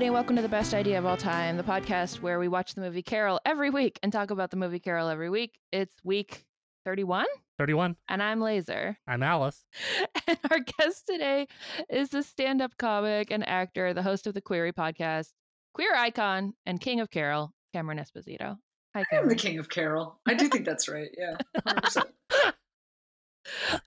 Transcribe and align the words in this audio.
everybody, 0.00 0.06
and 0.06 0.14
welcome 0.14 0.36
to 0.36 0.40
the 0.40 0.48
best 0.48 0.72
idea 0.72 0.98
of 0.98 1.04
all 1.04 1.14
time, 1.18 1.58
the 1.58 1.62
podcast 1.62 2.22
where 2.22 2.38
we 2.38 2.48
watch 2.48 2.72
the 2.72 2.80
movie 2.80 3.02
Carol 3.02 3.38
every 3.44 3.68
week 3.68 3.98
and 4.02 4.10
talk 4.10 4.30
about 4.30 4.50
the 4.50 4.56
movie 4.56 4.78
Carol 4.78 5.10
every 5.10 5.28
week. 5.28 5.58
It's 5.72 5.94
week 6.02 6.46
31, 6.86 7.26
31. 7.58 7.96
and 8.08 8.22
I'm 8.22 8.40
Laser. 8.40 8.96
I'm 9.06 9.22
Alice. 9.22 9.62
And 10.26 10.38
our 10.50 10.60
guest 10.60 11.06
today 11.06 11.48
is 11.90 12.08
the 12.08 12.22
stand 12.22 12.62
up 12.62 12.78
comic 12.78 13.30
and 13.30 13.46
actor, 13.46 13.92
the 13.92 14.02
host 14.02 14.26
of 14.26 14.32
the 14.32 14.40
Queery 14.40 14.72
podcast, 14.72 15.32
queer 15.74 15.94
icon, 15.94 16.54
and 16.64 16.80
king 16.80 17.00
of 17.00 17.10
Carol, 17.10 17.52
Cameron 17.74 17.98
Esposito. 17.98 18.56
Hi, 18.96 19.04
I 19.12 19.16
am 19.16 19.28
the 19.28 19.34
king 19.34 19.58
of 19.58 19.68
Carol. 19.68 20.18
I 20.26 20.32
do 20.32 20.48
think 20.48 20.64
that's 20.64 20.88
right. 20.88 21.10
Yeah. 21.18 21.36
100%. 21.66 22.04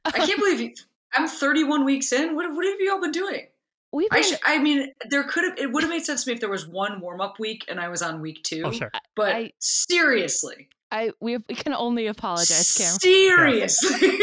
I 0.06 0.12
can't 0.12 0.40
believe 0.40 0.60
you, 0.60 0.74
I'm 1.16 1.28
31 1.28 1.84
weeks 1.86 2.14
in. 2.14 2.36
What, 2.36 2.54
what 2.54 2.66
have 2.68 2.80
you 2.80 2.92
all 2.92 3.02
been 3.02 3.12
doing? 3.12 3.48
We've 3.94 4.08
I 4.12 4.22
sh- 4.22 4.34
I 4.44 4.58
mean, 4.58 4.92
there 5.10 5.24
could 5.24 5.44
have, 5.44 5.58
it 5.58 5.72
would 5.72 5.84
have 5.84 5.90
made 5.90 6.04
sense 6.04 6.24
to 6.24 6.30
me 6.32 6.34
if 6.34 6.40
there 6.40 6.50
was 6.50 6.68
one 6.68 7.00
warm 7.00 7.22
up 7.22 7.38
week 7.40 7.64
and 7.70 7.80
I 7.80 7.88
was 7.90 8.02
on 8.02 8.20
week 8.22 8.42
two. 8.44 8.64
Oh, 8.66 8.72
sure. 8.72 8.92
But 9.16 9.36
I- 9.36 9.52
seriously. 9.60 10.68
I 10.92 11.12
we, 11.22 11.38
we 11.38 11.56
can 11.56 11.74
only 11.74 12.08
apologize, 12.08 12.74
Cameron. 12.76 13.00
Seriously. 13.00 14.10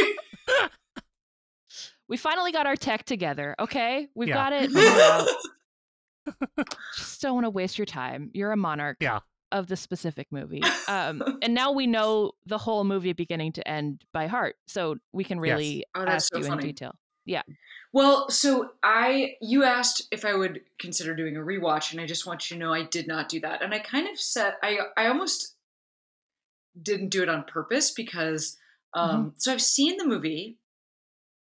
We 2.09 2.17
finally 2.17 2.51
got 2.51 2.67
our 2.67 2.75
tech 2.75 3.05
together. 3.05 3.55
Okay, 3.61 4.09
we've 4.17 4.29
Yeah. 4.31 4.35
got 4.35 4.53
it. 4.53 4.73
Just 6.97 7.23
don't 7.23 7.35
want 7.35 7.45
to 7.47 7.51
waste 7.51 7.79
your 7.79 7.87
time. 7.87 8.31
You're 8.35 8.51
a 8.51 8.57
monarch. 8.57 8.97
Yeah. 9.01 9.21
Of 9.53 9.67
the 9.69 9.77
specific 9.77 10.29
movie, 10.31 10.63
um, 10.87 11.23
and 11.43 11.55
now 11.55 11.73
we 11.73 11.89
know 11.89 12.33
the 12.47 12.57
whole 12.59 12.85
movie 12.85 13.13
beginning 13.13 13.51
to 13.55 13.67
end 13.69 14.05
by 14.13 14.29
heart, 14.29 14.55
so 14.69 14.97
we 15.13 15.25
can 15.25 15.39
Yes. 15.39 15.43
really 15.43 15.85
Oh, 15.97 16.05
ask 16.05 16.33
so 16.33 16.39
you 16.39 16.45
in 16.45 16.51
funny. 16.51 16.73
Detail. 17.31 17.57
Well, 17.93 18.31
so 18.31 18.73
I 18.83 19.37
you 19.41 19.65
asked 19.65 20.07
if 20.13 20.25
I 20.25 20.35
would 20.35 20.61
consider 20.79 21.15
doing 21.15 21.37
a 21.37 21.41
rewatch, 21.41 21.93
and 21.93 22.01
I 22.01 22.07
just 22.07 22.27
want 22.27 22.51
you 22.51 22.57
to 22.57 22.61
know 22.61 22.73
I 22.73 22.85
did 22.85 23.07
not 23.09 23.29
do 23.29 23.41
that. 23.41 23.63
And 23.63 23.75
I 23.75 23.79
kind 23.81 24.09
of 24.09 24.19
said 24.21 24.55
I 24.63 24.79
I 24.97 25.07
almost 25.09 25.57
didn't 26.81 27.09
do 27.09 27.23
it 27.23 27.29
on 27.29 27.45
purpose 27.45 27.91
because 27.91 28.57
um 28.95 29.35
so 29.39 29.53
I've 29.53 29.63
seen 29.63 29.97
the 29.97 30.07
movie 30.07 30.59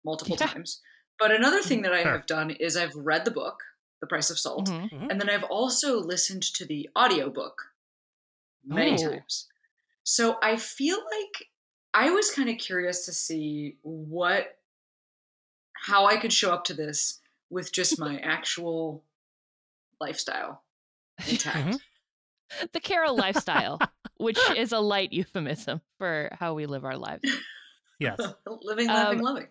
multiple 0.05 0.37
Yeah. 0.39 0.47
times. 0.49 0.81
But 1.19 1.31
another 1.33 1.63
thing 1.63 1.83
that 1.83 1.93
I 1.95 2.03
have 2.03 2.27
done 2.27 2.51
is 2.51 2.77
I've 2.77 2.95
read 2.95 3.25
the 3.25 3.31
book, 3.31 3.63
The 4.01 4.07
Price 4.07 4.31
of 4.31 4.39
Salt, 4.39 4.69
Mhm. 4.69 4.91
Mhm. 4.91 5.11
and 5.11 5.21
then 5.21 5.31
I've 5.31 5.45
also 5.45 5.99
listened 5.99 6.43
to 6.43 6.67
the 6.67 6.91
audiobook 6.99 7.73
many 8.65 8.95
Oh. 9.03 9.11
times. 9.11 9.49
So 10.03 10.39
I 10.43 10.57
feel 10.57 10.99
like 10.99 11.49
I 11.95 12.11
was 12.11 12.31
kind 12.31 12.51
of 12.51 12.59
curious 12.59 13.07
to 13.07 13.13
see 13.13 13.79
what 13.83 14.59
how 15.87 16.07
I 16.07 16.17
could 16.17 16.33
show 16.33 16.53
up 16.53 16.65
to 16.65 16.75
this 16.75 17.21
with 17.51 17.73
just 17.73 17.99
my 17.99 18.19
actual 18.19 19.03
lifestyle 20.01 20.63
intact. 21.29 21.67
Mhm. 21.69 21.81
The 22.73 22.81
Carol 22.81 23.17
lifestyle, 23.17 23.79
which 24.17 24.39
is 24.57 24.73
a 24.73 24.79
light 24.79 25.13
euphemism 25.13 25.81
for 25.99 26.31
how 26.33 26.55
we 26.55 26.67
live 26.67 26.85
our 26.85 26.97
lives. 26.97 27.29
Yes. 27.99 28.19
Living, 28.47 28.89
laughing, 28.89 29.19
Um, 29.21 29.25
loving. 29.25 29.49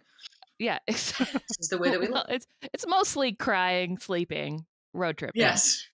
Yeah, 0.60 0.80
exactly. 0.88 1.42
This 1.48 1.58
is 1.60 1.68
the 1.70 1.78
way 1.78 1.90
that 1.92 2.00
we 2.00 2.08
Well, 2.10 2.26
live. 2.28 2.36
it's 2.36 2.48
it's 2.74 2.88
mostly 2.88 3.34
crying, 3.34 3.98
sleeping, 3.98 4.66
road 4.94 5.18
trip. 5.18 5.32
Yes. 5.36 5.86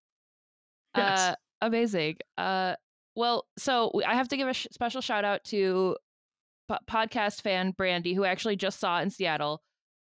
Yes. 0.95 1.19
Uh, 1.19 1.35
amazing. 1.61 2.17
Uh, 2.37 2.75
well, 3.15 3.45
so 3.57 3.91
I 4.05 4.15
have 4.15 4.27
to 4.29 4.37
give 4.37 4.47
a 4.47 4.53
sh- 4.53 4.67
special 4.71 5.01
shout 5.01 5.25
out 5.25 5.43
to 5.45 5.95
po- 6.67 6.77
podcast 6.89 7.41
fan 7.41 7.71
Brandy, 7.71 8.13
who 8.13 8.23
actually 8.25 8.55
just 8.55 8.79
saw 8.79 8.99
in 8.99 9.09
Seattle, 9.09 9.61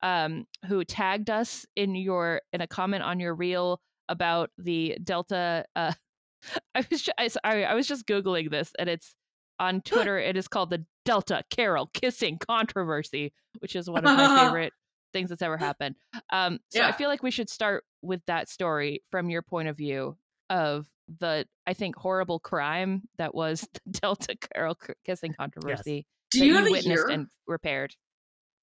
um, 0.03 0.45
who 0.67 0.84
tagged 0.84 1.29
us 1.29 1.66
in 1.75 1.95
your 1.95 2.41
in 2.53 2.62
a 2.62 2.67
comment 2.67 3.03
on 3.03 3.19
your 3.19 3.35
reel 3.35 3.81
about 4.09 4.50
the 4.57 4.97
Delta. 5.03 5.66
Uh, 5.75 5.94
I 6.75 6.85
was 6.89 7.01
ju- 7.03 7.12
I, 7.17 7.28
sorry, 7.28 7.66
I 7.66 7.73
was 7.73 7.88
just 7.88 8.06
googling 8.06 8.50
this, 8.50 8.72
and 8.79 8.90
it's 8.90 9.16
on 9.59 9.81
Twitter. 9.85 10.17
it 10.17 10.38
is 10.38 10.47
called 10.47 10.69
the 10.69 10.85
Delta 11.06 11.44
Carol 11.50 11.90
kissing 11.94 12.38
controversy, 12.38 13.34
which 13.59 13.75
is 13.75 13.90
one 13.90 14.06
of 14.06 14.16
my 14.17 14.40
favorite 14.45 14.73
things 15.13 15.29
that's 15.29 15.41
ever 15.41 15.57
happened. 15.57 15.95
Um, 16.31 16.59
so 16.69 16.81
I 16.81 16.91
feel 16.94 17.09
like 17.09 17.23
we 17.23 17.31
should 17.31 17.50
start 17.50 17.84
with 18.01 18.22
that 18.28 18.50
story 18.50 19.03
from 19.11 19.29
your 19.29 19.41
point 19.41 19.67
of 19.67 19.78
view 19.78 20.17
of 20.50 20.88
the 21.19 21.45
I 21.67 21.73
think 21.73 21.95
horrible 21.95 22.40
crime 22.40 23.03
that 23.17 23.35
was 23.35 23.67
the 23.73 24.00
Delta 24.00 24.35
Carol 24.53 24.78
kissing 25.06 25.34
controversy. 25.38 26.06
Do 26.31 26.40
that 26.40 26.45
you 26.45 26.56
have 26.56 26.63
witnessed 26.63 26.85
year 26.88 27.09
and 27.09 27.28
repaired? 27.47 27.94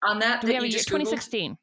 On 0.02 0.18
that? 0.20 0.40
Do 0.40 0.46
we 0.46 0.52
that 0.52 0.56
have 0.56 0.64
you 0.64 0.70
just 0.72 0.88
Googled? 0.88 1.04
2016, 1.10 1.58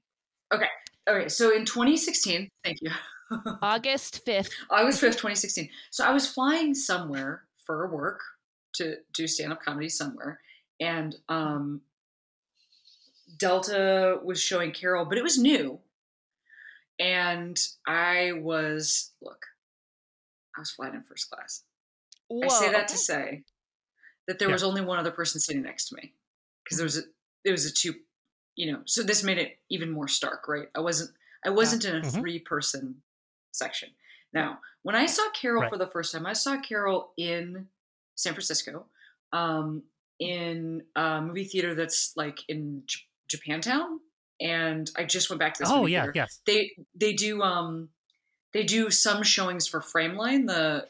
Okay, 0.54 0.66
Okay. 1.10 1.30
so 1.30 1.54
in 1.56 1.66
2016, 1.66 2.50
thank 2.64 2.78
you. 2.82 2.92
August 3.62 4.26
5th. 4.26 4.52
August 4.70 5.02
5th, 5.02 5.14
2016. 5.14 5.70
So 5.92 6.04
I 6.06 6.12
was 6.12 6.28
flying 6.28 6.74
somewhere 6.76 7.44
for 7.66 7.88
work 7.88 8.22
to 8.76 8.98
do 9.14 9.28
stand 9.28 9.52
up 9.52 9.62
comedy 9.62 9.90
somewhere. 9.90 10.40
And 10.80 11.16
um, 11.30 11.82
Delta 13.38 14.20
was 14.24 14.40
showing 14.40 14.72
Carol, 14.72 15.06
but 15.06 15.18
it 15.18 15.24
was 15.24 15.38
new. 15.38 15.80
And 17.00 17.58
I 17.88 18.32
was, 18.34 19.12
look, 19.22 19.46
I 20.56 20.62
was 20.62 20.72
flying 20.72 20.94
in 20.94 21.04
first 21.04 21.30
class. 21.30 21.64
I 22.44 22.48
say 22.48 22.72
that 22.72 22.88
to 22.90 22.98
say 22.98 23.44
that 24.28 24.40
there 24.40 24.48
Yeah. 24.50 24.54
was 24.54 24.64
only 24.64 24.82
one 24.82 25.00
other 25.00 25.12
person 25.12 25.40
sitting 25.42 25.62
next 25.64 25.90
to 25.90 25.96
me 25.96 26.14
because 26.64 26.78
there 26.78 26.86
was 26.86 26.98
a, 26.98 27.02
it 27.44 27.52
was 27.52 27.66
a 27.66 27.74
two, 27.74 27.96
you 28.56 28.72
know, 28.72 28.82
so 28.86 29.04
this 29.04 29.24
made 29.24 29.38
it 29.38 29.58
even 29.70 29.92
more 29.92 30.08
stark, 30.08 30.48
right? 30.48 30.68
I 30.76 30.80
wasn't, 30.80 31.12
I 31.46 31.50
wasn't 31.50 31.86
in 31.86 31.96
a 31.98 32.02
Mhm. 32.02 32.12
three 32.20 32.40
person 32.40 33.02
section. 33.52 33.90
Now, 34.34 34.60
when 34.82 34.96
I 34.96 35.06
saw 35.06 35.30
Carol 35.32 35.62
Right. 35.64 35.70
for 35.70 35.78
the 35.78 35.88
first 35.88 36.12
time, 36.12 36.26
I 36.26 36.34
saw 36.34 36.60
Carol 36.62 37.14
in 37.18 37.70
San 38.16 38.34
Francisco, 38.34 38.88
um, 39.32 39.84
in 40.20 40.86
a 40.96 41.22
movie 41.22 41.44
theater 41.46 41.76
that's 41.76 42.16
like 42.16 42.40
in 42.48 42.84
J- 42.86 43.02
Japantown, 43.30 44.00
and 44.40 44.90
I 44.96 45.04
just 45.04 45.30
went 45.30 45.40
back 45.40 45.54
to 45.56 45.64
this. 45.64 45.70
Oh 45.72 45.80
movie 45.82 45.92
yeah, 45.94 46.02
theater 46.04 46.14
yes. 46.16 46.42
they 46.46 46.72
they 46.94 47.14
do 47.14 47.42
um 47.42 47.90
they 48.54 48.64
do 48.64 48.90
some 48.90 49.24
showings 49.24 49.68
for 49.68 49.82
Frameline, 49.82 50.48
the 50.48 50.88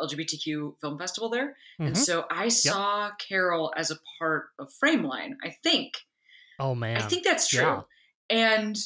LGBTQ 0.00 0.76
film 0.80 0.98
festival 0.98 1.28
there, 1.28 1.56
and 1.78 1.94
Mhm. 1.94 2.04
so 2.04 2.26
I 2.30 2.48
saw 2.48 3.10
Carol 3.16 3.72
as 3.76 3.90
a 3.90 3.98
part 4.18 4.50
of 4.58 4.72
Frameline. 4.72 5.36
I 5.42 5.50
think 5.50 5.94
Oh 6.58 6.74
man. 6.74 6.96
I 6.96 7.02
think 7.02 7.24
that's 7.24 7.48
true, 7.48 7.60
Yeah. 7.60 7.82
and 8.30 8.76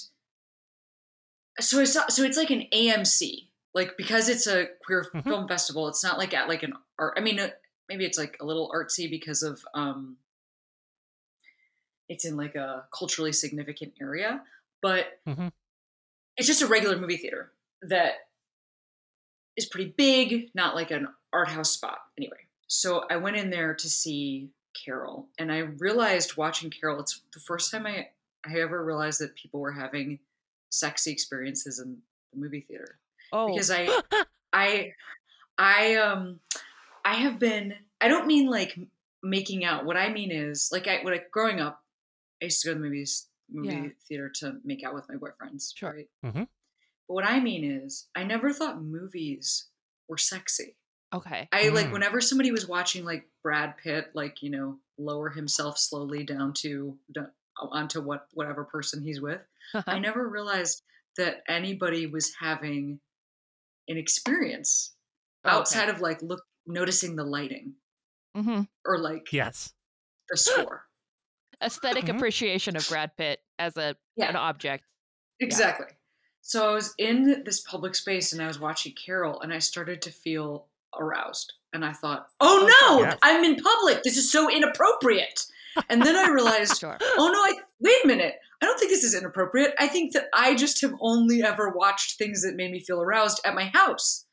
so 1.61 1.81
I 1.81 1.84
saw 1.84 2.06
so 2.09 2.23
it's 2.23 2.37
like 2.37 2.51
an 2.51 2.67
AMC, 2.73 3.49
like 3.75 3.97
because 3.97 4.29
it's 4.29 4.47
a 4.47 4.69
queer 4.84 5.05
Mhm. 5.15 5.25
film 5.25 5.49
festival. 5.49 5.89
It's 5.89 6.03
not 6.05 6.19
like 6.19 6.33
at 6.34 6.49
like 6.49 6.62
an 6.62 6.75
art. 6.99 7.15
I 7.17 7.21
mean, 7.21 7.39
uh, 7.41 7.51
maybe 7.89 8.05
it's 8.05 8.19
like 8.19 8.37
a 8.41 8.45
little 8.45 8.71
artsy 8.75 9.11
because 9.11 9.43
of 9.43 9.65
um 9.75 10.19
it's 12.09 12.25
in 12.25 12.37
like 12.37 12.55
a 12.55 12.89
culturally 12.97 13.33
significant 13.33 13.95
area, 14.00 14.43
but 14.81 15.21
Mhm. 15.27 15.53
it's 16.37 16.47
just 16.47 16.62
a 16.62 16.67
regular 16.67 16.97
movie 16.97 17.19
theater 17.19 17.53
that 17.83 18.31
is 19.56 19.67
pretty 19.67 19.91
big, 19.91 20.50
not 20.55 20.75
like 20.75 20.91
an 20.91 21.09
art 21.33 21.49
house 21.49 21.73
spot. 21.73 21.99
Anyway, 22.17 22.47
so 22.67 23.05
I 23.11 23.17
went 23.17 23.37
in 23.37 23.50
there 23.50 23.75
to 23.75 23.91
see 23.91 24.50
Carol, 24.75 25.29
and 25.39 25.51
I 25.53 25.59
realized 25.59 26.37
watching 26.37 26.70
Carol, 26.70 27.00
it's 27.00 27.20
the 27.32 27.41
first 27.41 27.70
time 27.70 27.87
I 27.87 28.09
I 28.47 28.61
ever 28.61 28.85
realized 28.85 29.20
that 29.20 29.35
people 29.35 29.61
were 29.61 29.73
having 29.73 30.20
sexy 30.70 31.11
experiences 31.11 31.79
in 31.81 31.99
the 32.32 32.38
movie 32.38 32.61
theater 32.61 32.99
Oh, 33.32 33.53
because 33.53 33.70
I 33.70 33.88
I 34.53 34.93
I 35.59 35.97
um 35.97 36.41
I 37.05 37.15
have 37.15 37.38
been 37.38 37.75
I 38.00 38.09
don't 38.09 38.26
mean 38.26 38.49
like 38.49 38.79
making 39.23 39.65
out. 39.65 39.85
What 39.85 39.97
I 39.97 40.09
mean 40.11 40.31
is 40.31 40.71
like 40.73 40.87
I 40.87 41.00
when 41.03 41.14
I 41.14 41.23
growing 41.32 41.61
up, 41.61 41.82
I 42.41 42.47
used 42.47 42.62
to 42.62 42.69
go 42.69 42.75
to 42.75 42.79
the 42.79 42.85
movies 42.85 43.26
movie 43.50 43.69
Yeah. 43.75 43.88
theater 44.06 44.29
to 44.37 44.59
make 44.64 44.85
out 44.85 44.94
with 44.94 45.09
my 45.09 45.17
boyfriends. 45.17 45.73
Sure. 45.76 45.93
Right. 45.93 46.09
Mhm. 46.25 46.47
But 47.09 47.14
what 47.14 47.25
I 47.25 47.41
mean 47.41 47.64
is 47.64 48.06
I 48.14 48.23
never 48.25 48.53
thought 48.53 48.81
movies 48.82 49.69
were 50.06 50.19
sexy. 50.19 50.76
Okay. 51.12 51.49
I 51.52 51.69
like 51.69 51.87
Mm. 51.88 51.93
whenever 51.93 52.20
somebody 52.20 52.50
was 52.52 52.66
watching 52.69 53.05
like 53.05 53.28
Brad 53.43 53.76
Pitt, 53.78 54.10
like 54.14 54.43
you 54.43 54.50
know, 54.50 54.78
lower 54.99 55.31
himself 55.31 55.78
slowly 55.78 56.25
down 56.25 56.52
to 56.55 56.99
down- 57.12 57.32
onto 57.56 58.00
what 58.00 58.28
whatever 58.34 58.64
person 58.64 59.02
he's 59.02 59.20
with. 59.20 59.40
I 59.87 59.99
never 59.99 60.28
realized 60.28 60.82
that 61.16 61.43
anybody 61.49 62.06
was 62.06 62.34
having 62.40 63.00
an 63.88 63.96
experience 63.96 64.94
outside 65.44 65.88
of 65.88 66.00
like 66.00 66.22
look 66.22 66.44
noticing 66.66 67.16
the 67.16 67.25
lighting 67.25 67.75
hmm 68.37 68.62
or 68.84 68.99
like 68.99 69.32
yes. 69.32 69.72
the 70.28 70.37
score. 70.37 70.84
Aesthetic 71.62 72.04
Mhm. 72.04 72.16
appreciation 72.16 72.76
of 72.76 72.87
Brad 72.88 73.16
Pitt 73.16 73.40
as 73.58 73.76
a 73.76 73.96
Yeah. 74.16 74.28
an 74.28 74.37
object. 74.37 74.84
Exactly. 75.40 75.87
So 76.43 76.70
I 76.70 76.75
was 76.75 76.94
in 76.99 77.43
this 77.44 77.61
public 77.61 77.94
space 77.96 78.32
and 78.32 78.40
I 78.40 78.46
was 78.46 78.61
watching 78.61 78.93
Carol 78.94 79.40
and 79.40 79.52
I 79.52 79.58
started 79.58 80.00
to 80.02 80.11
feel 80.12 80.68
aroused. 80.99 81.52
And 81.73 81.85
I 81.85 81.93
thought, 81.93 82.26
oh 82.40 82.69
no, 82.81 83.02
Yes. 83.02 83.19
I'm 83.23 83.44
in 83.44 83.56
public. 83.56 84.02
This 84.02 84.17
is 84.17 84.31
so 84.31 84.50
inappropriate. 84.50 85.40
And 85.88 86.02
then 86.02 86.17
I 86.17 86.29
realized, 86.32 86.79
Sure. 86.79 86.96
oh 87.00 87.31
no, 87.32 87.38
I 87.40 87.55
wait 87.81 88.05
a 88.05 88.06
minute. 88.06 88.35
I 88.62 88.67
don't 88.67 88.79
think 88.79 88.90
this 88.90 89.05
is 89.05 89.14
inappropriate. 89.14 89.75
I 89.79 89.87
think 89.87 90.12
that 90.14 90.25
I 90.35 90.55
just 90.56 90.81
have 90.81 90.93
only 91.00 91.43
ever 91.43 91.69
watched 91.70 92.19
things 92.19 92.43
that 92.43 92.56
made 92.56 92.73
me 92.73 92.81
feel 92.81 93.00
aroused 93.00 93.40
at 93.44 93.55
my 93.55 93.67
house 93.67 94.25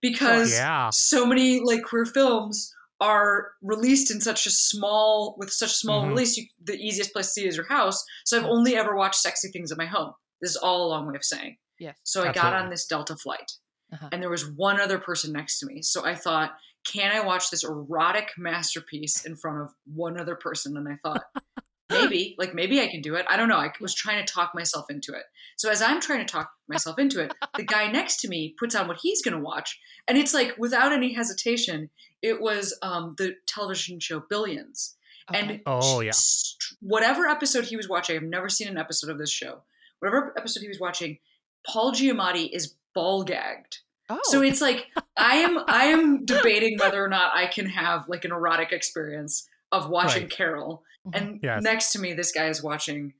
because 0.00 0.52
yeah. 0.52 0.88
so 0.90 1.26
many 1.26 1.60
like 1.60 1.82
queer 1.82 2.04
films 2.06 2.72
are 3.00 3.48
released 3.60 4.10
in 4.10 4.20
such 4.20 4.46
a 4.46 4.50
small 4.50 5.34
with 5.38 5.50
such 5.50 5.72
small 5.72 6.04
Mhm. 6.04 6.08
release 6.10 6.36
you, 6.36 6.46
the 6.62 6.76
easiest 6.76 7.12
place 7.12 7.26
to 7.26 7.32
see 7.32 7.46
is 7.46 7.56
your 7.56 7.66
house 7.66 8.02
so 8.24 8.38
i've 8.38 8.44
only 8.44 8.76
ever 8.76 8.94
watched 8.94 9.16
sexy 9.20 9.48
things 9.48 9.72
at 9.72 9.76
my 9.78 9.84
home 9.86 10.12
this 10.40 10.50
is 10.52 10.56
all 10.56 10.86
a 10.86 10.88
long 10.88 11.06
way 11.08 11.16
of 11.16 11.24
saying 11.24 11.56
Yes. 11.80 11.96
so 12.04 12.22
i 12.22 12.32
got 12.32 12.52
on 12.52 12.70
this 12.70 12.86
delta 12.86 13.16
flight 13.16 13.50
Uh-huh. 13.94 14.08
and 14.12 14.22
there 14.22 14.30
was 14.30 14.46
one 14.50 14.80
other 14.80 14.98
person 14.98 15.32
next 15.32 15.58
to 15.60 15.66
me. 15.66 15.80
So 15.82 16.04
i 16.04 16.14
thought 16.14 16.56
can 16.84 17.10
i 17.12 17.24
watch 17.24 17.48
this 17.50 17.64
erotic 17.64 18.32
masterpiece 18.36 19.24
in 19.24 19.36
front 19.36 19.62
of 19.62 19.70
one 19.86 20.20
other 20.20 20.34
person? 20.36 20.76
And 20.76 20.86
i 20.88 20.96
thought 21.02 21.22
maybe 21.90 22.34
like 22.38 22.54
maybe 22.54 22.80
i 22.80 22.88
can 22.88 23.00
do 23.02 23.14
it. 23.14 23.24
I 23.28 23.36
don't 23.36 23.48
know. 23.48 23.56
I 23.58 23.70
was 23.80 23.94
trying 23.94 24.24
to 24.24 24.32
talk 24.32 24.52
myself 24.54 24.86
into 24.90 25.12
it. 25.12 25.22
So 25.56 25.70
as 25.70 25.80
i'm 25.82 26.00
trying 26.00 26.20
to 26.26 26.32
talk 26.32 26.50
myself 26.68 26.98
into 26.98 27.20
it 27.22 27.32
the 27.56 27.62
guy 27.76 27.90
next 27.90 28.20
to 28.22 28.28
me 28.28 28.54
puts 28.58 28.74
on 28.74 28.88
what 28.88 28.98
he's 29.02 29.22
going 29.22 29.34
to 29.36 29.40
watch 29.40 29.78
and 30.08 30.18
it's 30.18 30.34
like 30.34 30.54
without 30.58 30.92
any 30.92 31.12
hesitation 31.14 31.90
it 32.22 32.40
was 32.40 32.76
um, 32.82 33.14
the 33.18 33.34
television 33.46 34.00
show 34.00 34.18
billions. 34.30 34.96
And 35.32 35.60
Oh, 35.66 36.00
yeah. 36.00 36.10
st- 36.14 36.78
whatever 36.80 37.26
episode 37.26 37.64
he 37.66 37.76
was 37.76 37.88
watching 37.88 38.16
i've 38.16 38.22
never 38.22 38.48
seen 38.48 38.68
an 38.68 38.76
episode 38.78 39.10
of 39.10 39.18
this 39.18 39.30
show 39.30 39.62
whatever 40.00 40.34
episode 40.36 40.60
he 40.62 40.68
was 40.68 40.80
watching 40.80 41.18
paul 41.66 41.92
giamatti 41.92 42.48
is 42.52 42.74
ball 42.94 43.22
gagged 43.24 43.78
oh, 44.08 44.20
so 44.24 44.42
it's 44.42 44.60
like 44.60 44.86
I 45.16 45.36
am 45.36 45.58
I 45.66 45.84
am 45.86 46.24
debating 46.24 46.78
whether 46.78 47.02
or 47.04 47.08
not 47.08 47.34
I 47.34 47.46
can 47.46 47.66
have 47.66 48.08
like 48.08 48.24
an 48.24 48.32
erotic 48.32 48.72
experience 48.72 49.48
of 49.72 49.88
watching 49.88 50.22
Right. 50.24 50.30
Carol. 50.30 50.84
Mhm. 51.06 51.16
And 51.16 51.40
Yes. 51.42 51.62
next 51.62 51.92
to 51.92 51.98
me, 51.98 52.12
this 52.14 52.32
guy 52.32 52.48
is 52.48 52.62
watching 52.62 53.14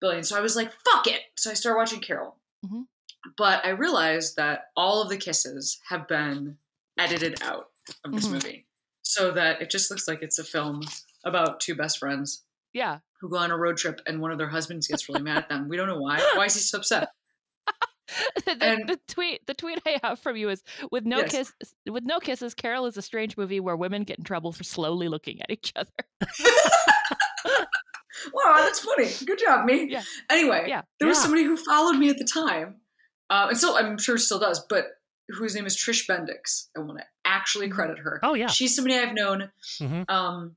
Billion. 0.00 0.22
So 0.24 0.36
I 0.36 0.40
was 0.40 0.56
like, 0.56 0.72
fuck 0.84 1.06
it. 1.06 1.22
So 1.36 1.50
I 1.50 1.54
started 1.54 1.76
watching 1.78 2.00
Carol. 2.00 2.36
Mhm. 2.64 2.86
But 3.38 3.64
I 3.64 3.70
realized 3.70 4.36
that 4.36 4.70
all 4.76 5.00
of 5.00 5.08
the 5.08 5.16
kisses 5.16 5.80
have 5.88 6.06
been 6.08 6.58
edited 6.98 7.42
out 7.42 7.70
of 8.04 8.12
this 8.12 8.26
Mhm. 8.26 8.32
movie. 8.32 8.66
So 9.02 9.30
that 9.30 9.62
it 9.62 9.70
just 9.70 9.90
looks 9.90 10.06
like 10.08 10.22
it's 10.22 10.38
a 10.38 10.44
film 10.44 10.82
about 11.24 11.60
two 11.60 11.74
best 11.74 11.98
friends 11.98 12.42
yeah. 12.72 12.98
who 13.20 13.28
go 13.30 13.36
on 13.38 13.50
a 13.50 13.56
road 13.56 13.76
trip 13.78 14.00
and 14.06 14.20
one 14.20 14.30
of 14.30 14.36
their 14.38 14.48
husbands 14.50 14.86
gets 14.88 15.08
really 15.08 15.22
mad 15.22 15.38
at 15.38 15.48
them. 15.48 15.68
We 15.68 15.76
don't 15.78 15.88
know 15.88 15.98
why. 16.00 16.18
Why 16.34 16.46
is 16.46 16.54
he 16.54 16.60
so 16.60 16.78
upset? 16.78 17.13
the, 18.44 18.56
And- 18.60 18.88
the 18.88 18.98
tweet 19.08 19.46
the 19.46 19.54
tweet 19.54 19.80
I 19.86 19.98
have 20.02 20.18
from 20.18 20.36
you 20.36 20.48
is 20.50 20.62
with 20.90 21.04
no 21.04 21.18
Yes. 21.18 21.30
kiss 21.30 21.74
with 21.90 22.04
no 22.04 22.18
kisses, 22.20 22.54
Carol 22.54 22.86
is 22.86 22.96
a 22.96 23.02
strange 23.02 23.36
movie 23.36 23.60
where 23.60 23.76
women 23.76 24.02
get 24.04 24.18
in 24.18 24.24
trouble 24.24 24.52
for 24.52 24.64
slowly 24.64 25.08
looking 25.08 25.40
at 25.42 25.50
each 25.50 25.72
other. 25.76 25.90
Wow, 28.32 28.54
that's 28.56 28.78
funny. 28.80 29.10
Good 29.26 29.38
job, 29.38 29.66
me. 29.66 29.88
Yeah. 29.90 30.02
Anyway, 30.30 30.64
Yeah. 30.68 30.82
there 30.98 31.08
was 31.08 31.18
Yeah. 31.18 31.22
somebody 31.24 31.42
who 31.44 31.56
followed 31.56 31.94
me 31.98 32.08
at 32.08 32.16
the 32.16 32.24
time, 32.24 32.80
uh, 33.28 33.46
and 33.50 33.58
still, 33.58 33.76
I'm 33.76 33.98
sure 33.98 34.16
still 34.18 34.38
does, 34.38 34.64
but 34.68 35.00
whose 35.28 35.54
name 35.54 35.66
is 35.66 35.76
Trish 35.76 36.06
Bendix. 36.08 36.68
I 36.76 36.80
want 36.80 36.98
to 37.00 37.04
actually 37.24 37.68
Mhm. 37.68 37.72
credit 37.72 37.98
her. 37.98 38.20
Oh 38.22 38.34
yeah. 38.34 38.46
She's 38.46 38.74
somebody 38.74 38.96
I've 38.96 39.14
known 39.14 39.50
Mhm. 39.80 40.08
um, 40.10 40.56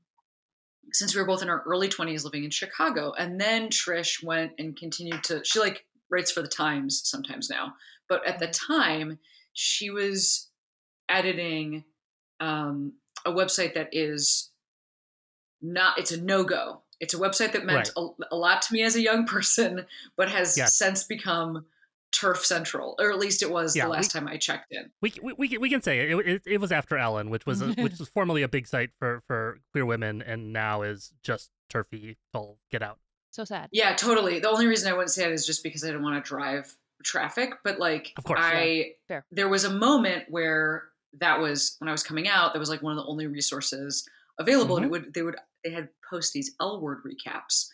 since 0.92 1.14
we 1.14 1.20
were 1.20 1.26
both 1.26 1.42
in 1.42 1.50
our 1.50 1.62
early 1.64 1.88
20s 1.88 2.24
living 2.24 2.44
in 2.44 2.50
Chicago. 2.50 3.12
And 3.12 3.40
then 3.40 3.68
Trish 3.68 4.22
went 4.22 4.52
and 4.58 4.76
continued 4.76 5.24
to, 5.24 5.44
she 5.44 5.58
like 5.58 5.84
writes 6.10 6.30
for 6.30 6.42
the 6.42 6.48
Times 6.48 7.00
sometimes 7.04 7.48
now, 7.50 7.74
but 8.08 8.26
at 8.26 8.38
the 8.38 8.46
time, 8.48 9.18
she 9.52 9.90
was 9.90 10.48
editing 11.08 11.84
um, 12.40 12.92
a 13.26 13.32
website 13.32 13.74
that 13.74 13.88
is 13.92 14.50
not, 15.60 15.98
it's 15.98 16.12
a 16.12 16.20
no 16.20 16.44
go. 16.44 16.82
It's 17.00 17.14
a 17.14 17.18
website 17.18 17.52
that 17.52 17.64
meant 17.64 17.90
a, 17.96 18.06
a 18.30 18.36
lot 18.36 18.62
to 18.62 18.72
me 18.72 18.82
as 18.82 18.96
a 18.96 19.00
young 19.00 19.24
person, 19.26 19.86
but 20.16 20.28
has 20.30 20.56
Yes. 20.56 20.74
since 20.74 21.04
become 21.04 21.66
Turf 22.12 22.44
Central, 22.44 22.96
or 22.98 23.10
at 23.12 23.18
least 23.18 23.42
it 23.42 23.50
was 23.50 23.76
Yeah, 23.76 23.84
the 23.84 23.90
we- 23.90 23.96
last 23.96 24.10
time 24.10 24.26
I 24.26 24.36
checked 24.36 24.72
in. 24.72 24.90
We, 25.00 25.12
we, 25.22 25.32
we, 25.34 25.48
can- 25.48 25.60
we 25.60 25.68
can 25.70 25.82
say 25.82 26.00
it. 26.00 26.10
It, 26.10 26.26
it. 26.28 26.42
it 26.46 26.60
was 26.60 26.70
AfterEllen, 26.70 27.28
which 27.30 27.44
was 27.46 27.60
a, 27.62 27.68
which 27.74 27.98
was 27.98 28.08
formerly 28.08 28.42
a 28.42 28.48
big 28.48 28.66
site 28.66 28.90
for, 28.98 29.22
for 29.26 29.58
queer 29.72 29.84
women, 29.86 30.22
and 30.22 30.52
now 30.52 30.82
is 30.82 31.12
just 31.22 31.50
turfy. 31.68 32.16
All 32.32 32.58
get 32.70 32.82
out. 32.82 32.98
So 33.30 33.44
sad. 33.44 33.68
Yeah, 33.72 33.94
totally. 33.94 34.38
The 34.40 34.48
only 34.48 34.66
reason 34.66 34.90
I 34.90 34.94
wouldn't 34.94 35.10
say 35.10 35.24
it 35.24 35.32
is 35.32 35.46
just 35.46 35.62
because 35.62 35.84
I 35.84 35.88
didn't 35.88 36.02
want 36.02 36.22
to 36.22 36.28
drive 36.28 36.74
traffic. 37.04 37.50
But 37.64 37.78
like, 37.78 38.12
Of 38.16 38.24
course, 38.24 38.40
I 38.42 38.92
Fair. 39.06 39.24
there 39.30 39.48
was 39.48 39.64
a 39.64 39.70
moment 39.70 40.24
where 40.28 40.84
that 41.20 41.40
was 41.40 41.76
when 41.78 41.88
I 41.88 41.92
was 41.92 42.02
coming 42.02 42.28
out. 42.28 42.52
That 42.52 42.58
was 42.58 42.70
like 42.70 42.82
one 42.82 42.92
of 42.92 43.04
the 43.04 43.10
only 43.10 43.26
resources 43.26 44.08
available, 44.38 44.76
and 44.76 44.84
it 44.84 44.88
mm-hmm. 44.88 45.04
would 45.04 45.14
they 45.14 45.22
would 45.22 45.36
they 45.64 45.70
had 45.70 45.88
post 46.08 46.32
these 46.32 46.54
L 46.60 46.80
word 46.80 46.98
recaps 47.04 47.68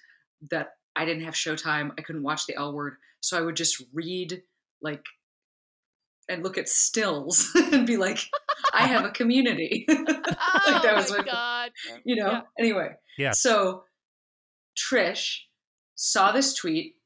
that 0.50 0.74
I 0.96 1.04
didn't 1.04 1.24
have 1.24 1.34
Showtime. 1.34 1.92
I 1.98 2.02
couldn't 2.02 2.22
watch 2.22 2.46
the 2.46 2.56
L 2.56 2.72
word, 2.72 2.96
so 3.20 3.38
I 3.38 3.40
would 3.40 3.56
just 3.56 3.82
read 3.92 4.42
like 4.82 5.02
and 6.28 6.42
look 6.42 6.56
at 6.58 6.68
stills 6.68 7.50
and 7.72 7.86
be 7.86 7.96
like, 7.96 8.18
I 8.72 8.86
have 8.86 9.04
a 9.04 9.10
community. 9.20 9.86
Oh 10.66 10.80
that 10.82 10.96
was 10.96 11.10
my 11.10 11.18
my- 11.18 11.24
god. 11.24 11.70
you 12.04 12.16
know 12.16 12.30
Yeah. 12.30 12.40
anyway 12.58 12.94
yeah. 13.18 13.32
so 13.32 13.84
trish 14.76 15.40
saw 15.94 16.32
this 16.32 16.54
tweet 16.54 16.96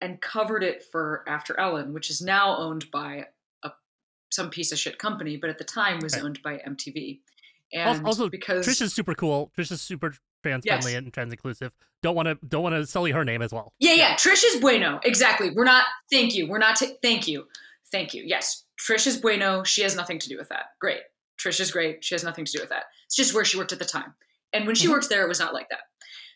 and 0.00 0.20
covered 0.20 0.62
it 0.62 0.82
for 0.90 1.24
AfterEllen 1.28 1.92
which 1.92 2.10
is 2.10 2.20
now 2.20 2.56
owned 2.56 2.90
by 2.90 3.26
a 3.62 3.70
some 4.30 4.50
piece 4.50 4.72
of 4.72 4.78
shit 4.78 4.98
company 4.98 5.36
but 5.36 5.50
at 5.50 5.58
the 5.58 5.64
time 5.64 6.00
was 6.00 6.16
owned 6.16 6.40
by 6.42 6.56
mtv 6.66 7.20
Also- 7.74 7.98
and 7.98 8.06
also, 8.06 8.28
because 8.28 8.66
Trish 8.66 8.82
is 8.82 8.92
super 8.94 9.14
cool. 9.14 9.50
Trish 9.56 9.72
is 9.72 9.80
super 9.80 10.14
trans 10.42 10.64
friendly 10.66 10.92
Yes. 10.92 10.98
and 10.98 11.12
trans 11.12 11.32
inclusive. 11.32 11.72
Don't 12.02 12.14
want 12.14 12.28
to 12.28 12.38
don't 12.46 12.62
want 12.62 12.74
to 12.74 12.86
sully 12.86 13.10
her 13.12 13.24
name 13.24 13.40
as 13.42 13.52
well. 13.52 13.72
yeah 13.80 13.94
yeah 13.94 14.14
trish 14.16 14.44
is 14.44 14.60
bueno. 14.60 15.00
Exactly. 15.04 15.50
We're 15.50 15.64
not 15.64 15.84
thank 16.12 16.34
you. 16.34 16.48
We're 16.48 16.58
not 16.58 16.76
ta- 16.76 16.94
thank 17.02 17.26
you. 17.26 17.46
Thank 17.90 18.12
you. 18.14 18.22
Yes 18.26 18.64
trish 18.78 19.06
is 19.06 19.16
bueno. 19.16 19.62
She 19.64 19.82
has 19.82 19.96
nothing 19.96 20.18
to 20.18 20.28
do 20.28 20.36
with 20.36 20.48
that. 20.50 20.66
Great. 20.80 21.00
Trish 21.40 21.60
is 21.60 21.70
great. 21.70 22.04
She 22.04 22.14
has 22.14 22.22
nothing 22.22 22.44
to 22.44 22.52
do 22.52 22.60
with 22.60 22.68
that. 22.68 22.84
It's 23.06 23.16
just 23.16 23.34
where 23.34 23.44
she 23.44 23.56
worked 23.56 23.72
at 23.72 23.78
the 23.78 23.84
time. 23.84 24.14
And 24.52 24.66
when 24.66 24.74
she 24.76 24.86
Mhm. 24.86 24.90
worked 24.90 25.08
there 25.08 25.24
it 25.24 25.28
was 25.28 25.40
not 25.40 25.54
like 25.54 25.68
that 25.70 25.84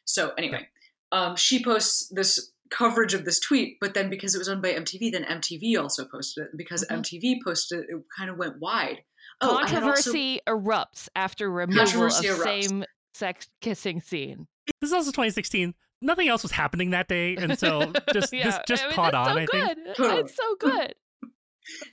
so 0.08 0.32
anyway 0.38 0.66
um, 1.12 1.36
she 1.36 1.62
posts 1.62 2.08
this 2.10 2.52
coverage 2.70 3.14
of 3.14 3.24
this 3.24 3.40
tweet 3.40 3.78
but 3.80 3.94
then 3.94 4.10
because 4.10 4.34
it 4.34 4.38
was 4.38 4.48
owned 4.48 4.60
by 4.62 4.72
mtv 4.72 5.10
then 5.12 5.24
mtv 5.24 5.80
also 5.80 6.04
posted 6.04 6.44
it 6.44 6.50
and 6.50 6.58
because 6.58 6.84
Mhm. 6.90 6.98
mtv 7.00 7.36
posted 7.44 7.80
it 7.80 7.86
it 7.88 8.02
kind 8.16 8.28
of 8.30 8.36
went 8.36 8.58
wide 8.58 9.02
oh 9.40 9.56
I 9.56 9.66
had 9.68 9.82
also- 9.82 10.02
Controversy 10.12 10.40
erupts 10.46 11.08
after 11.16 11.50
removal 11.50 12.04
of 12.06 12.12
erupts. 12.12 12.42
same 12.42 12.84
sex 13.14 13.48
kissing 13.60 14.00
scene. 14.00 14.46
This 14.80 14.88
is 14.90 14.92
also 14.92 15.10
2016. 15.10 15.74
Nothing 16.02 16.28
else 16.28 16.42
was 16.44 16.52
happening 16.52 16.90
that 16.90 17.08
day, 17.08 17.34
and 17.36 17.58
so 17.58 17.90
just 18.12 18.32
Yeah, 18.32 18.44
just 18.44 18.60
just 18.68 18.84
I 18.84 18.86
mean, 18.88 18.94
caught 18.96 19.14
on. 19.14 19.26
So 19.26 19.32
I 19.32 19.46
think. 19.46 19.50
good. 19.50 19.78
Totally. 19.96 20.20
It's 20.20 20.36
so 20.36 20.56
good. 20.60 20.94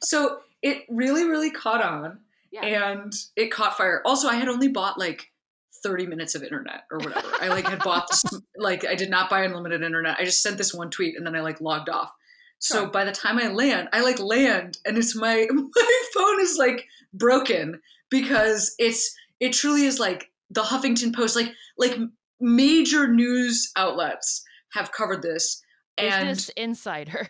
so 0.04 0.40
it 0.62 0.84
really 0.90 1.26
really 1.28 1.52
caught 1.52 1.82
on 1.84 2.20
Yeah. 2.52 2.66
and 2.66 3.14
it 3.36 3.52
caught 3.52 3.78
fire 3.78 4.02
also 4.06 4.28
i 4.28 4.36
had 4.36 4.48
only 4.48 4.68
bought 4.70 4.98
like 4.98 5.32
30 5.86 6.08
minutes 6.08 6.34
of 6.34 6.42
internet 6.42 6.86
or 6.92 6.98
whatever 6.98 7.28
i 7.40 7.48
like 7.48 7.68
had 7.68 7.80
bought 7.80 8.08
this 8.10 8.24
like 8.58 8.86
i 8.86 8.96
did 8.96 9.10
not 9.10 9.30
buy 9.30 9.44
unlimited 9.44 9.84
internet 9.84 10.18
i 10.20 10.26
just 10.26 10.42
sent 10.42 10.58
this 10.58 10.74
one 10.74 10.90
tweet 10.90 11.16
and 11.16 11.26
then 11.26 11.36
i 11.36 11.42
like 11.42 11.62
logged 11.62 11.90
off 11.90 12.12
so 12.58 12.88
by 12.88 13.04
the 13.06 13.12
time 13.12 13.38
i 13.38 13.48
land 13.48 13.88
i 13.94 14.02
like 14.02 14.20
land 14.20 14.80
and 14.86 14.98
it's 14.98 15.16
my 15.16 15.48
my 15.52 16.04
phone 16.16 16.42
is 16.42 16.58
like 16.58 16.88
broken 17.14 17.80
because 18.10 18.74
it's 18.80 19.16
it 19.40 19.54
truly 19.54 19.86
is 19.86 20.00
like 20.00 20.32
the 20.50 20.64
huffington 20.64 21.14
post 21.14 21.36
like 21.36 21.52
like 21.78 21.98
major 22.40 23.08
news 23.08 23.72
outlets 23.76 24.44
have 24.74 24.92
covered 24.92 25.22
this 25.22 25.62
and 25.98 26.28
Business 26.28 26.50
Insider. 26.58 27.30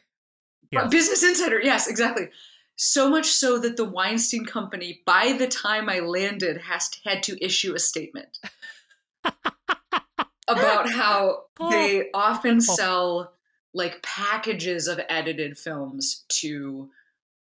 Yes. 0.72 0.84
uh, 0.84 0.88
Business 0.88 1.24
Insider, 1.24 1.62
yes, 1.62 1.88
exactly. 1.88 2.30
So 2.78 3.10
much 3.10 3.28
so 3.28 3.58
that 3.60 3.78
the 3.78 3.86
Weinstein 3.86 4.46
Company, 4.46 5.02
by 5.06 5.34
the 5.38 5.48
time 5.48 5.90
I 5.90 6.00
landed, 6.00 6.58
has 6.64 6.90
had 7.06 7.24
to 7.24 7.44
issue 7.44 7.74
a 7.74 7.80
statement 7.80 8.38
about 10.48 10.90
how 10.92 11.44
they 11.72 12.10
often 12.14 12.62
sell 12.62 13.34
like 13.74 14.02
packages 14.04 14.88
of 14.88 15.00
edited 15.10 15.58
films 15.58 16.24
to 16.30 16.90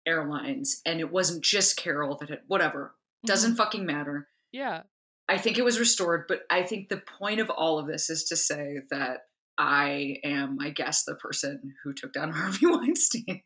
airlines, 0.07 0.81
and 0.85 0.99
it 0.99 1.11
wasn't 1.11 1.43
just 1.43 1.77
Carol 1.77 2.15
that 2.17 2.29
had 2.29 2.41
whatever. 2.47 2.95
Doesn't 3.25 3.53
Mhm. 3.53 3.57
fucking 3.57 3.85
matter. 3.85 4.29
Yeah. 4.51 4.83
I 5.27 5.39
think 5.39 5.57
it 5.57 5.65
was 5.65 5.79
restored, 5.79 6.25
but 6.27 6.45
I 6.51 6.61
think 6.63 6.89
the 6.89 6.97
point 6.97 7.39
of 7.39 7.49
all 7.49 7.79
of 7.79 7.87
this 7.87 8.09
is 8.11 8.25
to 8.25 8.35
say 8.35 8.81
that 8.91 9.27
I 9.57 10.19
am, 10.23 10.59
I 10.61 10.69
guess, 10.69 11.03
the 11.03 11.15
person 11.15 11.73
who 11.83 11.93
took 11.93 12.13
down 12.13 12.31
Harvey 12.33 12.67
Weinstein. 12.67 13.41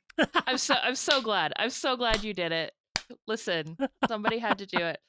I'm 0.48 0.58
so 0.58 0.76
I'm 0.82 0.96
so 1.10 1.22
glad. 1.22 1.54
I'm 1.58 1.70
so 1.70 1.96
glad 1.96 2.24
you 2.24 2.34
did 2.34 2.52
it. 2.52 2.74
Listen, 3.28 3.78
somebody 4.08 4.38
had 4.38 4.60
to 4.60 4.66
do 4.66 4.78
it. 4.80 5.00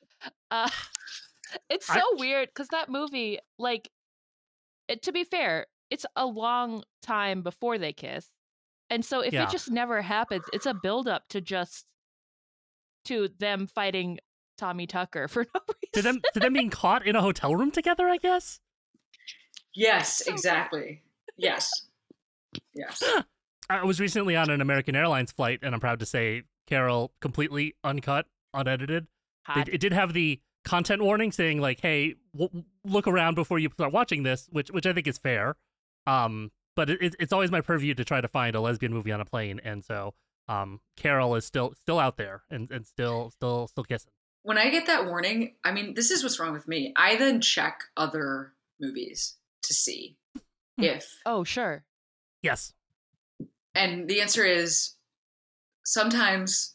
Uh, 0.51 0.69
it's 1.71 1.87
so 1.87 1.95
I- 1.95 2.15
weird 2.19 2.49
because 2.49 2.69
that 2.69 2.89
movie, 2.89 3.39
like, 3.59 3.91
it, 4.89 5.03
to 5.03 5.13
be 5.13 5.25
fair, 5.25 5.67
it's 5.91 6.07
a 6.17 6.27
long 6.27 6.83
time 7.03 7.43
before 7.43 7.79
they 7.79 7.93
kiss, 7.93 8.29
and 8.89 9.05
so 9.05 9.21
if 9.21 9.33
Yeah. 9.33 9.45
it 9.45 9.51
just 9.51 9.71
never 9.71 10.03
happens, 10.03 10.45
it's 10.53 10.67
a 10.67 10.75
build 10.75 11.09
up 11.09 11.25
to 11.31 11.41
just 11.41 11.85
to 13.07 13.29
them 13.39 13.67
fighting 13.67 14.19
Tommy 14.59 14.87
Tucker 14.87 15.27
for 15.29 15.45
no 15.55 15.61
reason. 15.69 15.91
to 15.95 16.03
them 16.03 16.21
to 16.35 16.41
them 16.41 16.53
being 16.53 16.71
caught 16.71 17.07
in 17.07 17.17
a 17.17 17.23
hotel 17.23 17.55
room 17.55 17.71
together. 17.71 18.09
I 18.09 18.17
guess. 18.19 18.61
Yes, 19.75 20.19
So 20.19 20.25
good. 20.27 20.33
exactly. 20.35 21.03
Yes. 21.37 21.71
Yes. 22.75 23.03
I 23.71 23.85
was 23.85 24.01
recently 24.01 24.35
on 24.35 24.51
an 24.51 24.61
American 24.61 24.97
Airlines 24.97 25.31
flight, 25.31 25.61
and 25.63 25.75
I'm 25.75 25.81
proud 25.81 26.01
to 26.01 26.07
say 26.07 26.43
Carol 26.67 27.13
completely 27.21 27.77
uncut, 27.85 28.27
unedited. 28.53 29.07
Hot. 29.47 29.69
It, 29.69 29.75
it 29.75 29.81
did 29.81 29.93
have 29.93 30.13
the 30.13 30.41
content 30.65 31.03
warning 31.03 31.31
saying 31.31 31.61
like, 31.61 31.81
"Hey, 31.81 32.17
w- 32.37 32.65
look 32.85 33.07
around 33.07 33.37
before 33.37 33.61
you 33.61 33.71
start 33.71 33.93
watching 33.93 34.25
this," 34.25 34.49
which 34.51 34.71
which 34.71 34.87
I 34.87 34.93
think 34.93 35.07
is 35.07 35.19
fair. 35.19 35.57
Um, 36.07 36.51
but 36.75 36.91
it, 36.91 37.15
it's 37.21 37.33
always 37.33 37.51
my 37.53 37.61
purview 37.61 37.95
to 37.95 38.05
try 38.05 38.21
to 38.21 38.29
find 38.29 38.57
a 38.57 38.61
lesbian 38.61 38.93
movie 38.93 39.13
on 39.13 39.21
a 39.21 39.25
plane, 39.25 39.61
and 39.63 39.85
so 39.85 40.15
um, 40.49 40.81
Carol 40.97 41.37
is 41.37 41.45
still 41.45 41.73
still 41.81 42.01
out 42.01 42.17
there 42.17 42.43
and, 42.51 42.71
and 42.73 42.85
still 42.85 43.31
still 43.31 43.69
still 43.69 43.85
kissing. 43.85 44.11
When 44.43 44.59
I 44.59 44.71
get 44.71 44.87
that 44.87 45.07
warning, 45.07 45.55
I 45.65 45.71
mean, 45.71 45.95
this 45.95 46.11
is 46.11 46.25
what's 46.25 46.41
wrong 46.41 46.53
with 46.53 46.67
me. 46.67 46.93
I 46.97 47.17
then 47.17 47.41
check 47.41 47.83
other 47.97 48.55
movies 48.81 49.37
to 49.63 49.75
see 49.75 50.17
if, 50.79 51.21
oh, 51.27 51.45
sure. 51.45 51.85
Yes. 52.43 52.73
And 53.75 54.09
the 54.09 54.21
answer 54.21 54.45
is 54.45 54.95
sometimes 55.85 56.75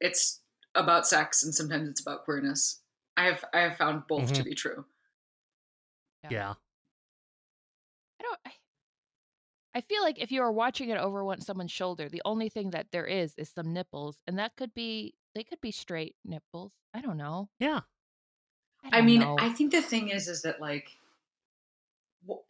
it's 0.00 0.40
about 0.74 1.06
sex 1.06 1.42
and 1.42 1.54
sometimes 1.54 1.88
it's 1.88 2.00
about 2.00 2.24
queerness. 2.24 2.80
I 3.16 3.24
have 3.26 3.44
I 3.52 3.60
have 3.60 3.76
found 3.76 4.06
both 4.08 4.32
to 4.34 4.42
Mhm. 4.42 4.44
be 4.44 4.54
true. 4.54 4.86
Yeah. 6.24 6.30
Yeah. 6.30 6.54
I 8.20 8.22
don't. 8.22 8.38
I, 8.46 8.52
I 9.74 9.80
feel 9.82 10.02
like 10.02 10.18
if 10.18 10.32
you 10.32 10.42
are 10.42 10.52
watching 10.52 10.90
it 10.90 10.98
over 10.98 11.24
one 11.24 11.40
someone's 11.40 11.70
shoulder, 11.72 12.08
the 12.08 12.22
only 12.24 12.48
thing 12.48 12.70
that 12.70 12.90
there 12.92 13.06
is 13.06 13.34
is 13.36 13.50
some 13.50 13.72
nipples, 13.72 14.18
and 14.26 14.38
that 14.38 14.56
could 14.56 14.74
be 14.74 15.14
they 15.34 15.44
could 15.44 15.60
be 15.60 15.70
straight 15.70 16.16
nipples. 16.24 16.72
I 16.94 17.00
don't 17.00 17.16
know. 17.16 17.48
Yeah. 17.58 17.80
I 18.84 18.90
don't 18.90 19.06
mean, 19.06 19.20
know. 19.20 19.36
I 19.38 19.50
think 19.50 19.72
the 19.72 19.82
thing 19.82 20.08
is, 20.08 20.26
is 20.26 20.42
that 20.42 20.60
like 20.60 20.96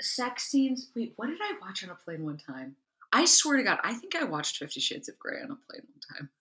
sex 0.00 0.44
scenes. 0.44 0.90
Wait, 0.94 1.12
what 1.16 1.26
did 1.26 1.40
I 1.42 1.54
watch 1.60 1.82
on 1.84 1.90
a 1.90 1.94
plane 1.94 2.24
one 2.24 2.38
time? 2.38 2.76
I 3.12 3.24
swear 3.24 3.56
to 3.56 3.62
God, 3.62 3.78
I 3.82 3.94
think 3.94 4.14
I 4.14 4.24
watched 4.24 4.58
Fifty 4.58 4.80
Shades 4.80 5.08
of 5.08 5.18
Grey 5.18 5.38
on 5.42 5.50
a 5.50 5.56
plane 5.56 5.82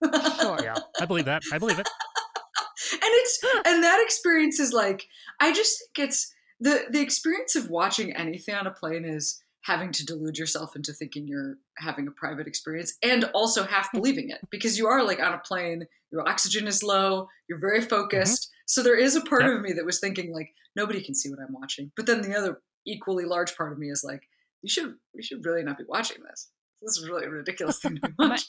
one 0.02 0.12
time. 0.22 0.40
Sure. 0.40 0.60
Yeah. 0.64 0.76
I 1.00 1.06
believe 1.06 1.26
that. 1.26 1.42
I 1.52 1.58
believe 1.58 1.80
it. 1.80 1.88
and 2.94 3.02
it's 3.04 3.40
and 3.66 3.84
that 3.84 4.02
experience 4.02 4.60
is 4.60 4.74
like 4.74 5.08
I 5.40 5.54
just 5.54 5.80
think 5.80 6.08
it's 6.08 6.34
the 6.60 6.86
the 6.90 7.02
experience 7.02 7.56
of 7.56 7.70
watching 7.70 8.16
anything 8.16 8.56
on 8.56 8.68
a 8.68 8.72
plane 8.72 9.06
is 9.06 9.42
having 9.64 9.92
to 9.92 10.06
delude 10.06 10.38
yourself 10.38 10.76
into 10.76 10.94
thinking 10.94 11.28
you're 11.28 11.58
having 11.78 12.08
a 12.08 12.12
private 12.12 12.48
experience 12.48 12.98
and 13.04 13.26
also 13.34 13.64
half 13.64 13.92
believing 13.94 14.30
it 14.30 14.40
because 14.50 14.78
you 14.78 14.88
are 14.88 15.04
like 15.04 15.20
on 15.20 15.34
a 15.34 15.40
plane 15.40 15.86
your 16.12 16.28
oxygen 16.28 16.68
is 16.68 16.82
low 16.82 17.28
you're 17.48 17.60
very 17.60 17.80
mm-hmm. 17.80 17.90
focused 17.90 18.50
so 18.66 18.82
there 18.82 18.98
is 18.98 19.16
a 19.16 19.22
part 19.22 19.44
Yep. 19.44 19.52
of 19.52 19.62
me 19.62 19.74
that 19.74 19.86
was 19.86 20.00
thinking 20.00 20.34
like 20.34 20.50
nobody 20.76 21.04
can 21.04 21.14
see 21.14 21.30
what 21.30 21.40
i'm 21.40 21.54
watching 21.54 21.92
but 21.96 22.06
then 22.06 22.22
the 22.22 22.36
other 22.36 22.62
equally 22.88 23.26
large 23.26 23.56
part 23.58 23.74
of 23.74 23.78
me 23.78 23.90
is 23.90 24.04
like 24.04 24.24
you 24.62 24.70
should 24.70 24.96
you 25.14 25.22
should 25.22 25.46
really 25.46 25.64
not 25.64 25.78
be 25.78 25.84
watching 25.88 26.24
this 26.24 26.50
this 26.81 26.98
is 26.98 27.07
really 27.09 27.25
a 27.25 27.29
ridiculous 27.29 27.79
thing 27.79 27.95
to 28.03 28.07
be 28.09 28.13
My- 28.17 28.39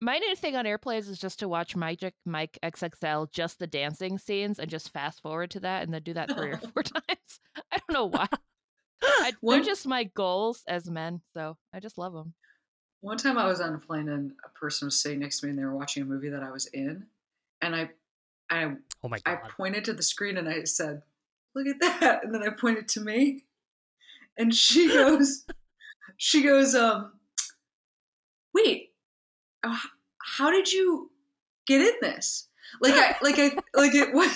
My 0.00 0.18
new 0.18 0.34
thing 0.36 0.56
on 0.56 0.66
airplanes 0.66 1.08
is 1.08 1.18
just 1.18 1.38
to 1.40 1.48
watch 1.48 1.76
Magic 1.76 2.14
Mike 2.26 2.58
XXL, 2.62 3.30
just 3.32 3.58
the 3.58 3.66
dancing 3.66 4.18
scenes, 4.18 4.58
and 4.58 4.70
just 4.70 4.92
fast 4.92 5.22
forward 5.22 5.50
to 5.52 5.60
that, 5.60 5.82
and 5.84 5.94
then 5.94 6.02
do 6.02 6.14
that 6.14 6.34
three 6.36 6.50
or 6.52 6.56
four 6.74 6.82
times. 6.82 7.40
I 7.72 7.78
don't 7.78 7.92
know 7.92 8.06
why. 8.06 8.26
I, 9.02 9.32
they're 9.42 9.62
just 9.62 9.86
my 9.86 10.04
goals 10.04 10.62
as 10.66 10.90
men, 10.90 11.20
so 11.34 11.56
I 11.72 11.80
just 11.80 11.98
love 11.98 12.12
them. 12.12 12.34
One 13.02 13.18
time 13.18 13.36
I 13.36 13.46
was 13.46 13.60
on 13.60 13.74
a 13.74 13.78
plane 13.78 14.08
and 14.08 14.32
a 14.46 14.48
person 14.58 14.86
was 14.86 15.00
sitting 15.00 15.20
next 15.20 15.40
to 15.40 15.46
me 15.46 15.50
and 15.50 15.58
they 15.58 15.64
were 15.64 15.76
watching 15.76 16.02
a 16.02 16.06
movie 16.06 16.30
that 16.30 16.42
I 16.42 16.50
was 16.50 16.66
in. 16.66 17.04
And 17.60 17.76
I 17.76 17.90
I 18.48 18.64
Oh 19.02 19.08
my 19.08 19.18
God. 19.18 19.40
I 19.44 19.48
pointed 19.56 19.84
to 19.84 19.92
the 19.92 20.02
screen 20.02 20.38
and 20.38 20.48
I 20.48 20.64
said, 20.64 21.02
Look 21.54 21.66
at 21.66 21.80
that. 21.80 22.24
And 22.24 22.34
then 22.34 22.42
I 22.42 22.48
pointed 22.48 22.88
to 22.88 23.00
me. 23.00 23.44
And 24.38 24.54
she 24.54 24.88
goes, 24.88 25.44
she 26.16 26.42
goes, 26.42 26.74
um, 26.74 27.12
wait, 28.54 28.92
uh, 29.62 29.76
how 30.36 30.50
did 30.50 30.72
you 30.72 31.10
get 31.66 31.80
in 31.80 31.92
this? 32.00 32.48
Like 32.80 32.94
I 32.94 33.16
like 33.22 33.38
I 33.38 33.50
like 33.78 33.94
it 33.94 34.14
was 34.14 34.30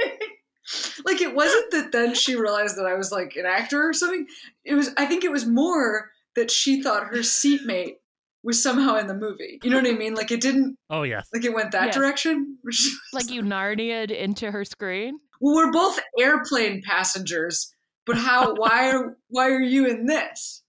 like 1.04 1.20
it 1.20 1.34
wasn't 1.34 1.70
that 1.72 1.92
then 1.92 2.14
she 2.14 2.36
realized 2.36 2.76
that 2.76 2.86
I 2.86 2.94
was 2.94 3.10
like 3.12 3.36
an 3.36 3.46
actor 3.46 3.88
or 3.88 3.92
something. 3.92 4.26
It 4.64 4.74
was 4.74 4.90
I 4.96 5.06
think 5.06 5.24
it 5.24 5.30
was 5.32 5.46
more 5.46 6.10
that 6.36 6.50
she 6.50 6.82
thought 6.82 7.06
her 7.08 7.22
seatmate 7.22 7.96
was 8.42 8.60
somehow 8.62 8.96
in 8.96 9.06
the 9.06 9.14
movie. 9.14 9.60
You 9.62 9.70
know 9.70 9.76
what 9.76 9.86
I 9.86 9.92
mean? 9.92 10.14
Like 10.14 10.30
it 10.32 10.40
didn't 10.40 10.76
Oh 10.90 11.02
yes. 11.04 11.28
like 11.32 11.44
it 11.44 11.54
went 11.54 11.72
that 11.72 11.86
Yes. 11.86 11.94
direction. 11.94 12.58
Which- 12.62 12.90
Like 13.12 13.30
you 13.30 13.42
Narnia'd 13.42 14.10
into 14.10 14.50
her 14.50 14.64
screen. 14.64 15.18
well, 15.40 15.54
we're 15.54 15.72
both 15.72 16.00
airplane 16.18 16.82
passengers, 16.82 17.72
but 18.06 18.16
how 18.16 18.54
why 18.54 18.90
are 18.90 19.16
why 19.28 19.48
are 19.50 19.60
you 19.60 19.86
in 19.86 20.06
this? 20.06 20.62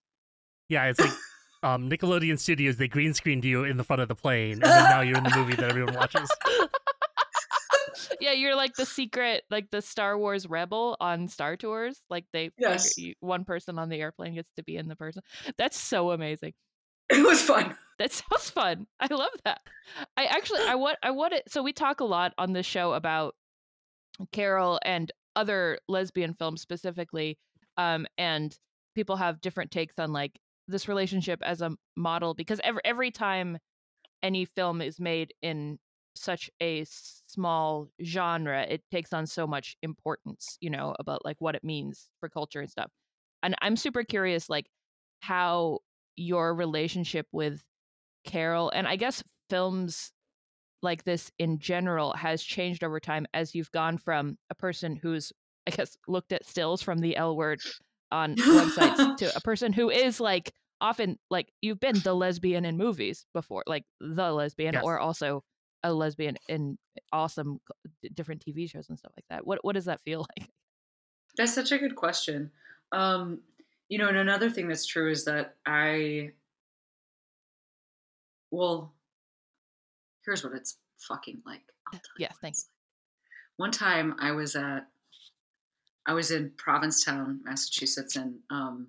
Yeah, 0.70 0.86
it's 0.86 1.00
like 1.00 1.12
um, 1.64 1.90
Nickelodeon 1.90 2.38
Studios. 2.40 2.78
They 2.78 2.88
green 2.88 3.14
screened 3.14 3.46
you 3.46 3.64
in 3.64 3.78
the 3.78 3.84
front 3.84 4.02
of 4.02 4.08
the 4.08 4.16
plane, 4.16 4.54
and 4.54 4.62
then 4.64 4.84
now 4.84 5.02
you're 5.02 5.18
in 5.18 5.24
the 5.24 5.36
movie 5.36 5.56
that 5.56 5.70
everyone 5.70 5.96
watches. 5.96 6.30
yeah, 8.20 8.32
you're 8.32 8.56
like 8.56 8.76
the 8.76 8.86
secret, 8.86 9.44
like 9.50 9.70
the 9.72 9.82
Star 9.82 10.18
Wars 10.18 10.48
rebel 10.48 10.98
on 11.00 11.28
Star 11.28 11.56
Tours. 11.56 12.02
Like 12.10 12.26
they, 12.34 12.52
Yes. 12.58 12.98
you, 12.98 13.14
one 13.20 13.46
person 13.46 13.80
on 13.80 13.90
the 13.90 14.00
airplane 14.02 14.36
gets 14.36 14.52
to 14.58 14.64
be 14.64 14.76
in 14.78 14.88
the 14.88 14.96
person. 14.96 15.22
That's 15.58 15.78
so 15.80 16.12
amazing. 16.12 16.54
It 17.10 17.26
was 17.26 17.42
fun. 17.42 17.76
That 18.00 18.12
sounds 18.12 18.50
fun. 18.50 18.88
I 19.00 19.14
love 19.14 19.30
that. 19.46 19.62
I 20.18 20.26
actually, 20.26 20.62
I 20.62 20.76
want, 20.76 20.98
I 21.04 21.12
want 21.12 21.34
it. 21.34 21.44
So 21.52 21.62
we 21.62 21.74
talk 21.74 22.00
a 22.00 22.06
lot 22.06 22.34
on 22.38 22.54
the 22.54 22.64
show 22.64 22.94
about 22.94 23.36
Carol 24.32 24.80
and 24.84 25.12
other 25.36 25.78
lesbian 25.88 26.34
films 26.34 26.62
specifically, 26.62 27.38
um, 27.78 28.06
and 28.18 28.58
people 28.96 29.16
have 29.18 29.42
different 29.42 29.72
takes 29.72 29.96
on 30.00 30.12
like 30.14 30.40
this 30.68 30.88
relationship 30.88 31.42
as 31.44 31.62
a 31.62 31.76
model 31.96 32.34
because 32.34 32.60
every 32.64 32.82
every 32.86 33.12
time 33.12 33.58
any 34.22 34.46
film 34.46 34.82
is 34.82 35.00
made 35.00 35.34
in 35.42 35.78
such 36.16 36.50
a 36.62 36.86
small 36.86 37.90
genre, 38.04 38.62
it 38.64 38.82
takes 38.92 39.14
on 39.14 39.26
so 39.26 39.48
much 39.48 39.76
importance, 39.82 40.58
you 40.62 40.70
know, 40.70 40.96
about 41.00 41.26
like 41.26 41.38
what 41.40 41.56
it 41.56 41.64
means 41.64 42.10
for 42.20 42.30
culture 42.30 42.62
and 42.62 42.70
stuff. 42.70 42.92
And 43.42 43.56
I'm 43.62 43.76
super 43.76 44.04
curious, 44.04 44.50
like 44.50 44.68
how 45.22 45.80
your 46.16 46.54
relationship 46.54 47.28
with 47.32 47.64
Carol 48.26 48.70
and 48.70 48.88
I 48.88 48.96
guess 48.96 49.24
films 49.50 50.12
like 50.82 51.04
this 51.04 51.32
in 51.40 51.60
general 51.60 52.14
has 52.14 52.44
changed 52.44 52.84
over 52.84 53.00
time 53.00 53.26
as 53.34 53.56
you've 53.56 53.72
gone 53.72 53.98
from 53.98 54.38
a 54.50 54.56
person 54.56 54.96
who's 54.96 55.32
I 55.68 55.72
guess 55.72 55.98
looked 56.08 56.34
at 56.34 56.46
stills 56.46 56.82
from 56.82 57.00
the 57.00 57.16
L 57.18 57.36
word 57.36 57.60
on 58.14 58.38
websites 58.54 59.04
to 59.18 59.36
a 59.36 59.42
person 59.42 59.74
who 59.74 59.90
is 59.90 60.22
like 60.22 60.54
often 60.82 61.18
like 61.30 61.52
you've 61.62 61.80
been 61.82 62.00
the 62.02 62.14
lesbian 62.14 62.66
in 62.66 62.78
movies 62.78 63.26
before, 63.34 63.64
like 63.68 63.86
the 64.00 64.32
lesbian 64.32 64.76
Yes. 64.76 64.84
or 64.84 65.00
also 65.00 65.44
a 65.84 65.94
lesbian 65.94 66.38
in 66.48 66.78
awesome 67.12 67.60
different 68.14 68.42
TV 68.46 68.68
shows 68.70 68.88
and 68.90 68.98
stuff 69.00 69.12
like 69.18 69.26
that. 69.30 69.46
What 69.48 69.60
what 69.66 69.74
does 69.74 69.86
that 69.86 70.02
feel 70.02 70.26
like? 70.40 70.50
That's 71.38 71.54
such 71.54 71.72
a 71.72 71.78
good 71.80 71.96
question. 71.96 72.52
Um, 72.92 73.42
you 73.90 73.98
know, 73.98 74.08
and 74.08 74.18
another 74.18 74.50
thing 74.50 74.68
that's 74.68 74.86
true 74.86 75.12
is 75.12 75.26
that 75.26 75.58
I, 75.66 76.32
well, 78.52 78.94
here's 80.26 80.44
what 80.44 80.54
it's 80.54 80.78
fucking 81.08 81.42
like. 81.46 81.64
I'll 81.88 82.00
tell 82.00 82.02
you 82.18 82.24
Yes, 82.24 82.32
what 82.34 82.42
thank 82.42 82.54
it's 82.54 82.66
like. 82.70 82.70
One 83.58 83.72
time 83.72 84.16
I 84.20 84.32
was 84.32 84.56
at, 84.56 84.88
I 86.06 86.14
was 86.14 86.32
in 86.32 86.52
Provincetown, 86.58 87.40
Massachusetts, 87.44 88.16
and 88.16 88.40
um, 88.50 88.88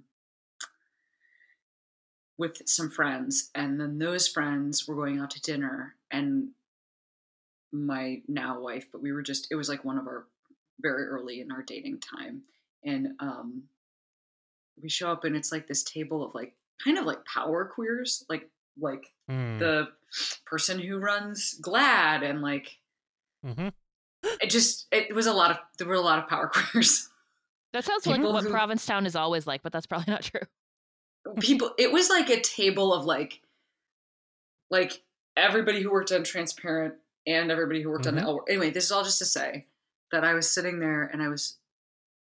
with 2.37 2.63
some 2.67 2.91
friends, 2.91 3.51
and 3.55 3.81
then 3.81 3.99
those 3.99 4.27
friends 4.27 4.87
were 4.89 4.97
going 4.97 5.21
out 5.21 5.31
to 5.31 5.41
dinner, 5.41 5.95
and 6.11 6.49
my 7.73 8.23
now 8.29 8.61
wife, 8.61 8.87
but 8.93 9.03
we 9.03 9.13
were 9.13 9.23
just, 9.23 9.49
it 9.51 9.57
was 9.57 9.69
like 9.69 9.85
one 9.85 9.99
of 9.99 10.07
our 10.07 10.27
very 10.81 11.05
early 11.05 11.41
in 11.41 11.51
our 11.53 11.63
dating 11.63 12.01
time. 12.01 12.43
And 12.85 13.09
um, 13.21 13.65
we 14.81 14.89
show 14.89 15.11
up 15.11 15.25
and 15.25 15.35
it's 15.35 15.51
like 15.53 15.67
this 15.67 15.83
table 15.83 16.25
of 16.25 16.35
like 16.35 16.55
kind 16.83 16.99
of 16.99 17.05
like 17.05 17.25
power 17.25 17.65
queers, 17.65 18.25
like 18.29 18.49
like 18.81 19.11
Mm. 19.31 19.59
the 19.59 19.89
person 20.45 20.79
who 20.79 20.99
runs 20.99 21.59
GLAAD 21.63 22.23
and 22.29 22.43
like 22.43 22.77
hmm 23.43 23.69
it 24.41 24.51
just 24.51 24.87
it 24.93 25.15
was 25.15 25.27
a 25.27 25.33
lot 25.33 25.51
of 25.51 25.59
there 25.79 25.87
were 25.87 25.95
a 25.95 26.01
lot 26.01 26.19
of 26.19 26.29
power 26.29 26.49
queers. 26.55 27.09
That 27.73 27.85
sounds 27.85 28.07
like 28.07 28.23
what 28.23 28.45
who- 28.45 28.51
Provincetown 28.51 29.07
is 29.07 29.17
always 29.17 29.47
like, 29.47 29.63
but 29.63 29.73
that's 29.73 29.87
probably 29.87 30.13
not 30.13 30.23
true. 30.23 30.41
People 31.41 31.73
it 31.79 31.91
was 31.93 32.09
like 32.11 32.29
a 32.31 32.41
table 32.41 32.93
of 32.93 33.05
like 33.05 33.41
like 34.71 35.03
everybody 35.37 35.83
who 35.83 35.91
worked 35.91 36.13
on 36.13 36.23
Transparent 36.25 36.95
and 37.27 37.51
everybody 37.51 37.83
who 37.83 37.91
worked 37.91 38.07
on 38.07 38.15
the 38.15 38.21
Mhm. 38.21 38.25
L. 38.27 38.45
Anyway, 38.49 38.71
this 38.71 38.85
is 38.85 38.93
all 38.93 39.03
just 39.05 39.19
to 39.19 39.25
say 39.25 39.67
that 40.13 40.25
I 40.25 40.35
was 40.35 40.49
sitting 40.51 40.79
there 40.81 41.05
and 41.05 41.23
I 41.23 41.29
was 41.29 41.57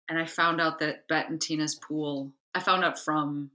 and 0.09 0.19
I 0.19 0.27
found 0.27 0.61
out 0.61 0.81
that 0.81 1.07
Bette 1.09 1.29
and 1.29 1.41
Tina's 1.41 1.75
pool. 1.77 2.33
I 2.55 2.61
found 2.61 2.85
out 2.85 2.99
from 2.99 3.53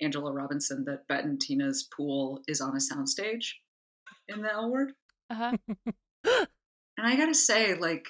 Angela 0.00 0.32
Robinson 0.32 0.84
that 0.84 1.08
Bette 1.08 1.24
and 1.24 1.40
Tina's 1.40 1.82
pool 1.82 2.40
is 2.46 2.60
on 2.60 2.70
a 2.70 2.78
soundstage 2.78 3.54
in 4.28 4.42
the 4.42 4.52
L 4.52 4.70
word. 4.70 4.92
Uh-huh. 5.28 5.56
And 7.02 7.10
I 7.12 7.16
gotta 7.16 7.34
say, 7.34 7.74
like, 7.74 8.06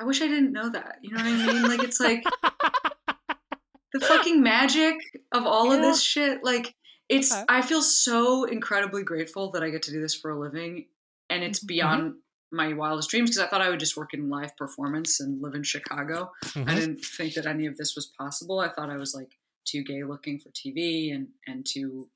I 0.00 0.02
wish 0.02 0.20
I 0.20 0.26
didn't 0.26 0.50
know 0.52 0.68
that. 0.70 0.96
You 1.02 1.12
know 1.14 1.22
what 1.22 1.26
I 1.32 1.46
mean? 1.52 1.68
Like, 1.68 1.84
it's 1.84 2.00
like 2.00 2.24
the 3.92 4.00
fucking 4.00 4.42
magic 4.42 4.96
of 5.30 5.46
all 5.46 5.70
of 5.70 5.80
this 5.80 6.02
shit. 6.02 6.42
Like 6.42 6.74
it's 7.08 7.32
Okay. 7.32 7.44
I 7.48 7.62
feel 7.62 7.80
so 7.82 8.42
incredibly 8.44 9.04
grateful 9.04 9.52
that 9.52 9.62
I 9.62 9.70
get 9.70 9.82
to 9.84 9.92
do 9.92 10.00
this 10.00 10.14
for 10.16 10.30
a 10.32 10.38
living 10.38 10.86
and 11.28 11.44
it's 11.44 11.60
Mhm. 11.62 11.66
beyond 11.68 12.14
my 12.50 12.72
wildest 12.72 13.10
dreams 13.10 13.30
because 13.30 13.42
I 13.46 13.48
thought 13.48 13.60
I 13.62 13.68
would 13.68 13.78
just 13.78 13.96
work 13.96 14.14
in 14.14 14.28
live 14.28 14.56
performance 14.56 15.20
and 15.20 15.40
live 15.40 15.54
in 15.54 15.62
Chicago. 15.62 16.32
I 16.42 16.48
Mhm. 16.48 16.74
didn't 16.74 17.04
think 17.04 17.34
that 17.34 17.46
any 17.46 17.66
of 17.66 17.76
this 17.76 17.94
was 17.94 18.06
possible. 18.06 18.58
I 18.58 18.68
thought 18.68 18.90
I 18.90 18.96
was 18.96 19.14
like 19.14 19.38
too 19.64 19.84
gay 19.84 20.02
looking 20.02 20.40
for 20.40 20.50
TV 20.50 21.12
and 21.12 21.28
and 21.46 21.64
too 21.64 22.08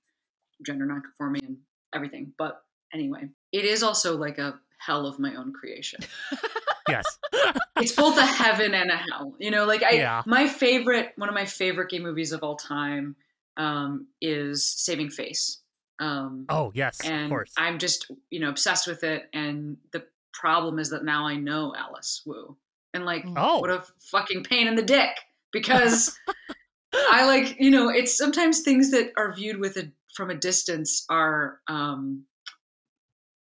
gender 0.65 0.85
nonconforming 0.87 1.45
and 1.45 1.59
everything. 1.93 2.35
But 2.39 2.65
anyway, 2.93 3.29
it 3.53 3.65
is 3.65 3.83
also 3.85 4.17
like 4.17 4.39
a 4.39 4.61
hell 4.85 5.07
of 5.07 5.19
my 5.19 5.35
own 5.35 5.53
creation. 5.53 6.01
yes. 6.89 7.05
it's 7.81 7.93
both 7.95 8.19
a 8.19 8.27
heaven 8.27 8.75
and 8.75 8.91
a 8.91 8.97
hell. 8.97 9.35
You 9.39 9.51
know, 9.51 9.65
like 9.67 9.83
I 9.83 9.93
Yeah. 9.93 10.23
my 10.27 10.47
favorite 10.49 11.13
one 11.17 11.29
of 11.29 11.35
my 11.35 11.45
favorite 11.47 11.91
gay 11.91 11.99
movies 12.01 12.33
of 12.33 12.43
all 12.43 12.57
time 12.57 13.17
um, 13.57 14.07
is 14.21 14.65
Saving 14.65 15.11
Face. 15.11 15.59
Um, 16.01 16.47
Oh 16.49 16.73
yes, 16.75 17.01
of 17.01 17.07
and 17.11 17.29
course. 17.31 17.53
I'm 17.57 17.79
just 17.79 18.11
you 18.31 18.41
know 18.41 18.49
obsessed 18.49 18.87
with 18.87 19.05
it. 19.05 19.29
And 19.33 19.77
the 19.93 20.05
problem 20.33 20.79
is 20.79 20.91
that 20.91 21.05
now 21.05 21.27
I 21.27 21.37
know 21.37 21.73
Alice 21.77 22.23
Wu, 22.27 22.57
and 22.93 23.05
like 23.07 23.25
Oh. 23.37 23.61
what 23.61 23.71
a 23.71 23.85
fucking 24.11 24.43
pain 24.45 24.67
in 24.67 24.75
the 24.75 24.83
dick 24.83 25.11
because 25.53 26.19
I 26.93 27.25
like 27.27 27.57
you 27.61 27.71
know 27.71 27.89
it's 27.89 28.17
sometimes 28.17 28.61
things 28.63 28.91
that 28.91 29.13
are 29.17 29.33
viewed 29.33 29.59
with 29.61 29.77
a 29.77 29.91
from 30.15 30.31
a 30.31 30.35
distance 30.35 31.05
are 31.09 31.61
um, 31.69 32.25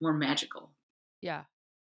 more 0.00 0.12
magical. 0.12 0.70
Yeah. 1.22 1.44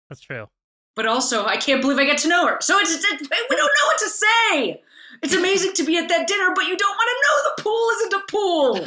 That's 0.08 0.20
true. 0.20 0.48
But 0.96 1.06
also, 1.06 1.44
I 1.44 1.56
can't 1.58 1.82
believe 1.82 1.98
I 1.98 2.04
get 2.04 2.18
to 2.18 2.28
know 2.28 2.46
her. 2.46 2.56
So 2.60 2.78
it's, 2.78 2.92
it's 2.92 3.04
we 3.04 3.56
don't 3.56 3.58
know 3.58 3.86
what 3.86 3.98
to 3.98 4.08
say. 4.08 4.82
It's 5.22 5.34
amazing 5.34 5.74
to 5.74 5.84
be 5.84 5.96
at 5.98 6.08
that 6.08 6.26
dinner, 6.26 6.52
but 6.54 6.64
you 6.66 6.76
don't 6.76 6.96
want 6.96 7.10
to 7.10 7.16
know 7.22 7.36
the 7.44 7.62
pool 7.62 7.90
isn't 7.96 8.12
a 8.12 8.22
pool. 8.30 8.80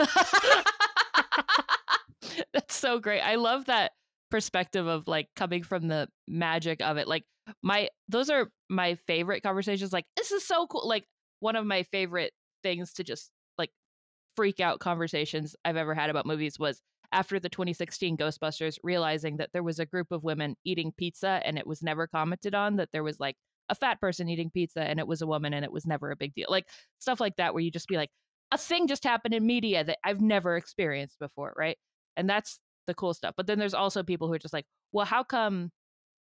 That's 2.53 2.75
so 2.75 2.99
great. 2.99 3.21
I 3.21 3.35
love 3.35 3.65
that 3.65 3.91
perspective 4.29 4.87
of 4.87 5.07
like 5.07 5.27
coming 5.35 5.63
from 5.63 5.87
the 5.87 6.07
magic 6.27 6.81
of 6.81 6.97
it. 6.97 7.07
Like 7.07 7.23
my 7.63 7.89
those 8.07 8.29
are 8.29 8.49
my 8.69 8.95
favorite 9.07 9.41
conversations. 9.43 9.93
Like 9.93 10.05
this 10.15 10.31
is 10.31 10.45
so 10.45 10.67
cool. 10.67 10.87
Like 10.87 11.05
one 11.39 11.55
of 11.55 11.65
my 11.65 11.83
favorite 11.83 12.33
things 12.63 12.93
to 12.93 13.03
just 13.03 13.31
like 13.57 13.71
freak 14.35 14.59
out 14.59 14.79
conversations 14.79 15.55
I've 15.65 15.77
ever 15.77 15.93
had 15.93 16.09
about 16.09 16.25
movies 16.25 16.59
was 16.59 16.81
after 17.11 17.39
the 17.39 17.49
2016 17.49 18.17
Ghostbusters 18.17 18.77
realizing 18.83 19.37
that 19.37 19.49
there 19.53 19.63
was 19.63 19.79
a 19.79 19.85
group 19.85 20.11
of 20.11 20.23
women 20.23 20.55
eating 20.63 20.91
pizza 20.97 21.41
and 21.43 21.57
it 21.57 21.67
was 21.67 21.81
never 21.81 22.07
commented 22.07 22.53
on 22.53 22.75
that 22.77 22.89
there 22.91 23.03
was 23.03 23.19
like 23.19 23.35
a 23.69 23.75
fat 23.75 23.99
person 23.99 24.29
eating 24.29 24.49
pizza 24.51 24.81
and 24.81 24.99
it 24.99 25.07
was 25.07 25.21
a 25.21 25.27
woman 25.27 25.53
and 25.53 25.63
it 25.63 25.71
was 25.71 25.85
never 25.85 26.11
a 26.11 26.15
big 26.15 26.33
deal. 26.33 26.47
Like 26.49 26.67
stuff 26.99 27.19
like 27.19 27.35
that 27.37 27.53
where 27.53 27.63
you 27.63 27.71
just 27.71 27.87
be 27.87 27.97
like 27.97 28.09
a 28.51 28.57
thing 28.57 28.87
just 28.87 29.03
happened 29.03 29.33
in 29.33 29.45
media 29.45 29.83
that 29.83 29.99
I've 30.03 30.21
never 30.21 30.55
experienced 30.55 31.19
before, 31.19 31.53
right? 31.55 31.77
And 32.17 32.29
that's 32.29 32.59
the 32.87 32.93
cool 32.93 33.13
stuff. 33.13 33.35
But 33.37 33.47
then 33.47 33.59
there's 33.59 33.73
also 33.73 34.03
people 34.03 34.27
who 34.27 34.33
are 34.33 34.39
just 34.39 34.53
like, 34.53 34.65
well, 34.91 35.05
how 35.05 35.23
come 35.23 35.71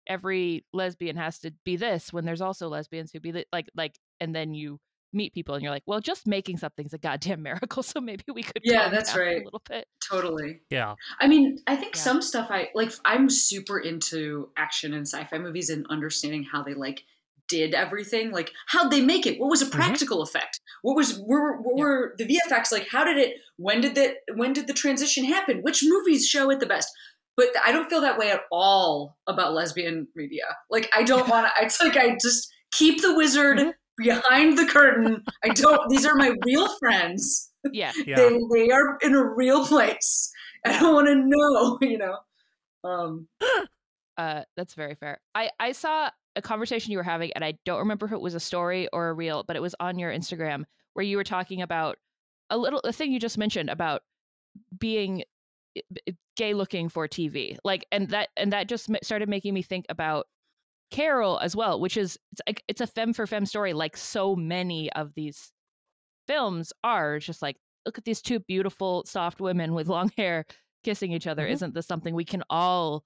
every 0.09 0.65
lesbian 0.73 1.17
has 1.17 1.39
to 1.41 1.53
be 1.65 1.77
this 1.77 2.13
when 2.13 2.25
there's 2.25 2.41
also 2.41 2.69
lesbians 2.69 3.13
who 3.13 3.21
be 3.21 3.45
like 3.53 3.69
like 3.77 3.95
and 4.21 4.35
then 4.35 4.55
you 4.55 4.79
meet 5.13 5.33
people 5.33 5.55
and 5.55 5.63
you're 5.63 5.73
like, 5.73 5.83
well, 5.87 6.01
just 6.01 6.27
making 6.27 6.59
something's 6.59 6.93
a 6.93 6.99
goddamn 6.99 7.43
miracle, 7.49 7.83
so 7.83 8.01
maybe 8.01 8.25
we 8.35 8.43
could 8.43 8.63
Yeah, 8.65 8.89
that's 8.89 9.17
right. 9.17 9.41
a 9.41 9.45
little 9.45 9.63
bit. 9.69 9.87
totally. 10.07 10.61
Yeah. 10.71 10.95
I 11.21 11.27
mean, 11.29 11.59
I 11.67 11.77
think 11.77 11.97
Yeah. 11.97 12.03
some 12.03 12.23
stuff 12.23 12.49
I 12.51 12.69
like. 12.75 12.93
I'm 13.05 13.29
super 13.31 13.79
into 13.79 14.51
action 14.57 14.95
and 14.95 15.07
sci-fi 15.07 15.39
movies 15.39 15.71
and 15.71 15.87
understanding 15.89 16.45
how 16.45 16.63
they 16.63 16.75
like 16.75 17.03
did 17.49 17.73
everything. 17.75 18.31
Like, 18.31 18.53
how'd 18.67 18.91
they 18.91 19.01
make 19.01 19.27
it? 19.27 19.41
What 19.41 19.49
was 19.49 19.63
a 19.63 19.67
practical 19.67 20.21
effect? 20.21 20.61
What 20.83 20.97
was 20.97 21.19
were 21.19 21.57
what 21.63 21.77
Yeah. 21.79 21.83
were 21.85 22.15
the 22.19 22.25
VFX 22.27 22.71
like? 22.73 22.89
How 22.91 23.05
did 23.05 23.17
it? 23.17 23.37
When 23.57 23.81
did 23.81 23.95
the 23.95 24.15
when 24.35 24.53
did 24.53 24.67
the 24.67 24.75
transition 24.75 25.25
happen? 25.25 25.59
Which 25.63 25.83
movies 25.83 26.27
show 26.29 26.51
it 26.51 26.61
the 26.61 26.67
best? 26.67 26.91
But 27.37 27.49
I 27.65 27.73
don't 27.73 27.89
feel 27.89 28.01
that 28.03 28.19
way 28.19 28.31
at 28.33 28.41
all 28.51 29.17
about 29.27 29.55
lesbian 29.55 30.09
media. 30.17 30.45
Like, 30.71 30.91
I 30.95 31.05
don't 31.05 31.29
want 31.31 31.47
to. 31.47 31.65
It's 31.65 31.81
like 31.81 31.97
I 31.97 32.19
just 32.21 32.53
keep 32.73 33.01
the 33.01 33.15
wizard 33.15 33.59
Mhm. 33.59 33.73
Behind 33.99 34.57
the 34.59 34.67
curtain. 34.67 35.23
I 35.45 35.49
don't. 35.51 35.89
These 35.91 36.07
are 36.07 36.15
my 36.15 36.35
real 36.45 36.69
friends. 36.79 37.51
Yeah. 37.73 37.93
Yeah. 38.07 38.17
They 38.17 38.39
they 38.55 38.71
are 38.71 38.97
in 39.03 39.15
a 39.15 39.25
real 39.25 39.67
place. 39.67 40.31
I 40.65 40.79
don't 40.79 40.95
want 40.95 41.07
to 41.09 41.15
know. 41.17 41.79
You 41.89 41.99
know. 41.99 42.19
Um. 42.85 43.29
Uh, 44.17 44.43
that's 44.57 44.75
very 44.75 44.97
fair. 44.97 45.21
I 45.37 45.49
I 45.61 45.71
saw 45.71 46.11
a 46.35 46.43
conversation 46.43 46.91
you 46.91 46.99
were 46.99 47.05
having, 47.05 47.33
and 47.35 47.45
I 47.45 47.55
don't 47.65 47.79
remember 47.79 48.05
if 48.05 48.11
it 48.11 48.21
was 48.21 48.35
a 48.35 48.41
story 48.41 48.89
or 48.93 49.11
a 49.11 49.13
reel, 49.13 49.45
but 49.47 49.55
it 49.55 49.63
was 49.63 49.77
on 49.79 49.97
your 49.97 50.13
Instagram 50.13 50.65
where 50.95 51.05
you 51.05 51.17
were 51.17 51.23
talking 51.23 51.63
about 51.63 51.99
a 52.51 52.59
little 52.59 52.81
a 52.83 52.93
thing 52.93 53.13
you 53.13 53.21
just 53.21 53.39
mentioned 53.39 53.71
about 53.71 54.03
being 54.81 55.23
i- 55.77 55.83
i- 56.09 56.17
gay 56.37 56.53
looking 56.53 56.89
for 56.89 57.07
TV, 57.07 57.57
like, 57.63 57.87
and 57.93 58.09
that 58.09 58.31
and 58.37 58.53
that 58.53 58.67
just 58.69 58.91
started 59.05 59.29
making 59.29 59.55
me 59.55 59.63
think 59.63 59.87
about 59.89 60.27
Carol 60.91 61.39
as 61.41 61.55
well, 61.57 61.81
which 61.81 61.97
is 61.97 62.19
it's 62.33 62.41
like 62.47 62.63
it's 62.69 62.81
a 62.81 62.87
femme 62.87 63.13
for 63.13 63.27
femme 63.27 63.47
story, 63.47 63.73
like 63.73 63.97
so 63.97 64.35
many 64.37 64.91
of 64.93 65.13
these 65.15 65.53
films 66.27 66.73
are. 66.85 67.17
It's 67.17 67.27
just 67.27 67.43
like 67.43 67.57
look 67.87 67.99
at 67.99 68.05
these 68.05 68.23
two 68.23 68.41
beautiful 68.41 69.05
soft 69.07 69.41
women 69.41 69.75
with 69.75 69.89
long 69.89 70.11
hair 70.17 70.45
kissing 70.85 71.13
each 71.13 71.27
other. 71.27 71.47
Mhm. 71.47 71.53
Isn't 71.53 71.75
this 71.75 71.87
something 71.87 72.15
we 72.15 72.25
can 72.25 72.43
all 72.51 73.05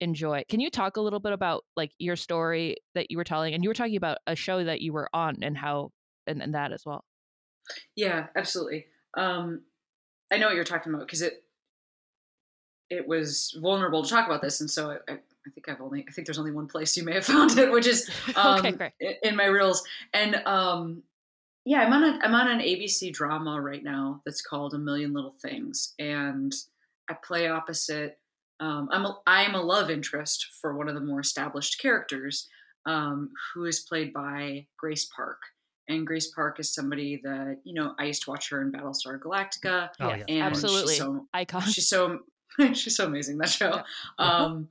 enjoy. 0.00 0.42
Can 0.48 0.60
you 0.60 0.70
talk 0.70 0.96
a 0.96 1.00
little 1.00 1.20
bit 1.20 1.32
about 1.32 1.64
like 1.76 1.92
your 1.98 2.16
story 2.16 2.76
that 2.94 3.10
you 3.10 3.16
were 3.16 3.24
telling 3.24 3.54
and 3.54 3.62
you 3.62 3.70
were 3.70 3.74
talking 3.74 3.96
about 3.96 4.18
a 4.26 4.34
show 4.34 4.64
that 4.64 4.80
you 4.80 4.92
were 4.92 5.08
on 5.14 5.42
and 5.42 5.56
how 5.56 5.90
and, 6.26 6.42
and 6.42 6.54
that 6.54 6.72
as 6.72 6.84
well. 6.84 7.04
Yeah. 7.96 8.26
Absolutely. 8.36 8.86
Um. 9.16 9.62
I 10.32 10.38
know 10.38 10.46
what 10.46 10.54
you're 10.54 10.64
talking 10.64 10.94
about 10.94 11.06
because 11.06 11.20
it 11.20 11.44
it 12.88 13.06
was 13.06 13.56
vulnerable 13.60 14.02
to 14.02 14.08
talk 14.08 14.26
about 14.26 14.40
this, 14.40 14.60
and 14.60 14.70
so 14.70 14.90
I, 14.90 15.12
I, 15.12 15.18
I 15.46 15.50
think 15.50 15.68
I've 15.68 15.80
only 15.80 16.04
I 16.08 16.12
think 16.12 16.26
there's 16.26 16.38
only 16.38 16.52
one 16.52 16.66
place 16.68 16.96
you 16.96 17.04
may 17.04 17.14
have 17.14 17.24
found 17.34 17.56
it, 17.58 17.70
which 17.70 17.86
is 17.86 18.08
um, 18.36 18.58
okay, 18.58 18.72
great. 18.72 18.92
in 19.22 19.36
my 19.36 19.46
reels. 19.46 19.82
And 20.14 20.36
um, 20.46 21.02
yeah, 21.64 21.80
I'm 21.82 21.92
on 21.92 22.04
a, 22.04 22.18
I'm 22.22 22.34
on 22.34 22.48
an 22.50 22.60
ABC 22.60 23.12
drama 23.12 23.60
right 23.60 23.82
now 23.84 24.20
that's 24.24 24.42
called 24.42 24.74
A 24.74 24.78
Million 24.78 25.12
Little 25.12 25.34
Things, 25.40 25.94
and 25.98 26.52
I 27.08 27.14
play 27.24 27.48
opposite. 27.48 28.18
Um, 28.60 28.88
I'm 28.92 29.04
a, 29.06 29.18
I'm 29.26 29.54
a 29.56 29.60
love 29.62 29.90
interest 29.90 30.46
for 30.60 30.76
one 30.76 30.88
of 30.88 30.94
the 30.94 31.00
more 31.00 31.20
established 31.20 31.80
characters, 31.80 32.48
um, 32.86 33.30
who 33.54 33.64
is 33.64 33.80
played 33.80 34.12
by 34.12 34.66
Grace 34.76 35.08
Park. 35.16 35.38
And 35.88 36.06
Grace 36.06 36.30
Park 36.30 36.60
is 36.60 36.72
somebody 36.72 37.20
that 37.24 37.58
you 37.64 37.74
know 37.74 37.94
I 37.98 38.04
used 38.04 38.22
to 38.24 38.30
watch 38.30 38.50
her 38.50 38.62
in 38.62 38.70
Battlestar 38.70 39.18
Galactica, 39.18 39.88
Oh, 40.00 40.08
Yes, 40.08 40.18
yes. 40.18 40.24
and 40.28 40.42
absolutely. 40.42 40.92
she's 40.94 40.98
so 40.98 41.26
Icon. 41.34 41.62
she's 41.62 41.88
so 41.88 42.18
she's 42.74 42.96
so 42.96 43.06
amazing 43.06 43.38
that 43.38 43.48
show 43.50 43.76
Yeah. 43.76 43.82
um 44.18 44.68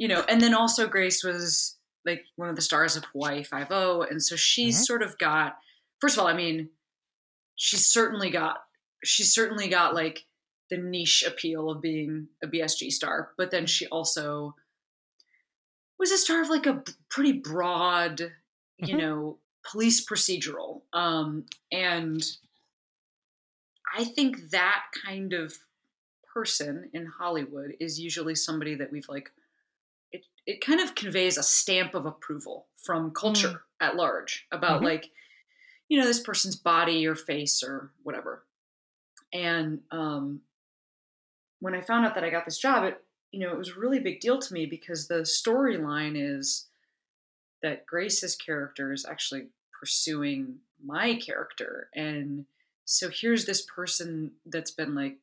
you 0.00 0.08
know 0.08 0.24
and 0.28 0.40
then 0.40 0.54
also 0.54 0.88
grace 0.88 1.22
was 1.22 1.76
like 2.06 2.24
one 2.36 2.48
of 2.48 2.56
the 2.56 2.62
stars 2.62 2.96
of 2.96 3.04
hawaii 3.12 3.44
5 3.44 3.70
and 3.70 4.22
so 4.22 4.34
she's 4.34 4.78
Mhm. 4.80 4.86
sort 4.86 5.02
of 5.02 5.18
got 5.18 5.58
first 6.00 6.16
of 6.16 6.22
all 6.22 6.26
i 6.26 6.32
mean 6.32 6.70
she's 7.56 7.84
certainly 7.86 8.30
got 8.30 8.64
she's 9.04 9.32
certainly 9.32 9.68
got 9.68 9.94
like 9.94 10.26
the 10.70 10.78
niche 10.78 11.22
appeal 11.26 11.70
of 11.70 11.82
being 11.82 12.28
a 12.42 12.46
bsg 12.46 12.90
star 12.90 13.32
but 13.36 13.50
then 13.50 13.66
she 13.66 13.86
also 13.88 14.56
was 15.98 16.10
a 16.10 16.16
star 16.18 16.40
of 16.40 16.48
like 16.48 16.66
a 16.66 16.82
pretty 17.10 17.32
broad 17.32 18.20
you 18.78 18.94
Mhm. 18.94 18.98
know 18.98 19.38
police 19.70 20.02
procedural 20.02 20.82
um 20.94 21.44
and 21.70 22.22
i 23.94 24.04
think 24.04 24.50
that 24.50 24.84
kind 25.04 25.34
of 25.34 25.58
person 26.32 26.88
in 26.94 27.04
Hollywood 27.06 27.74
is 27.80 27.98
usually 27.98 28.36
somebody 28.36 28.76
that 28.76 28.92
we've 28.92 29.08
like 29.08 29.32
it 30.50 30.60
kind 30.60 30.80
of 30.80 30.94
conveys 30.94 31.36
a 31.38 31.42
stamp 31.42 31.94
of 31.94 32.06
approval 32.06 32.66
from 32.76 33.12
culture 33.12 33.62
at 33.80 33.96
large 33.96 34.46
about 34.50 34.80
Mhm. 34.80 34.84
like 34.84 35.10
you 35.88 35.98
know 35.98 36.06
this 36.06 36.20
person's 36.20 36.56
body 36.56 37.06
or 37.06 37.14
face 37.16 37.62
or 37.62 37.92
whatever. 38.02 38.44
And 39.32 39.82
um 39.90 40.42
when 41.60 41.74
I 41.74 41.82
found 41.82 42.06
out 42.06 42.14
that 42.14 42.24
I 42.24 42.30
got 42.30 42.44
this 42.44 42.58
job 42.58 42.84
it 42.84 43.04
you 43.32 43.40
know 43.40 43.52
it 43.52 43.58
was 43.58 43.70
a 43.70 43.78
really 43.80 44.00
big 44.00 44.20
deal 44.20 44.38
to 44.40 44.54
me 44.54 44.66
because 44.66 45.06
the 45.08 45.22
storyline 45.22 46.14
is 46.16 46.68
that 47.62 47.86
Grace's 47.86 48.34
character 48.36 48.92
is 48.92 49.04
actually 49.04 49.48
pursuing 49.78 50.60
my 50.82 51.14
character 51.16 51.88
and 51.94 52.46
so 52.84 53.08
here's 53.08 53.44
this 53.44 53.62
person 53.62 54.32
that's 54.46 54.70
been 54.72 54.94
like 54.94 55.18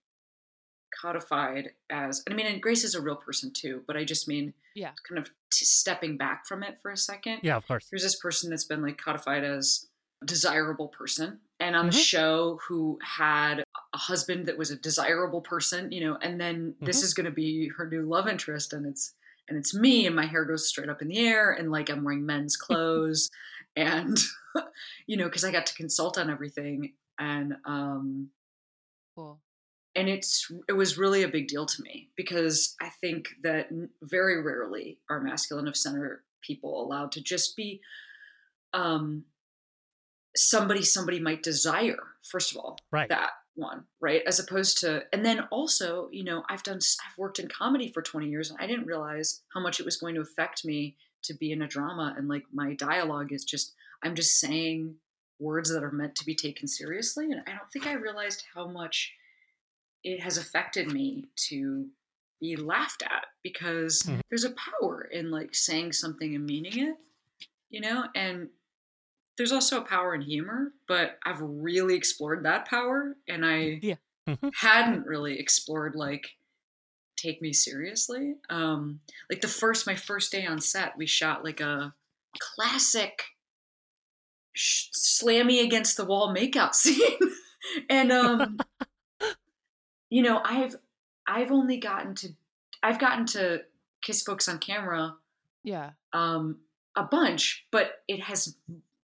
codified 1.01 1.69
as 1.89 2.23
i 2.29 2.33
mean 2.33 2.45
and 2.45 2.61
grace 2.61 2.83
is 2.83 2.95
a 2.95 3.01
real 3.01 3.15
person 3.15 3.51
too 3.51 3.83
but 3.87 3.95
i 3.97 4.03
just 4.03 4.27
mean 4.27 4.53
Yeah. 4.75 4.91
kind 5.07 5.17
of 5.19 5.29
t- 5.51 5.65
stepping 5.65 6.17
back 6.17 6.45
from 6.47 6.63
it 6.63 6.79
for 6.81 6.91
a 6.91 6.97
second 6.97 7.39
Yeah, 7.43 7.57
of 7.57 7.67
course. 7.67 7.87
there's 7.89 8.03
this 8.03 8.19
person 8.19 8.49
that's 8.49 8.63
been 8.65 8.81
like 8.81 8.97
codified 8.97 9.43
as 9.43 9.87
a 10.21 10.25
desirable 10.25 10.87
person 10.87 11.39
and 11.59 11.75
on 11.75 11.87
the 11.87 11.91
Mhm. 11.91 12.03
show 12.05 12.59
who 12.67 12.97
had 13.03 13.63
a 13.93 13.97
husband 13.97 14.47
that 14.47 14.57
was 14.57 14.71
a 14.71 14.75
desirable 14.75 15.41
person 15.41 15.91
you 15.91 16.01
know 16.01 16.15
and 16.21 16.39
then 16.41 16.75
this 16.81 17.01
Mhm. 17.01 17.03
is 17.03 17.13
going 17.13 17.25
to 17.25 17.31
be 17.31 17.69
her 17.77 17.87
new 17.87 18.03
love 18.03 18.27
interest 18.27 18.73
and 18.73 18.85
it's 18.85 19.13
and 19.49 19.57
it's 19.57 19.73
me 19.73 20.05
and 20.05 20.15
my 20.15 20.25
hair 20.25 20.43
goes 20.45 20.67
straight 20.67 20.89
up 20.89 21.01
in 21.01 21.07
the 21.07 21.19
air 21.19 21.51
and 21.51 21.71
like 21.71 21.89
i'm 21.89 22.03
wearing 22.03 22.25
men's 22.25 22.55
clothes 22.65 23.29
and 23.75 24.17
you 25.07 25.15
know 25.17 25.25
because 25.25 25.43
i 25.43 25.51
got 25.51 25.65
to 25.67 25.75
consult 25.75 26.17
on 26.17 26.29
everything 26.29 26.93
and 27.19 27.55
um 27.65 28.29
Cool. 29.15 29.41
And 29.97 30.07
it's 30.07 30.49
it 30.69 30.73
was 30.73 30.97
really 30.97 31.23
a 31.23 31.27
big 31.27 31.47
deal 31.47 31.65
to 31.65 31.81
me 31.81 32.09
because 32.15 32.75
I 32.79 32.89
think 33.01 33.29
that 33.43 33.67
very 34.01 34.41
rarely 34.41 34.99
are 35.09 35.19
masculine 35.19 35.67
of 35.67 35.75
center 35.75 36.23
people 36.41 36.81
allowed 36.81 37.11
to 37.13 37.21
just 37.21 37.57
be 37.57 37.81
um 38.73 39.25
somebody 40.35 40.83
somebody 40.83 41.19
might 41.19 41.41
desire 41.43 41.97
first 42.29 42.51
of 42.51 42.57
all 42.57 42.77
Right. 42.91 43.09
that 43.09 43.31
one 43.55 43.85
right 43.99 44.21
as 44.27 44.39
opposed 44.39 44.77
to 44.81 45.03
and 45.11 45.25
then 45.25 45.41
also 45.49 46.09
you 46.11 46.23
know 46.23 46.43
i've 46.47 46.61
done 46.61 46.77
i've 46.77 47.17
worked 47.17 47.39
in 47.39 47.47
comedy 47.47 47.91
for 47.91 48.03
20 48.03 48.27
years 48.29 48.51
and 48.51 48.59
i 48.61 48.67
didn't 48.67 48.85
realize 48.85 49.41
how 49.53 49.59
much 49.59 49.79
it 49.79 49.85
was 49.85 49.97
going 49.97 50.13
to 50.13 50.21
affect 50.21 50.63
me 50.63 50.95
to 51.23 51.33
be 51.33 51.51
in 51.51 51.63
a 51.63 51.67
drama 51.67 52.13
and 52.17 52.27
like 52.27 52.43
my 52.53 52.75
dialogue 52.75 53.33
is 53.33 53.43
just 53.43 53.73
i'm 54.03 54.13
just 54.13 54.39
saying 54.39 54.93
words 55.39 55.73
that 55.73 55.83
are 55.83 55.91
meant 55.91 56.15
to 56.15 56.25
be 56.25 56.35
taken 56.35 56.67
seriously 56.67 57.25
and 57.31 57.41
i 57.47 57.51
don't 57.51 57.71
think 57.73 57.87
i 57.87 57.93
realized 57.93 58.43
how 58.53 58.67
much 58.67 59.13
it 60.07 60.21
has 60.21 60.37
affected 60.37 60.91
me 60.91 61.25
to 61.35 61.87
be 62.39 62.55
laughed 62.55 63.03
at 63.03 63.25
because 63.43 64.03
Mhm. 64.03 64.21
there's 64.29 64.45
a 64.45 64.51
power 64.55 65.01
in 65.11 65.29
like 65.31 65.53
saying 65.53 65.91
something 65.91 66.33
and 66.33 66.45
meaning 66.45 66.77
it 66.79 66.95
you 67.69 67.81
know 67.81 68.07
and 68.15 68.49
there's 69.37 69.51
also 69.51 69.81
a 69.81 69.85
power 69.85 70.15
in 70.15 70.21
humor 70.21 70.71
but 70.87 71.19
i've 71.25 71.41
really 71.41 71.95
explored 71.95 72.43
that 72.45 72.65
power 72.67 73.17
and 73.27 73.45
i 73.45 73.79
Yeah. 73.81 73.95
Mhm. 74.27 74.51
hadn't 74.55 75.05
really 75.05 75.37
explored 75.39 75.95
like 75.95 76.37
take 77.17 77.41
me 77.41 77.51
seriously 77.51 78.35
um 78.49 79.01
like 79.29 79.41
the 79.41 79.47
first 79.47 79.85
my 79.87 79.95
first 79.95 80.31
day 80.31 80.45
on 80.45 80.61
set 80.61 80.95
we 80.97 81.05
shot 81.07 81.43
like 81.43 81.59
a 81.59 81.93
classic 82.39 83.23
sh- 84.53 84.89
slammy 84.95 85.63
against 85.63 85.97
the 85.97 86.05
wall 86.05 86.33
makeout 86.33 86.75
scene 86.81 87.19
and 87.89 88.11
um 88.11 88.57
you 90.09 90.21
know 90.21 90.41
i've 90.43 90.75
i've 91.27 91.51
only 91.51 91.77
gotten 91.77 92.15
to 92.15 92.29
i've 92.83 92.99
gotten 92.99 93.25
to 93.25 93.63
kiss 94.01 94.23
folks 94.23 94.47
on 94.47 94.59
camera 94.59 95.15
Yeah. 95.63 95.91
um 96.13 96.59
a 96.95 97.03
bunch 97.03 97.65
but 97.71 98.03
it 98.07 98.21
has 98.21 98.55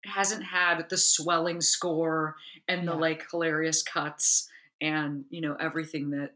hasn't 0.06 0.44
had 0.44 0.89
the 0.89 0.98
swelling 0.98 1.62
score 1.62 2.36
and 2.68 2.88
the 2.88 2.94
Yeah. 2.94 2.98
like 2.98 3.30
hilarious 3.32 3.84
cuts 3.84 4.50
and 4.82 5.26
you 5.30 5.42
know 5.42 5.56
everything 5.60 6.10
that 6.12 6.36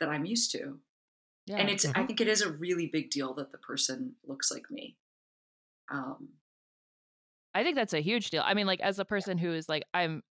that 0.00 0.08
i'm 0.08 0.24
used 0.24 0.52
to 0.52 0.78
Yeah. 1.46 1.58
and 1.58 1.70
it's 1.70 1.86
i 1.94 2.02
Mhm. 2.02 2.06
think 2.06 2.20
it 2.20 2.28
is 2.28 2.42
a 2.42 2.52
really 2.52 2.86
big 2.86 3.10
deal 3.10 3.34
that 3.34 3.52
the 3.52 3.58
person 3.58 4.16
looks 4.24 4.50
like 4.50 4.70
me 4.70 4.96
um 5.90 6.30
I 7.54 7.62
think 7.64 7.76
that's 7.76 7.92
a 7.92 8.00
huge 8.00 8.30
deal. 8.30 8.42
I 8.44 8.54
mean, 8.54 8.66
like 8.66 8.80
as 8.80 8.98
a 8.98 9.04
person 9.04 9.38
who 9.38 9.52
is 9.52 9.68
like 9.68 9.84
I'm 9.92 10.22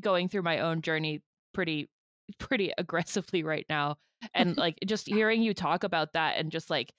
going 0.00 0.28
through 0.28 0.42
my 0.42 0.60
own 0.60 0.82
journey 0.82 1.22
pretty 1.52 1.90
pretty 2.38 2.72
aggressively 2.78 3.42
right 3.42 3.66
now 3.68 3.96
and 4.34 4.56
like 4.56 4.78
just 4.86 5.06
hearing 5.06 5.42
you 5.42 5.54
talk 5.54 5.84
about 5.84 6.12
that 6.12 6.36
and 6.36 6.50
just 6.50 6.70
like 6.70 6.92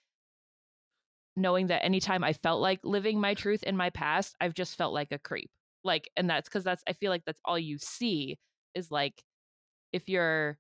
knowing 1.36 1.68
that 1.68 1.84
anytime 1.84 2.24
I 2.24 2.34
felt 2.34 2.62
like 2.62 2.80
living 2.84 3.20
my 3.20 3.34
truth 3.34 3.64
in 3.64 3.78
my 3.78 3.90
past, 3.90 4.36
I've 4.42 4.54
just 4.54 4.78
felt 4.78 4.94
like 4.94 5.12
a 5.12 5.20
creep. 5.20 5.50
Like 5.84 6.10
and 6.16 6.30
that's 6.30 6.50
cuz 6.50 6.64
that's 6.64 6.84
I 6.88 6.94
feel 6.94 7.10
like 7.10 7.26
that's 7.26 7.42
all 7.46 7.58
you 7.58 7.78
see 7.80 8.38
is 8.76 8.92
like 8.92 9.24
if 9.92 10.08
you're 10.08 10.60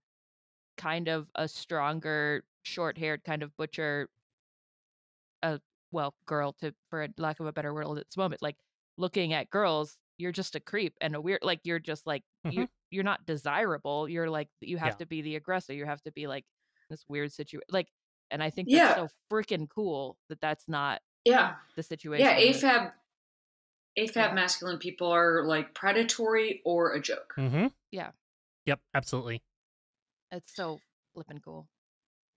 kind 0.77 1.07
of 1.07 1.29
a 1.35 1.47
stronger 1.47 2.43
short-haired 2.63 3.23
kind 3.23 3.43
of 3.43 3.55
butcher 3.57 4.09
a 5.43 5.59
well 5.91 6.15
girl 6.25 6.53
to 6.53 6.73
for 6.89 7.03
a 7.03 7.09
lack 7.17 7.39
of 7.39 7.45
a 7.45 7.53
better 7.53 7.73
word 7.73 7.87
at 7.87 8.05
this 8.05 8.17
moment 8.17 8.41
like 8.41 8.57
looking 8.97 9.33
at 9.33 9.49
girls 9.49 9.97
you're 10.17 10.31
just 10.31 10.55
a 10.55 10.59
creep 10.59 10.93
and 11.01 11.15
a 11.15 11.21
weird 11.21 11.39
like 11.43 11.59
you're 11.63 11.79
just 11.79 12.05
like 12.07 12.23
you 12.45 12.51
mm-hmm. 12.51 12.63
You're 12.91 13.03
not 13.03 13.25
desirable 13.25 14.07
you're 14.07 14.29
like 14.29 14.49
you 14.59 14.77
have 14.77 14.89
Yeah. 14.89 14.95
to 14.95 15.05
be 15.05 15.21
the 15.21 15.35
aggressor 15.35 15.73
you 15.73 15.85
have 15.85 16.01
to 16.03 16.11
be 16.11 16.27
like 16.27 16.45
this 16.89 17.03
weird 17.07 17.31
situation 17.31 17.63
like 17.71 17.87
and 18.29 18.43
i 18.43 18.49
think 18.49 18.67
Yeah. 18.69 18.95
so 18.95 19.07
freaking 19.31 19.67
cool 19.69 20.17
that 20.29 20.39
that's 20.41 20.67
not 20.67 21.01
yeah 21.25 21.55
the 21.75 21.83
situation 21.83 22.25
yeah 22.25 22.37
afab 22.39 22.91
afab 23.97 24.15
Yeah. 24.15 24.33
masculine 24.33 24.77
people 24.77 25.07
are 25.11 25.43
like 25.45 25.73
predatory 25.73 26.61
or 26.65 26.93
a 26.93 27.01
joke 27.01 27.33
Mm-hmm. 27.37 27.67
Yeah. 27.91 28.11
Yep. 28.65 28.79
Absolutely. 28.93 29.41
it's 30.31 30.53
so 30.55 30.79
flipping 31.13 31.39
cool 31.39 31.67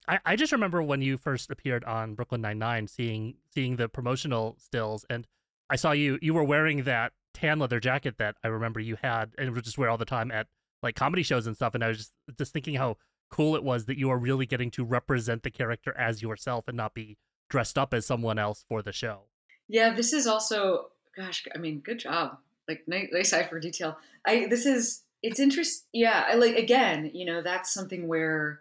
I, 0.07 0.21
I 0.27 0.37
just 0.37 0.53
remember 0.53 0.83
when 0.83 1.01
you 1.01 1.17
first 1.17 1.51
appeared 1.51 1.83
on 1.85 2.15
Brooklyn 2.15 2.43
Nine 2.43 2.59
Nine, 2.59 2.87
seeing 2.89 3.37
seeing 3.55 3.77
the 3.77 3.89
promotional 3.89 4.55
stills, 4.59 5.07
and 5.09 5.27
I 5.71 5.77
saw 5.77 5.93
you 5.93 6.19
you 6.21 6.35
were 6.35 6.45
wearing 6.45 6.83
that 6.85 7.13
tan 7.35 7.59
leather 7.59 7.81
jacket 7.81 8.17
that 8.19 8.37
I 8.43 8.49
remember 8.49 8.81
you 8.81 8.97
had, 9.03 9.33
and 9.37 9.55
would 9.55 9.65
just 9.65 9.77
wear 9.77 9.91
all 9.91 9.99
the 9.99 10.05
time 10.05 10.31
at 10.31 10.47
like 10.83 10.95
comedy 10.95 11.23
shows 11.23 11.47
and 11.47 11.57
stuff. 11.57 11.75
And 11.75 11.85
I 11.85 11.89
was 11.89 11.99
just 11.99 12.13
just 12.39 12.53
thinking 12.53 12.77
how 12.77 12.97
cool 13.31 13.57
it 13.57 13.65
was 13.65 13.87
that 13.87 13.99
you 13.99 14.11
are 14.11 14.19
really 14.19 14.47
getting 14.47 14.71
to 14.71 14.85
represent 14.85 15.43
the 15.43 15.51
character 15.51 15.95
as 15.99 16.23
yourself 16.23 16.69
and 16.69 16.77
not 16.77 16.95
be 16.95 17.19
dressed 17.51 17.77
up 17.77 17.93
as 17.93 18.07
someone 18.07 18.39
else 18.39 18.65
for 18.69 18.81
the 18.81 18.93
show. 18.93 19.23
Yeah, 19.69 19.95
this 19.95 20.13
is 20.13 20.27
also, 20.27 20.91
gosh, 21.17 21.45
I 21.55 21.59
mean, 21.59 21.81
good 21.81 21.99
job. 21.99 22.39
Like 22.69 22.85
nice, 22.87 23.33
eye 23.33 23.43
for 23.43 23.61
detail. 23.61 23.99
I 24.27 24.47
this 24.49 24.65
is 24.65 25.03
it's 25.23 25.41
interest. 25.41 25.87
Yeah, 25.93 26.25
I 26.27 26.35
like 26.35 26.57
again, 26.57 27.11
you 27.13 27.27
know, 27.27 27.43
that's 27.43 27.73
something 27.73 28.09
where, 28.09 28.61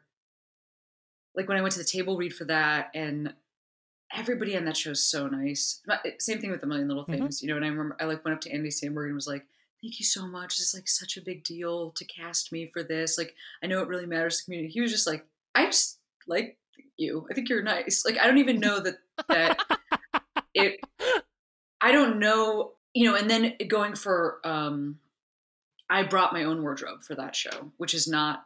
like 1.36 1.48
when 1.48 1.58
I 1.58 1.62
went 1.62 1.74
to 1.74 1.80
the 1.80 1.86
table 1.86 2.18
read 2.18 2.34
for 2.34 2.46
that, 2.46 2.90
and 2.94 3.34
everybody 4.14 4.56
on 4.56 4.66
that 4.66 4.78
show 4.78 4.92
is 4.92 5.06
so 5.06 5.28
nice. 5.28 5.82
Same 6.20 6.40
thing 6.40 6.52
with 6.52 6.64
a 6.64 6.68
million 6.68 6.88
little 6.88 7.06
Mhm. 7.06 7.18
things, 7.18 7.42
you 7.42 7.50
know. 7.50 7.56
And 7.56 7.66
I 7.66 7.70
remember 7.70 7.98
I 8.00 8.06
like 8.06 8.24
went 8.24 8.36
up 8.36 8.42
to 8.42 8.52
Andy 8.52 8.70
Samberg 8.70 9.06
and 9.08 9.16
was 9.16 9.28
like, 9.28 9.46
"Thank 9.82 10.00
you 10.00 10.06
so 10.06 10.28
much. 10.28 10.58
This 10.58 10.68
is 10.68 10.74
like 10.74 10.88
such 10.88 11.18
a 11.18 11.22
big 11.22 11.44
deal 11.44 11.92
to 11.92 12.06
cast 12.06 12.52
me 12.52 12.68
for 12.72 12.84
this. 12.84 13.18
Like, 13.18 13.36
I 13.64 13.68
know 13.68 13.82
it 13.82 13.88
really 13.88 14.06
matters 14.06 14.38
to 14.38 14.42
the 14.42 14.46
community." 14.46 14.72
He 14.74 14.82
was 14.82 14.92
just 14.92 15.08
like, 15.08 15.26
"I 15.56 15.66
just 15.66 16.00
like 16.28 16.58
you. 16.98 17.28
I 17.30 17.34
think 17.34 17.50
you're 17.50 17.64
nice. 17.64 18.06
Like, 18.06 18.18
I 18.20 18.28
don't 18.28 18.38
even 18.38 18.60
know 18.60 18.80
that 18.80 19.00
that." 19.28 19.60
it 20.56 20.80
i 21.82 21.92
don't 21.92 22.20
know 22.20 22.74
you 22.94 23.10
know 23.10 23.16
and 23.16 23.28
then 23.28 23.56
going 23.68 23.96
for 23.96 24.40
um 24.44 25.00
i 25.90 26.04
brought 26.04 26.32
my 26.32 26.44
own 26.44 26.62
wardrobe 26.62 27.02
for 27.02 27.16
that 27.16 27.36
show 27.36 27.72
which 27.78 27.96
is 27.96 28.08
not 28.08 28.46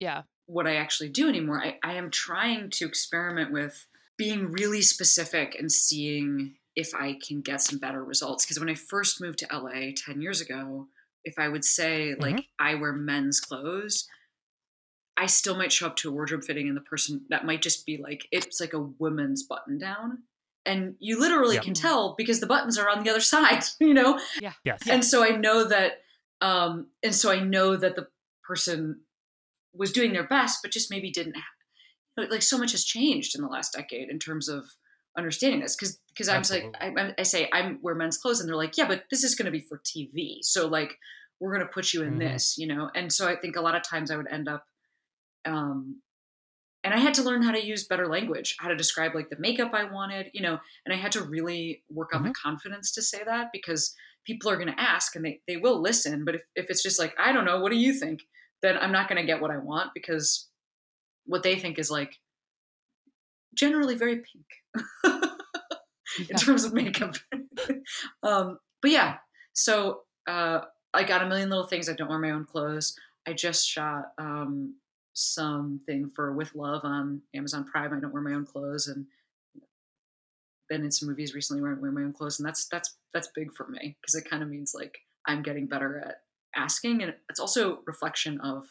yeah 0.00 0.22
what 0.46 0.66
i 0.66 0.74
actually 0.74 1.08
do 1.08 1.28
anymore 1.28 1.62
i, 1.62 1.78
I 1.84 1.94
am 1.94 2.10
trying 2.10 2.70
to 2.70 2.84
experiment 2.86 3.52
with 3.52 3.86
being 4.18 4.50
really 4.52 4.82
specific 4.82 5.54
and 5.58 5.70
seeing 5.70 6.54
if 6.74 6.94
i 6.94 7.18
can 7.26 7.40
get 7.40 7.60
some 7.60 7.78
better 7.78 8.02
results 8.04 8.44
because 8.44 8.58
when 8.60 8.70
i 8.70 8.74
first 8.74 9.20
moved 9.20 9.38
to 9.38 9.46
la 9.58 9.70
10 9.70 10.20
years 10.20 10.40
ago 10.40 10.86
if 11.24 11.38
i 11.38 11.48
would 11.48 11.64
say 11.64 12.14
like 12.18 12.46
i 12.58 12.74
wear 12.74 12.92
men's 12.92 13.40
clothes 13.40 14.06
i 15.16 15.26
still 15.26 15.56
might 15.56 15.72
show 15.72 15.86
up 15.86 15.96
to 15.96 16.08
a 16.08 16.12
wardrobe 16.12 16.44
fitting 16.44 16.68
and 16.68 16.76
the 16.76 16.80
person 16.82 17.22
that 17.30 17.44
might 17.44 17.62
just 17.62 17.86
be 17.86 17.96
like 17.96 18.26
it's 18.30 18.60
like 18.60 18.72
a 18.72 18.80
woman's 18.80 19.42
button 19.42 19.78
down 19.78 20.18
and 20.64 20.94
you 20.98 21.18
literally 21.20 21.54
Yep. 21.56 21.64
can 21.64 21.74
tell 21.74 22.14
because 22.18 22.40
the 22.40 22.46
buttons 22.46 22.76
are 22.78 22.88
on 22.88 23.02
the 23.04 23.10
other 23.10 23.20
side 23.34 23.64
you 23.80 23.94
know 23.94 24.18
Yeah. 24.40 24.52
Yes. 24.64 24.82
and 24.88 25.04
so 25.04 25.24
i 25.24 25.30
know 25.30 25.64
that 25.64 26.02
um 26.40 26.88
and 27.02 27.14
so 27.14 27.30
i 27.32 27.40
know 27.40 27.76
that 27.76 27.96
the 27.96 28.08
person 28.46 29.00
was 29.74 29.92
doing 29.92 30.12
their 30.12 30.26
best 30.26 30.60
but 30.62 30.70
just 30.70 30.90
maybe 30.90 31.10
didn't 31.10 31.34
have, 31.34 31.44
like 32.16 32.42
so 32.42 32.58
much 32.58 32.72
has 32.72 32.84
changed 32.84 33.34
in 33.36 33.42
the 33.42 33.48
last 33.48 33.72
decade 33.72 34.08
in 34.08 34.18
terms 34.18 34.48
of 34.48 34.64
understanding 35.18 35.60
this 35.60 35.74
because 35.76 35.98
because 36.08 36.28
i'm 36.28 36.42
like 36.50 36.74
I, 36.80 37.14
I 37.18 37.22
say 37.22 37.48
i'm 37.52 37.78
wear 37.82 37.94
men's 37.94 38.18
clothes 38.18 38.40
and 38.40 38.48
they're 38.48 38.56
like 38.56 38.76
yeah 38.76 38.86
but 38.86 39.04
this 39.10 39.24
is 39.24 39.34
going 39.34 39.46
to 39.46 39.50
be 39.50 39.60
for 39.60 39.78
tv 39.78 40.38
so 40.42 40.66
like 40.66 40.98
we're 41.40 41.54
going 41.54 41.66
to 41.66 41.72
put 41.72 41.92
you 41.92 42.02
in 42.02 42.14
Mhm. 42.14 42.18
this 42.18 42.56
you 42.58 42.66
know? 42.66 42.90
And 42.94 43.12
so 43.12 43.26
i 43.28 43.34
think 43.36 43.56
a 43.56 43.60
lot 43.62 43.74
of 43.74 43.82
times 43.82 44.10
i 44.10 44.16
would 44.16 44.30
end 44.30 44.48
up 44.48 44.64
um 45.44 46.02
and 46.84 46.92
i 46.94 46.98
had 46.98 47.14
to 47.14 47.22
learn 47.22 47.42
how 47.42 47.52
to 47.52 47.64
use 47.64 47.86
better 47.86 48.06
language 48.06 48.56
how 48.58 48.68
to 48.68 48.76
describe 48.76 49.14
like 49.14 49.30
the 49.30 49.38
makeup 49.38 49.72
i 49.72 49.84
wanted 49.84 50.26
you 50.34 50.42
know? 50.42 50.58
And 50.84 50.92
i 50.94 50.96
had 50.96 51.12
to 51.12 51.22
really 51.22 51.82
work 51.90 52.14
on 52.14 52.22
the 52.22 52.34
confidence 52.42 52.92
to 52.92 53.02
say 53.02 53.22
that 53.24 53.48
because 53.52 53.94
people 54.26 54.50
are 54.50 54.56
going 54.56 54.74
to 54.74 54.80
ask 54.80 55.14
and 55.16 55.24
they, 55.24 55.40
they 55.46 55.56
will 55.56 55.80
listen 55.80 56.24
but 56.24 56.34
if, 56.34 56.42
if 56.56 56.66
it's 56.68 56.82
just 56.82 56.98
like 56.98 57.14
i 57.18 57.32
don't 57.32 57.44
know 57.46 57.60
what 57.60 57.72
do 57.72 57.78
you 57.78 57.94
think? 57.94 58.20
then 58.62 58.76
i'm 58.80 58.92
not 58.92 59.08
going 59.08 59.20
to 59.20 59.26
get 59.26 59.40
what 59.40 59.50
i 59.50 59.56
want 59.56 59.90
because 59.94 60.48
what 61.26 61.42
they 61.42 61.56
think 61.56 61.78
is 61.78 61.90
like 61.90 62.18
generally 63.54 63.94
very 63.94 64.16
pink 64.16 64.84
in 66.30 66.36
terms 66.36 66.64
of 66.64 66.72
makeup. 66.72 67.16
Um 68.22 68.58
but 68.82 68.90
yeah 68.90 69.16
so 69.52 70.00
uh 70.26 70.60
i 70.92 71.04
got 71.04 71.22
a 71.22 71.26
million 71.26 71.48
little 71.50 71.66
things. 71.66 71.88
I 71.88 71.94
don't 71.94 72.08
wear 72.08 72.18
my 72.18 72.30
own 72.30 72.44
clothes. 72.44 72.96
I 73.26 73.32
just 73.32 73.68
shot 73.68 74.12
um 74.18 74.74
something 75.14 76.10
for 76.14 76.32
with 76.32 76.54
love 76.54 76.82
on 76.84 77.22
amazon 77.34 77.64
prime. 77.64 77.92
I 77.94 78.00
don't 78.00 78.12
wear 78.12 78.22
my 78.22 78.34
own 78.34 78.44
clothes 78.44 78.88
and 78.88 79.06
been 80.68 80.84
in 80.84 80.90
some 80.90 81.08
movies 81.08 81.34
recently 81.34 81.62
where 81.62 81.72
i 81.72 81.78
wear 81.78 81.92
my 81.92 82.02
own 82.02 82.12
clothes 82.12 82.38
and 82.38 82.46
that's 82.46 82.66
that's 82.66 82.96
that's 83.14 83.28
big 83.34 83.52
for 83.52 83.68
me 83.68 83.96
because 84.00 84.14
it 84.14 84.28
kind 84.28 84.42
of 84.42 84.48
means 84.48 84.72
like 84.74 84.98
i'm 85.26 85.42
getting 85.42 85.66
better 85.66 85.98
at 85.98 86.22
asking 86.54 87.02
and 87.02 87.14
it's 87.28 87.40
also 87.40 87.80
reflection 87.86 88.40
of 88.40 88.66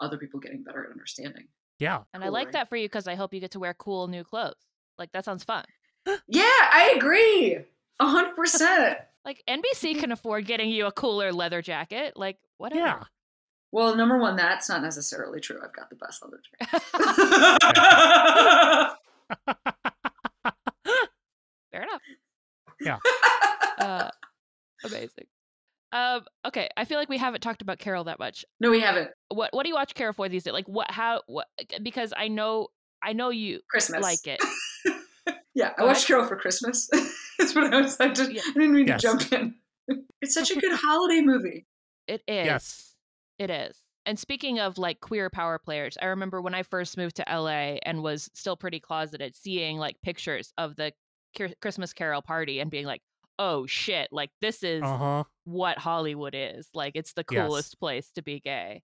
other 0.00 0.16
people 0.16 0.40
getting 0.40 0.62
better 0.62 0.84
at 0.84 0.90
understanding 0.90 1.48
Yeah. 1.78 2.02
and 2.12 2.24
i 2.24 2.28
like 2.28 2.52
that 2.52 2.68
for 2.68 2.76
you 2.76 2.86
because 2.86 3.06
i 3.06 3.14
hope 3.14 3.32
you 3.34 3.40
get 3.40 3.52
to 3.52 3.60
wear 3.60 3.74
cool 3.74 4.08
new 4.08 4.24
clothes 4.24 4.54
like 4.98 5.12
that 5.12 5.24
sounds 5.24 5.44
fun 5.44 5.64
yeah 6.28 6.42
i 6.72 6.94
agree 6.96 7.58
a 8.00 8.06
hundred 8.06 8.34
percent 8.36 8.98
like 9.24 9.42
nbc 9.48 9.98
can 10.00 10.10
afford 10.12 10.46
getting 10.46 10.70
you 10.70 10.86
a 10.86 10.92
cooler 10.92 11.32
leather 11.32 11.62
jacket 11.62 12.14
like 12.16 12.38
whatever 12.56 12.80
Yeah. 12.80 13.02
Well, 13.70 13.94
number 13.96 14.16
one, 14.16 14.34
that's 14.34 14.70
not 14.70 14.80
necessarily 14.80 15.40
true. 15.40 15.60
I've 15.62 15.74
got 15.74 15.90
the 15.90 15.96
best 15.96 16.22
leather 16.24 16.40
jacket. 16.58 16.82
Fair 21.70 21.82
enough. 21.82 22.00
Yeah. 22.80 22.96
Uh, 23.78 24.08
amazing. 24.84 25.26
Um, 25.92 26.22
okay, 26.46 26.68
I 26.76 26.84
feel 26.84 26.98
like 26.98 27.08
we 27.08 27.16
haven't 27.18 27.40
talked 27.40 27.62
about 27.62 27.78
Carol 27.78 28.04
that 28.04 28.18
much. 28.18 28.44
no, 28.60 28.70
we 28.70 28.80
haven't. 28.80 29.10
What 29.28 29.50
what 29.52 29.62
do 29.62 29.68
you 29.70 29.74
watch 29.74 29.94
Carol 29.94 30.12
for 30.12 30.28
these 30.28 30.44
days? 30.44 30.52
Like 30.52 30.68
what 30.68 30.90
how 30.90 31.22
what 31.26 31.46
because 31.82 32.12
I 32.16 32.28
know 32.28 32.68
I 33.02 33.12
know 33.14 33.30
you 33.30 33.60
Christmas. 33.70 34.02
like 34.02 34.26
it. 34.26 34.40
Yeah, 35.54 35.72
I 35.76 35.80
Go 35.80 35.86
watched 35.86 35.98
ahead. 36.04 36.06
Carol 36.08 36.26
for 36.28 36.36
Christmas. 36.36 36.88
That's 37.38 37.52
what 37.54 37.74
I 37.74 37.80
was. 37.80 37.96
I, 37.98 38.08
did, 38.08 38.32
Yeah. 38.32 38.42
I 38.48 38.52
didn't 38.52 38.74
mean 38.74 38.86
Yes. 38.86 39.00
to 39.02 39.06
jump 39.08 39.32
in. 39.32 39.54
It's 40.22 40.34
such 40.34 40.50
a 40.52 40.54
good 40.60 40.72
holiday 40.78 41.20
movie. 41.20 41.66
It 42.06 42.22
is. 42.28 42.46
Yes. 42.46 42.94
It 43.40 43.50
is. 43.50 43.76
And 44.06 44.16
speaking 44.18 44.60
of 44.60 44.78
like 44.78 45.00
queer 45.00 45.30
power 45.30 45.58
players, 45.58 45.96
I 46.00 46.06
remember 46.06 46.40
when 46.40 46.54
I 46.54 46.62
first 46.62 46.96
moved 46.96 47.16
to 47.16 47.24
LA 47.28 47.78
and 47.82 48.02
was 48.04 48.30
still 48.34 48.56
pretty 48.56 48.78
closeted, 48.78 49.34
seeing 49.34 49.78
like 49.78 49.96
pictures 50.02 50.52
of 50.58 50.76
the 50.76 50.92
Christmas 51.60 51.92
Carol 51.92 52.22
party 52.22 52.60
and 52.60 52.70
being 52.70 52.86
like, 52.86 53.00
"Oh 53.38 53.66
shit! 53.66 54.08
Like 54.12 54.30
this 54.40 54.62
is 54.62 54.82
Uh 54.82 54.96
huh. 54.96 55.24
what 55.44 55.78
Hollywood 55.78 56.34
is. 56.34 56.68
Like 56.74 56.92
it's 56.94 57.12
the 57.12 57.24
Yes. 57.30 57.46
coolest 57.48 57.78
place 57.80 58.10
to 58.12 58.22
be 58.22 58.40
gay." 58.40 58.82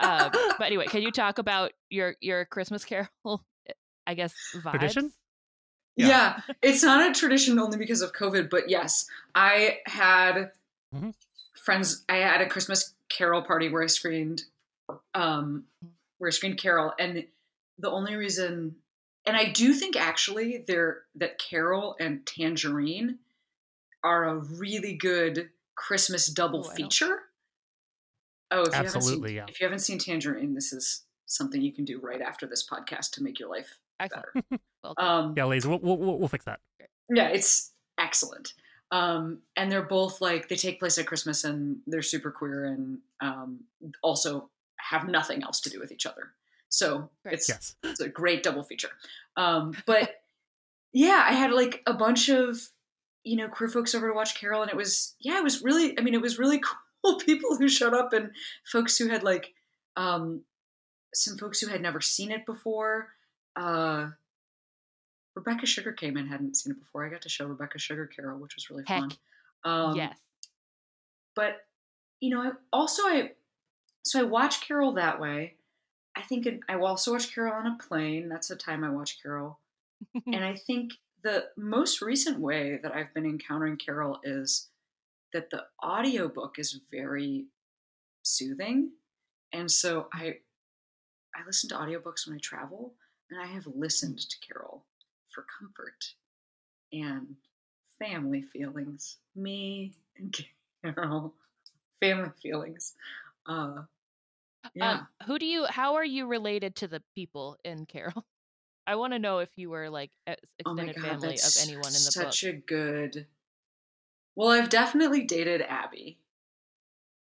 um, 0.00 0.30
but 0.58 0.62
anyway, 0.66 0.86
can 0.86 1.02
you 1.02 1.10
talk 1.12 1.38
about 1.38 1.72
your 1.90 2.16
your 2.20 2.44
Christmas 2.44 2.84
Carol? 2.84 3.08
I 4.06 4.14
guess 4.14 4.34
vibes. 4.54 4.70
Tradition? 4.72 5.12
Yeah. 5.96 6.06
Yeah. 6.08 6.40
it's 6.62 6.82
not 6.82 7.10
a 7.10 7.14
tradition 7.18 7.58
only 7.58 7.78
because 7.78 8.02
of 8.02 8.12
COVID, 8.12 8.50
but 8.50 8.68
yes, 8.68 9.06
I 9.34 9.78
had 9.86 10.50
Mhm. 10.94 11.14
friends. 11.64 12.04
I 12.08 12.16
had 12.16 12.40
a 12.40 12.48
Christmas 12.48 12.94
Carol 13.08 13.42
party 13.42 13.68
where 13.68 13.82
I 13.82 13.86
screened, 13.86 14.44
um, 15.14 15.64
where 16.18 16.28
I 16.28 16.30
screened 16.30 16.58
Carol, 16.58 16.92
and 16.98 17.26
the 17.78 17.90
only 17.90 18.14
reason, 18.14 18.76
and 19.24 19.36
I 19.36 19.46
do 19.50 19.72
think 19.74 19.96
actually 19.96 20.58
there 20.58 21.02
that 21.16 21.38
Carol 21.38 21.96
and 21.98 22.24
Tangerine 22.26 23.18
are 24.06 24.24
a 24.24 24.36
really 24.36 24.94
good 24.94 25.50
Christmas 25.74 26.28
double 26.28 26.60
Oh, 26.66 26.70
feature. 26.70 27.18
Oh, 28.50 28.62
if 28.62 28.68
you 28.68 28.72
Absolutely, 28.74 29.34
haven't 29.34 29.34
yeah. 29.34 29.42
seen, 29.42 29.48
If 29.48 29.60
you 29.60 29.66
haven't 29.66 29.80
seen 29.80 29.98
Tangerine, 29.98 30.54
this 30.54 30.72
is 30.72 31.02
something 31.26 31.60
you 31.60 31.72
can 31.72 31.84
do 31.84 31.98
right 32.00 32.20
after 32.22 32.46
this 32.46 32.66
podcast 32.66 33.10
to 33.12 33.22
make 33.22 33.40
your 33.40 33.50
life 33.50 33.78
Excellent. 34.00 34.26
better. 34.34 34.62
Well. 34.84 34.94
Um, 34.98 35.34
Yeah, 35.36 35.46
Laser. 35.46 35.68
We'll, 35.68 35.80
we'll, 35.80 35.96
we'll 35.96 36.18
we'll 36.20 36.28
fix 36.28 36.44
that. 36.44 36.60
yeah, 37.12 37.26
it's 37.28 37.72
excellent. 37.98 38.52
Um, 38.92 39.40
and 39.56 39.70
they're 39.72 39.82
both 39.82 40.20
like 40.20 40.48
they 40.48 40.54
take 40.54 40.78
place 40.78 40.96
at 40.96 41.06
Christmas 41.06 41.42
and 41.42 41.78
they're 41.88 42.02
super 42.02 42.30
queer 42.30 42.66
and 42.66 42.98
um, 43.20 43.64
also 44.04 44.48
have 44.76 45.08
nothing 45.08 45.42
else 45.42 45.60
to 45.62 45.70
do 45.70 45.80
with 45.80 45.90
each 45.90 46.06
other. 46.06 46.30
So 46.68 47.10
Right. 47.24 47.34
it's 47.34 47.48
Yes. 47.48 47.74
it's 47.82 47.98
a 48.00 48.08
great 48.08 48.44
double 48.44 48.62
feature. 48.62 48.90
Um, 49.36 49.74
but 49.86 50.22
yeah, 50.92 51.24
I 51.28 51.32
had 51.32 51.50
like 51.52 51.82
a 51.86 51.94
bunch 51.94 52.28
of 52.28 52.60
you 53.26 53.36
know 53.36 53.48
queer 53.48 53.68
folks 53.68 53.94
over 53.94 54.08
to 54.08 54.14
watch 54.14 54.38
Carol, 54.38 54.62
and 54.62 54.70
it 54.70 54.76
was 54.76 55.14
yeah, 55.18 55.38
it 55.38 55.44
was 55.44 55.62
really. 55.62 55.98
I 55.98 56.02
mean, 56.02 56.14
it 56.14 56.22
was 56.22 56.38
really 56.38 56.60
cool. 57.04 57.18
People 57.18 57.56
who 57.56 57.68
showed 57.68 57.92
up 57.92 58.12
and 58.12 58.30
folks 58.64 58.96
who 58.96 59.08
had 59.08 59.22
like 59.22 59.52
um, 59.96 60.42
some 61.12 61.36
folks 61.36 61.60
who 61.60 61.68
had 61.68 61.82
never 61.82 62.00
seen 62.00 62.30
it 62.30 62.46
before. 62.46 63.08
Uh, 63.56 64.10
Rebecca 65.34 65.66
Sugar 65.66 65.92
came 65.92 66.16
in, 66.16 66.28
hadn't 66.28 66.56
seen 66.56 66.72
it 66.72 66.78
before. 66.78 67.04
I 67.04 67.10
got 67.10 67.22
to 67.22 67.28
show 67.28 67.46
Rebecca 67.46 67.78
Sugar 67.78 68.06
Carol, 68.06 68.38
which 68.38 68.54
was 68.54 68.70
really 68.70 68.84
Heck, 68.86 69.00
fun. 69.00 69.10
Um, 69.64 69.96
yes. 69.96 70.16
but 71.34 71.66
you 72.20 72.30
know, 72.30 72.40
I 72.40 72.52
also 72.72 73.02
I 73.02 73.32
so 74.04 74.20
I 74.20 74.22
watch 74.22 74.66
Carol 74.66 74.92
that 74.92 75.20
way. 75.20 75.54
I 76.16 76.22
think 76.22 76.46
it, 76.46 76.60
I 76.68 76.76
also 76.76 77.12
watch 77.12 77.34
Carol 77.34 77.52
on 77.52 77.66
a 77.66 77.76
plane. 77.76 78.28
That's 78.28 78.48
the 78.48 78.56
time 78.56 78.84
I 78.84 78.88
watch 78.88 79.20
Carol. 79.20 79.58
and 80.26 80.44
I 80.44 80.54
think 80.54 80.92
the 81.22 81.46
most 81.56 82.02
recent 82.02 82.38
way 82.38 82.78
that 82.82 82.94
I've 82.94 83.12
been 83.14 83.24
encountering 83.24 83.76
Carol 83.76 84.20
is 84.22 84.68
that 85.32 85.50
the 85.50 85.64
audiobook 85.84 86.58
is 86.58 86.80
very 86.90 87.46
soothing. 88.22 88.90
And 89.52 89.70
so 89.70 90.08
I 90.12 90.36
I 91.34 91.44
listen 91.46 91.68
to 91.70 91.76
audiobooks 91.76 92.26
when 92.26 92.36
I 92.36 92.40
travel, 92.40 92.94
and 93.30 93.40
I 93.40 93.46
have 93.46 93.66
listened 93.66 94.18
to 94.18 94.36
Carol 94.46 94.84
for 95.34 95.44
comfort 95.58 96.14
and 96.92 97.36
family 97.98 98.42
feelings. 98.42 99.18
Me 99.34 99.92
and 100.16 100.34
Carol, 100.82 101.34
family 102.00 102.30
feelings. 102.42 102.94
Uh, 103.46 103.82
yeah. 104.74 104.92
Um, 104.92 105.08
who 105.26 105.38
do 105.38 105.46
you? 105.46 105.66
How 105.66 105.94
are 105.94 106.04
you 106.04 106.26
related 106.26 106.74
to 106.76 106.88
the 106.88 107.02
people 107.14 107.58
in 107.64 107.86
Carol? 107.86 108.24
I 108.86 108.94
want 108.96 109.12
to 109.12 109.18
know 109.18 109.38
if 109.38 109.50
you 109.56 109.70
were 109.70 109.90
like 109.90 110.10
ex- 110.26 110.40
oh 110.64 110.72
extended 110.72 110.96
god, 110.96 111.04
family 111.04 111.34
of 111.34 111.56
anyone 111.62 111.86
in 111.86 111.92
the 111.92 112.12
book. 112.14 112.32
such 112.32 112.44
a 112.44 112.52
good. 112.52 113.26
Well, 114.36 114.50
I've 114.50 114.68
definitely 114.68 115.24
dated 115.24 115.62
Abby. 115.62 116.18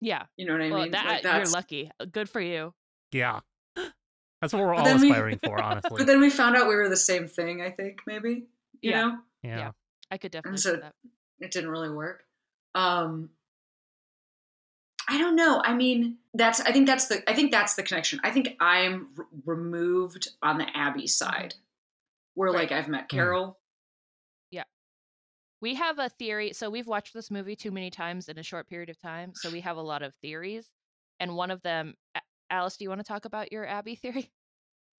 Yeah. 0.00 0.24
You 0.36 0.46
know 0.46 0.52
what 0.54 0.62
I 0.62 0.70
well, 0.70 0.82
mean? 0.82 0.90
that 0.92 1.24
Like, 1.24 1.36
you're 1.36 1.46
lucky. 1.52 1.90
Uh, 2.00 2.06
Good 2.06 2.28
for 2.28 2.40
you. 2.40 2.74
Yeah. 3.12 3.40
That's 4.40 4.52
what 4.52 4.60
we're 4.62 4.74
all 4.74 4.84
then 4.84 5.00
we- 5.00 5.12
for, 5.12 5.58
honestly. 5.62 5.96
But 5.98 6.06
then 6.06 6.20
we 6.20 6.28
found 6.30 6.56
out 6.56 6.68
we 6.68 6.74
were 6.74 6.88
the 6.88 6.96
same 6.96 7.28
thing. 7.28 7.62
I 7.62 7.70
think 7.70 8.00
maybe 8.06 8.46
you 8.82 8.90
Yeah. 8.90 9.00
know 9.02 9.18
yeah. 9.42 9.56
yeah. 9.58 9.70
I 10.10 10.18
could 10.18 10.32
definitely 10.32 10.58
so- 10.58 10.76
that. 10.76 10.94
it 11.40 11.50
didn't 11.50 11.70
really 11.70 11.90
work. 11.90 12.24
Um, 12.74 13.30
I 15.08 15.18
don't 15.18 15.36
know. 15.36 15.60
I 15.64 15.74
mean, 15.74 16.16
that's. 16.32 16.60
I 16.60 16.72
think 16.72 16.86
that's 16.86 17.08
the. 17.08 17.28
I 17.28 17.34
think 17.34 17.50
that's 17.50 17.74
the 17.74 17.82
connection. 17.82 18.20
I 18.24 18.30
think 18.30 18.56
I'm 18.60 19.08
r- 19.18 19.26
removed 19.44 20.28
on 20.42 20.58
the 20.58 20.66
Abby 20.76 21.06
side, 21.06 21.54
where 22.34 22.48
Mm-hmm. 22.48 22.56
Right. 22.56 22.70
like 22.70 22.72
I've 22.72 22.88
met 22.88 23.08
Carol. 23.08 23.58
Yeah, 24.50 24.64
we 25.60 25.74
have 25.74 25.98
a 25.98 26.08
theory. 26.08 26.52
So 26.52 26.70
we've 26.70 26.86
watched 26.86 27.12
this 27.14 27.30
movie 27.30 27.56
too 27.56 27.70
many 27.70 27.90
times 27.90 28.28
in 28.28 28.38
a 28.38 28.42
short 28.42 28.68
period 28.68 28.88
of 28.88 28.98
time. 29.00 29.32
So 29.34 29.50
we 29.50 29.60
have 29.60 29.76
a 29.76 29.82
lot 29.82 30.02
of 30.02 30.14
theories. 30.16 30.68
And 31.20 31.36
one 31.36 31.50
of 31.50 31.62
them, 31.62 31.94
Alice, 32.50 32.76
do 32.76 32.84
you 32.84 32.88
want 32.88 33.00
to 33.00 33.06
talk 33.06 33.24
about 33.24 33.52
your 33.52 33.66
Abby 33.66 33.94
theory? 33.94 34.30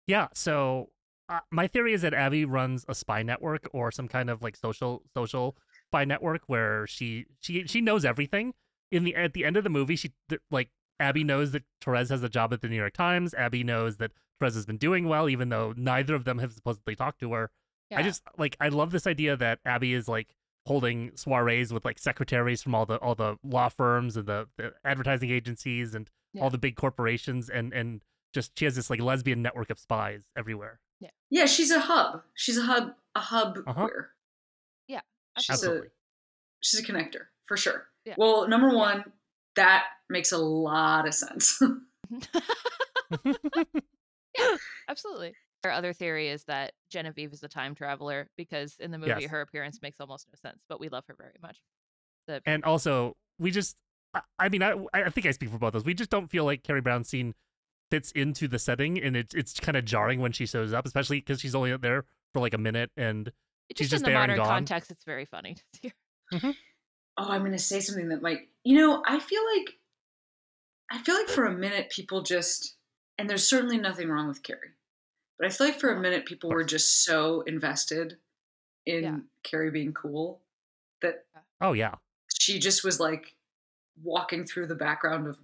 Yeah. 0.06 0.28
So 0.34 0.90
uh, 1.30 1.40
my 1.50 1.66
theory 1.66 1.94
is 1.94 2.02
that 2.02 2.12
Abby 2.12 2.44
runs 2.44 2.84
a 2.90 2.94
spy 2.94 3.22
network 3.22 3.70
or 3.72 3.90
some 3.90 4.06
kind 4.06 4.28
of 4.28 4.42
like 4.42 4.54
social 4.54 5.02
social 5.16 5.56
spy 5.86 6.04
network 6.04 6.42
where 6.46 6.86
she 6.86 7.24
she 7.40 7.66
she 7.66 7.80
knows 7.80 8.04
everything. 8.04 8.52
In 8.90 9.04
the 9.04 9.14
at 9.16 9.32
the 9.32 9.44
end 9.44 9.56
of 9.56 9.64
the 9.64 9.70
movie, 9.70 9.96
she 9.96 10.12
th- 10.28 10.40
like 10.50 10.70
Abby 11.00 11.24
knows 11.24 11.52
that 11.52 11.64
Therese 11.80 12.10
has 12.10 12.22
a 12.22 12.28
job 12.28 12.52
at 12.52 12.60
the 12.60 12.68
New 12.68 12.76
York 12.76 12.92
Times. 12.94 13.34
Abby 13.34 13.64
knows 13.64 13.96
that 13.96 14.12
Therese 14.38 14.54
has 14.54 14.66
been 14.66 14.76
doing 14.76 15.08
well, 15.08 15.28
even 15.28 15.48
though 15.48 15.74
neither 15.76 16.14
of 16.14 16.24
them 16.24 16.38
have 16.38 16.52
supposedly 16.52 16.94
talked 16.94 17.18
to 17.20 17.32
her. 17.32 17.50
I 17.94 18.02
just 18.02 18.22
like 18.38 18.56
I 18.60 18.68
love 18.68 18.90
this 18.90 19.06
idea 19.06 19.36
that 19.36 19.60
Abby 19.64 19.94
is 19.94 20.08
like 20.08 20.34
holding 20.66 21.12
soirees 21.16 21.72
with 21.72 21.84
like 21.84 21.98
secretaries 21.98 22.62
from 22.62 22.74
all 22.74 22.86
the 22.86 22.96
all 22.96 23.14
the 23.14 23.36
law 23.44 23.68
firms 23.68 24.16
and 24.16 24.26
the, 24.26 24.48
the 24.56 24.72
advertising 24.84 25.30
agencies 25.30 25.94
and 25.94 26.10
Yeah. 26.32 26.42
all 26.42 26.50
the 26.50 26.58
big 26.58 26.74
corporations 26.76 27.48
and 27.48 27.72
and 27.72 28.02
just 28.32 28.58
she 28.58 28.64
has 28.64 28.74
this 28.74 28.90
like 28.90 29.00
lesbian 29.00 29.42
network 29.42 29.70
of 29.70 29.78
spies 29.78 30.24
everywhere. 30.36 30.80
Yeah, 31.00 31.10
Yeah, 31.30 31.46
she's 31.46 31.70
a 31.70 31.80
hub. 31.80 32.22
She's 32.34 32.58
a 32.58 32.62
hub. 32.64 32.94
A 33.14 33.20
hub 33.20 33.58
Uh-huh. 33.66 33.86
queer. 33.86 34.10
Yeah, 34.88 35.02
she's 35.38 35.50
Absolutely. 35.50 35.86
a 35.88 35.90
she's 36.60 36.80
a 36.80 36.82
connector 36.84 37.26
for 37.44 37.56
sure. 37.56 37.86
Yeah. 38.04 38.14
Well, 38.18 38.48
number 38.48 38.70
one, 38.74 39.04
that 39.56 39.84
makes 40.10 40.32
a 40.32 40.38
lot 40.38 41.06
of 41.08 41.14
sense. 41.14 41.60
Yeah, 44.36 44.56
absolutely. 44.88 45.34
Our 45.64 45.70
other 45.70 45.92
theory 45.92 46.28
is 46.28 46.44
that 46.44 46.72
Genevieve 46.90 47.32
is 47.32 47.42
a 47.44 47.48
time 47.48 47.74
traveler 47.76 48.28
because 48.36 48.74
in 48.80 48.90
the 48.90 48.98
movie 48.98 49.12
Yes. 49.20 49.30
her 49.30 49.40
appearance 49.40 49.78
makes 49.80 50.00
almost 50.00 50.26
no 50.28 50.34
sense, 50.36 50.62
but 50.68 50.80
we 50.80 50.88
love 50.88 51.04
her 51.06 51.14
very 51.16 51.36
much. 51.40 51.58
The 52.26 52.42
and 52.44 52.64
also 52.64 53.16
we 53.38 53.52
just 53.52 53.76
I- 54.12 54.22
I 54.40 54.48
mean 54.48 54.62
I 54.62 54.74
I 54.92 55.08
think 55.10 55.26
I 55.26 55.30
speak 55.30 55.50
for 55.50 55.58
both 55.58 55.74
of 55.76 55.82
us. 55.82 55.84
We 55.86 55.94
just 55.94 56.10
don't 56.10 56.28
feel 56.28 56.44
like 56.44 56.64
Carrie 56.64 56.82
Brownstein 56.82 57.34
fits 57.92 58.10
into 58.12 58.48
the 58.48 58.58
setting 58.58 59.00
and 59.00 59.16
it's 59.16 59.34
it's 59.36 59.60
kind 59.60 59.76
of 59.76 59.84
jarring 59.84 60.18
when 60.20 60.32
she 60.32 60.46
shows 60.46 60.72
up, 60.72 60.84
especially 60.84 61.20
because 61.20 61.40
she's 61.40 61.54
only 61.54 61.76
there 61.76 62.04
for 62.32 62.40
like 62.40 62.54
a 62.54 62.58
minute 62.58 62.90
and 62.96 63.28
it 63.68 63.78
she's 63.78 63.88
just, 63.90 63.90
just 63.90 64.00
in 64.02 64.06
the 64.06 64.10
there 64.14 64.22
and 64.22 64.30
modern 64.32 64.36
gone. 64.44 64.48
context, 64.48 64.90
it's 64.90 65.04
very 65.04 65.26
funny 65.26 65.54
to 65.54 65.62
see 65.80 65.88
her. 65.88 66.38
Mm-hmm. 66.38 66.50
Oh, 67.18 67.28
I'm 67.28 67.42
gonna 67.44 67.58
say 67.58 67.80
something 67.80 68.08
that 68.10 68.22
might 68.22 68.48
you 68.64 68.76
know, 68.78 69.02
I 69.06 69.18
feel 69.20 69.42
like 69.56 69.76
I 70.90 70.98
feel 70.98 71.14
like 71.16 71.28
for 71.28 71.44
a 71.46 71.52
minute 71.52 71.90
people 71.90 72.22
just 72.22 72.74
and 73.18 73.28
there's 73.28 73.48
certainly 73.48 73.78
nothing 73.78 74.08
wrong 74.08 74.28
with 74.28 74.42
Carrie. 74.42 74.70
But 75.38 75.46
I 75.46 75.50
feel 75.50 75.66
like 75.66 75.80
for 75.80 75.90
a 75.92 76.00
minute 76.00 76.26
people 76.26 76.50
were 76.50 76.64
just 76.64 77.04
so 77.04 77.42
invested 77.42 78.16
in 78.86 79.02
Yeah. 79.02 79.16
Carrie 79.42 79.70
being 79.70 79.92
cool 79.92 80.40
that 81.02 81.24
oh 81.60 81.72
yeah. 81.72 81.94
she 82.40 82.58
just 82.58 82.84
was 82.84 83.00
like 83.00 83.34
walking 84.02 84.44
through 84.44 84.66
the 84.66 84.74
background 84.74 85.26
of 85.26 85.38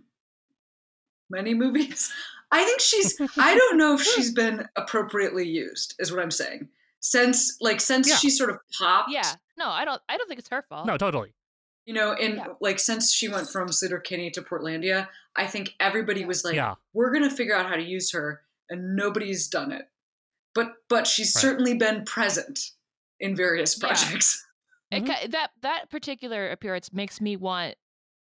many 1.29 1.55
movies. 1.55 2.13
I 2.53 2.65
think 2.65 2.81
she's 2.81 3.17
I 3.39 3.57
don't 3.57 3.77
know 3.79 3.95
if 3.95 4.03
she's 4.03 4.33
been 4.33 4.67
appropriately 4.77 5.47
used, 5.49 5.95
is 6.01 6.11
what 6.11 6.21
I'm 6.21 6.33
saying. 6.33 6.69
Since 6.99 7.59
like 7.61 7.81
since 7.81 8.09
Yeah. 8.09 8.17
she 8.17 8.29
sort 8.31 8.51
of 8.51 8.59
popped. 8.77 9.11
Yeah. 9.13 9.31
No, 9.57 9.69
I 9.69 9.85
don't 9.85 10.01
I 10.09 10.17
don't 10.17 10.27
think 10.29 10.41
it's 10.41 10.49
her 10.49 10.63
fault. 10.69 10.87
No, 10.87 10.97
totally. 10.97 11.33
You 11.91 11.95
know, 11.95 12.13
and 12.13 12.37
Yeah. 12.37 12.47
like 12.61 12.79
since 12.79 13.13
she 13.13 13.27
went 13.29 13.49
from 13.49 13.67
Sleater-Kinney 13.67 14.31
to 14.31 14.43
Portlandia, 14.43 15.09
I 15.35 15.49
think 15.49 15.75
everybody 15.81 16.21
Yeah. 16.21 16.27
was 16.29 16.45
like, 16.45 16.55
Yeah. 16.55 16.77
"We're 16.93 17.13
gonna 17.13 17.29
figure 17.35 17.57
out 17.57 17.67
how 17.69 17.75
to 17.75 17.83
use 17.83 18.13
her," 18.13 18.45
and 18.69 18.95
nobody's 18.95 19.49
done 19.49 19.73
it. 19.73 19.91
But 20.55 20.87
but 20.89 21.09
she's 21.09 21.35
Right. 21.35 21.41
certainly 21.43 21.75
been 21.75 22.05
present 22.05 22.61
in 23.19 23.35
various 23.35 23.77
Yeah. 23.77 23.89
projects. 23.89 24.47
It 24.93 25.03
Mhm. 25.03 25.21
ki- 25.21 25.27
that 25.29 25.51
that 25.63 25.91
particular 25.91 26.51
appearance 26.53 26.93
makes 26.93 27.21
me 27.21 27.35
want 27.37 27.75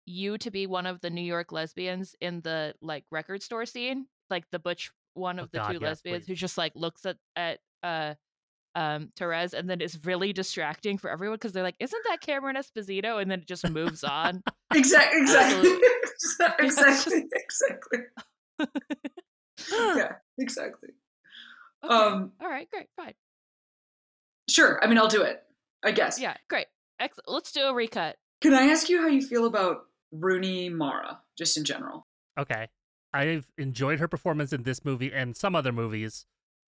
you 0.05 0.39
to 0.39 0.51
be 0.53 0.69
one 0.69 0.87
of 0.87 1.01
the 1.01 1.11
New 1.11 1.23
York 1.23 1.51
lesbians 1.51 2.15
in 2.21 2.43
the 2.43 2.77
like 2.81 3.05
record 3.11 3.43
store 3.43 3.67
scene, 3.67 4.07
like 4.31 4.49
the 4.53 4.61
butch 4.61 4.93
one 5.15 5.41
of 5.41 5.47
Oh 5.47 5.51
the 5.53 5.59
God, 5.59 5.69
two 5.73 5.75
yes, 5.75 5.83
lesbians 5.83 6.25
please. 6.27 6.29
who 6.29 6.35
just 6.37 6.57
like 6.57 6.71
looks 6.77 7.05
at 7.05 7.19
at 7.35 7.59
uh 7.83 8.15
um 8.77 9.09
Therese 9.17 9.55
and 9.55 9.69
then 9.69 9.81
it's 9.81 9.99
really 10.05 10.33
distracting 10.33 10.99
for 10.99 11.11
everyone 11.11 11.37
because 11.37 11.53
they're 11.53 11.65
like, 11.65 11.77
"Isn't 11.81 12.03
that 12.09 12.21
Cameron 12.21 12.55
Esposito?" 12.57 13.21
and 13.21 13.29
then 13.31 13.41
it 13.41 13.49
just 13.49 13.69
moves 13.69 14.05
on. 14.05 14.43
Exactly. 14.75 15.21
Exactly. 16.59 16.67
Exactly. 16.67 17.23
Exactly. 17.33 17.99
yeah. 19.71 20.13
Exactly. 20.39 20.91
Okay. 21.85 21.95
Um. 21.95 22.33
All 22.41 22.49
right, 22.49 22.69
great, 22.71 22.87
fine. 22.97 23.15
Sure. 24.49 24.79
I 24.83 24.87
mean, 24.87 24.99
I'll 24.99 25.09
do 25.09 25.23
it. 25.23 25.43
I 25.85 25.93
guess. 25.93 26.21
Yeah, 26.21 26.37
great. 26.49 26.67
Ex- 27.01 27.19
let's 27.27 27.53
do 27.53 27.63
a 27.63 27.75
recut. 27.75 28.17
Can 28.41 28.55
I 28.55 28.65
ask 28.69 28.89
you 28.89 29.01
how 29.01 29.09
you 29.09 29.23
feel 29.23 29.47
about 29.47 29.83
Rooney 30.13 30.69
Mara, 30.69 31.21
just 31.39 31.57
in 31.57 31.65
general? 31.65 32.07
Okay. 32.39 32.69
I've 33.13 33.47
enjoyed 33.57 34.01
her 34.01 34.09
performance 34.09 34.53
in 34.53 34.65
this 34.65 34.85
movie 34.85 35.13
and 35.13 35.37
some 35.37 35.55
other 35.55 35.73
movies. 35.73 36.27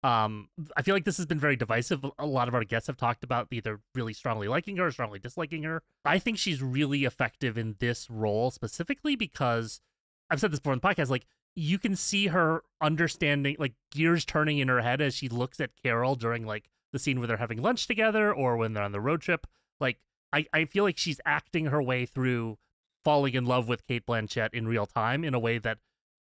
Um, 0.02 0.48
I 0.78 0.82
feel 0.82 0.96
like 0.96 1.04
this 1.04 1.18
has 1.18 1.26
been 1.26 1.40
very 1.40 1.58
divisive. 1.58 2.06
A 2.18 2.26
lot 2.26 2.48
of 2.48 2.54
our 2.54 2.64
guests 2.64 2.88
have 2.88 2.96
talked 2.96 3.24
about 3.24 3.48
either 3.52 3.82
really 3.94 4.14
strongly 4.14 4.48
liking 4.48 4.78
her 4.78 4.88
or 4.88 4.92
strongly 4.92 5.20
disliking 5.20 5.64
her. 5.64 5.84
I 6.06 6.20
think 6.20 6.38
she's 6.38 6.62
really 6.62 7.04
effective 7.04 7.58
in 7.58 7.76
this 7.80 8.10
role 8.10 8.50
specifically 8.50 9.16
because 9.16 9.82
I've 10.30 10.40
said 10.40 10.52
this 10.52 10.60
before 10.60 10.74
in 10.74 10.80
the 10.82 10.88
podcast. 10.88 11.10
Like 11.10 11.26
you 11.56 11.78
can 11.78 11.96
see 11.96 12.28
her 12.28 12.64
understanding, 12.80 13.58
like 13.60 13.74
gears 13.92 14.24
turning 14.24 14.60
in 14.60 14.70
her 14.70 14.82
head 14.82 15.02
as 15.02 15.16
she 15.16 15.28
looks 15.28 15.60
at 15.60 15.72
Carol 15.84 16.16
during 16.16 16.46
like 16.46 16.70
the 16.94 17.00
scene 17.00 17.20
where 17.20 17.28
they're 17.28 17.38
having 17.38 17.62
lunch 17.62 17.86
together 17.86 18.34
or 18.34 18.56
when 18.56 18.74
they're 18.74 18.84
on 18.84 18.94
the 18.94 19.02
road 19.02 19.22
trip. 19.22 19.48
Like 19.82 20.00
I, 20.32 20.46
I 20.54 20.66
feel 20.66 20.86
like 20.86 20.98
she's 20.98 21.20
acting 21.26 21.66
her 21.66 21.82
way 21.82 22.06
through 22.06 22.58
falling 23.04 23.34
in 23.34 23.46
love 23.46 23.68
with 23.68 23.86
Cate 23.86 24.06
Blanchett 24.06 24.54
in 24.54 24.68
real 24.68 24.86
time 24.86 25.24
in 25.24 25.34
a 25.34 25.40
way 25.40 25.58
that 25.58 25.80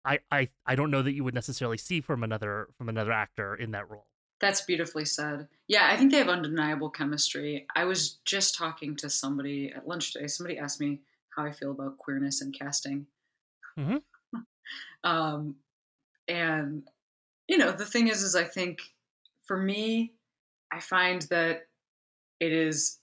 I, 0.05 0.19
I 0.31 0.49
I 0.65 0.75
don't 0.75 0.91
know 0.91 1.01
that 1.01 1.13
you 1.13 1.23
would 1.23 1.33
necessarily 1.33 1.77
see 1.77 1.99
from 2.01 2.23
another 2.23 2.69
from 2.77 2.89
another 2.89 3.11
actor 3.11 3.55
in 3.55 3.71
that 3.71 3.89
role. 3.89 4.07
That's 4.39 4.61
beautifully 4.61 5.05
said. 5.05 5.47
Yeah, 5.67 5.87
I 5.89 5.97
think 5.97 6.11
they 6.11 6.17
have 6.17 6.27
undeniable 6.29 6.89
chemistry. 6.89 7.65
I 7.75 7.85
was 7.85 8.19
just 8.25 8.53
talking 8.55 8.95
to 8.97 9.09
somebody 9.09 9.71
at 9.75 9.87
lunch 9.87 10.13
today. 10.13 10.27
Somebody 10.27 10.59
asked 10.59 10.79
me 10.79 10.99
how 11.35 11.45
I 11.45 11.51
feel 11.51 11.71
about 11.71 11.97
queerness 11.97 12.41
and 12.41 12.53
casting. 12.57 13.07
Mhm. 13.77 14.03
um, 15.03 15.55
and 16.27 16.87
you 17.47 17.57
know, 17.57 17.71
the 17.71 17.85
thing 17.85 18.07
is, 18.07 18.21
is 18.23 18.35
I 18.35 18.43
think 18.43 18.79
for 19.43 19.57
me, 19.57 20.13
I 20.71 20.79
find 20.79 21.21
that 21.23 21.67
it 22.39 22.51
is 22.51 22.99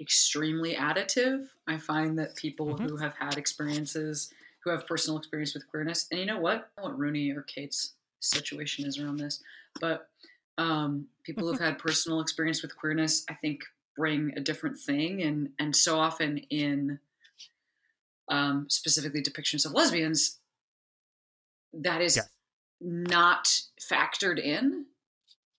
extremely 0.00 0.74
additive. 0.74 1.48
I 1.66 1.78
find 1.78 2.18
that 2.18 2.34
people 2.36 2.74
Mhm. 2.76 2.88
who 2.88 2.96
have 2.96 3.14
had 3.16 3.36
experiences, 3.38 4.32
who 4.64 4.70
have 4.70 4.86
personal 4.86 5.18
experience 5.18 5.54
with 5.54 5.68
queerness, 5.68 6.06
and 6.10 6.20
you 6.20 6.26
know 6.26 6.38
what? 6.40 6.52
I 6.52 6.58
don't 6.58 6.68
know 6.78 6.90
what 6.90 6.98
Rooney 6.98 7.30
or 7.32 7.42
Kate's 7.42 7.94
situation 8.20 8.86
is 8.86 8.98
around 8.98 9.16
this, 9.18 9.42
but 9.80 10.08
um, 10.58 11.08
people 11.24 11.46
who've 11.48 11.60
had 11.60 11.78
personal 11.88 12.20
experience 12.20 12.62
with 12.62 12.76
queerness, 12.76 13.24
I 13.28 13.34
think, 13.34 13.62
bring 13.96 14.32
a 14.36 14.40
different 14.40 14.78
thing, 14.78 15.22
and 15.22 15.50
and 15.58 15.74
so 15.74 15.98
often 15.98 16.38
in 16.50 17.00
um, 18.28 18.66
specifically 18.70 19.22
depictions 19.22 19.66
of 19.66 19.72
lesbians, 19.72 20.38
that 21.72 22.00
is 22.00 22.16
Yes. 22.16 22.28
not 22.80 23.48
factored 23.80 24.38
in, 24.38 24.86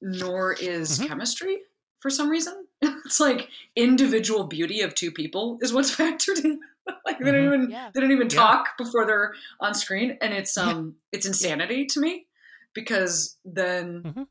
nor 0.01 0.53
is 0.53 0.99
Mhm. 0.99 1.07
chemistry 1.07 1.63
for 1.99 2.09
some 2.09 2.29
reason. 2.29 2.67
It's 3.05 3.19
like 3.19 3.49
individual 3.75 4.45
beauty 4.45 4.81
of 4.81 4.95
two 4.95 5.11
people 5.11 5.59
is 5.61 5.73
what's 5.73 5.95
factored 5.95 6.43
in. 6.43 6.61
like 7.06 7.19
they 7.19 7.32
don't 7.32 7.41
Mhm. 7.46 7.54
even 7.56 7.69
Yeah. 7.72 7.91
they 7.93 8.02
don't 8.02 8.12
even 8.12 8.28
Yeah. 8.30 8.36
talk 8.38 8.78
before 8.78 9.06
they're 9.06 9.34
on 9.60 9.74
screen, 9.74 10.17
and 10.22 10.34
it's 10.34 10.56
Yeah. 10.58 10.63
um 10.63 10.98
it's 11.12 11.26
insanity 11.26 11.86
to 11.88 12.00
me 12.00 12.28
because 12.74 13.38
then. 13.46 14.04
Mhm. 14.04 14.28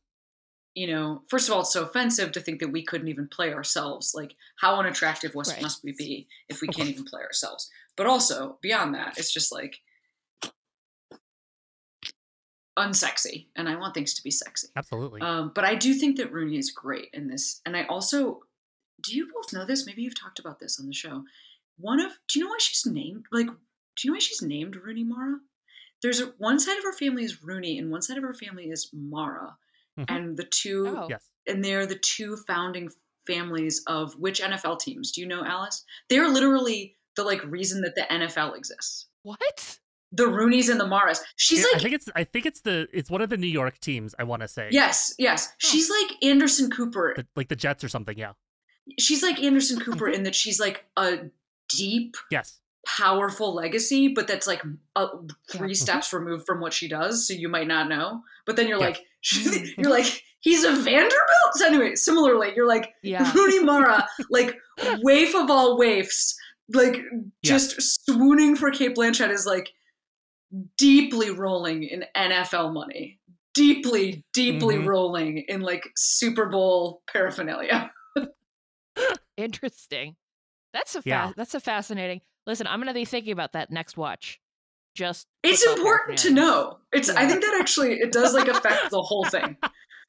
You 0.74 0.86
know, 0.86 1.22
first 1.28 1.48
of 1.50 1.54
all, 1.54 1.60
it's 1.60 1.72
so 1.74 1.82
offensive 1.84 2.32
to 2.32 2.40
think 2.40 2.58
that 2.60 2.68
we 2.68 2.82
couldn't 2.82 3.08
even 3.08 3.28
play 3.28 3.52
ourselves. 3.52 4.14
Like, 4.14 4.34
how 4.56 4.76
unattractive 4.76 5.34
was, 5.34 5.52
Right. 5.52 5.60
must 5.60 5.84
we 5.84 5.92
be 5.92 6.28
if 6.48 6.62
we 6.62 6.68
can't 6.68 6.88
even 6.88 7.04
play 7.04 7.20
ourselves? 7.20 7.70
But 7.94 8.06
also, 8.06 8.58
beyond 8.62 8.94
that, 8.94 9.18
it's 9.18 9.30
just 9.34 9.52
like 9.52 9.82
unsexy, 12.78 13.48
and 13.54 13.68
I 13.68 13.76
want 13.76 13.92
things 13.92 14.14
to 14.14 14.22
be 14.22 14.30
sexy. 14.30 14.68
Absolutely. 14.74 15.20
Um, 15.20 15.52
but 15.54 15.64
I 15.64 15.74
do 15.74 15.92
think 15.92 16.16
that 16.16 16.32
Rooney 16.32 16.56
is 16.56 16.70
great 16.70 17.10
in 17.12 17.28
this, 17.28 17.60
and 17.66 17.76
I 17.76 17.84
also 17.84 18.44
do 19.02 19.14
you 19.14 19.30
both 19.30 19.52
know 19.52 19.66
this? 19.66 19.84
Maybe 19.84 20.02
you've 20.02 20.18
talked 20.18 20.38
about 20.38 20.58
this 20.60 20.78
on 20.80 20.86
the 20.86 20.94
show. 20.94 21.24
One 21.78 22.00
of 22.00 22.12
do 22.28 22.38
you 22.38 22.44
know 22.44 22.50
why 22.50 22.58
she's 22.60 22.84
named 22.86 23.26
like 23.32 23.46
do 23.46 23.52
you 24.04 24.10
know 24.10 24.14
why 24.14 24.20
she's 24.20 24.42
named 24.42 24.76
Rooney 24.76 25.04
Mara? 25.04 25.36
There's 26.02 26.20
a, 26.20 26.26
one 26.38 26.58
side 26.58 26.78
of 26.78 26.84
her 26.84 26.92
family 26.92 27.24
is 27.24 27.42
Rooney, 27.44 27.78
and 27.78 27.90
one 27.90 28.02
side 28.02 28.16
of 28.18 28.24
her 28.24 28.34
family 28.34 28.64
is 28.70 28.88
Mara, 28.92 29.56
Mhm. 29.98 30.04
and 30.08 30.36
the 30.36 30.44
two 30.44 30.86
Oh, 30.88 31.06
yes. 31.08 31.28
and 31.46 31.64
they're 31.64 31.86
the 31.86 31.98
two 31.98 32.36
founding 32.46 32.90
families 33.26 33.82
of 33.86 34.14
which 34.14 34.40
NFL 34.40 34.80
teams? 34.80 35.12
Do 35.12 35.20
you 35.20 35.26
know, 35.28 35.44
Alice? 35.44 35.84
They're 36.08 36.28
literally 36.28 36.96
the 37.16 37.22
like 37.24 37.42
reason 37.44 37.82
that 37.82 37.94
the 37.94 38.02
NFL 38.12 38.56
exists. 38.56 39.06
what? 39.22 39.78
The 40.14 40.24
Rooneys 40.24 40.68
and 40.68 40.78
the 40.80 40.86
Maras. 40.86 41.20
She's 41.36 41.60
Yeah, 41.60 41.66
I 41.68 41.72
like 41.74 41.82
think 41.82 41.94
it's 41.94 42.08
I 42.16 42.24
think 42.24 42.44
it's 42.46 42.60
the 42.62 42.86
it's 42.92 43.10
one 43.10 43.22
of 43.22 43.30
the 43.30 43.36
New 43.38 43.46
York 43.46 43.78
teams. 43.80 44.14
I 44.18 44.24
want 44.24 44.42
to 44.42 44.48
say. 44.48 44.68
yes, 44.72 45.14
yes. 45.18 45.52
She's 45.58 45.88
like 45.88 46.22
Anderson 46.22 46.70
Cooper. 46.70 47.14
The- 47.16 47.26
like 47.36 47.48
the 47.48 47.56
Jets 47.56 47.82
or 47.84 47.88
something. 47.88 48.18
Yeah. 48.18 48.32
She's 48.98 49.22
like 49.22 49.38
Anderson 49.42 49.78
Cooper 49.80 50.06
Mhm. 50.08 50.14
in 50.16 50.22
that 50.24 50.34
she's 50.34 50.58
like 50.60 50.84
a 50.98 51.30
deep, 51.76 52.16
Yes. 52.30 52.58
powerful 52.86 53.54
legacy, 53.54 54.08
but 54.08 54.26
that's 54.26 54.46
like 54.46 54.62
uh, 54.96 55.08
three 55.50 55.68
Yeah. 55.70 55.74
steps 55.74 56.12
removed 56.12 56.46
from 56.46 56.60
what 56.60 56.72
she 56.72 56.88
does. 56.88 57.26
So 57.26 57.34
you 57.34 57.48
might 57.48 57.68
not 57.68 57.88
know. 57.88 58.22
But 58.46 58.56
then 58.56 58.68
you're 58.68 58.78
Yeah. 58.80 58.86
like, 58.86 59.04
you're 59.78 59.90
like, 59.90 60.22
he's 60.40 60.64
a 60.64 60.72
Vanderbilt. 60.72 61.54
So 61.54 61.66
anyway, 61.66 61.94
similarly, 61.94 62.52
you're 62.56 62.66
like, 62.68 62.92
Yeah. 63.02 63.30
Rooney 63.34 63.60
Mara, 63.60 64.06
like 64.30 64.56
waif 65.02 65.34
of 65.34 65.50
all 65.50 65.78
waifs, 65.78 66.34
like 66.72 67.00
just 67.44 67.80
swooning 68.06 68.56
for 68.56 68.70
Cate 68.70 68.96
Blanchett 68.96 69.30
is 69.30 69.46
like 69.46 69.72
deeply 70.76 71.30
rolling 71.30 71.84
in 71.84 72.04
NFL 72.16 72.72
money, 72.72 73.18
deeply, 73.54 74.24
deeply 74.32 74.76
Mhm. 74.76 74.86
rolling 74.86 75.38
in 75.48 75.60
like 75.60 75.88
Super 75.96 76.46
Bowl 76.46 77.02
paraphernalia. 77.06 77.90
Interesting. 79.36 80.16
That's 80.72 80.94
a 80.94 81.02
fa- 81.02 81.08
Yeah. 81.08 81.32
that's 81.36 81.54
a 81.54 81.60
fascinating. 81.60 82.20
Listen, 82.46 82.66
I'm 82.66 82.80
gonna 82.80 82.94
be 82.94 83.04
thinking 83.04 83.32
about 83.32 83.52
that 83.52 83.70
next 83.70 83.96
watch. 83.96 84.40
Just 84.94 85.26
It's 85.42 85.64
important 85.66 86.18
to 86.20 86.30
know. 86.30 86.78
It's 86.92 87.08
I 87.08 87.26
think 87.26 87.42
that 87.42 87.56
actually 87.60 87.94
it 88.00 88.12
does 88.12 88.34
like 88.34 88.48
affect 88.48 88.90
the 88.90 89.02
whole 89.02 89.24
thing. 89.24 89.56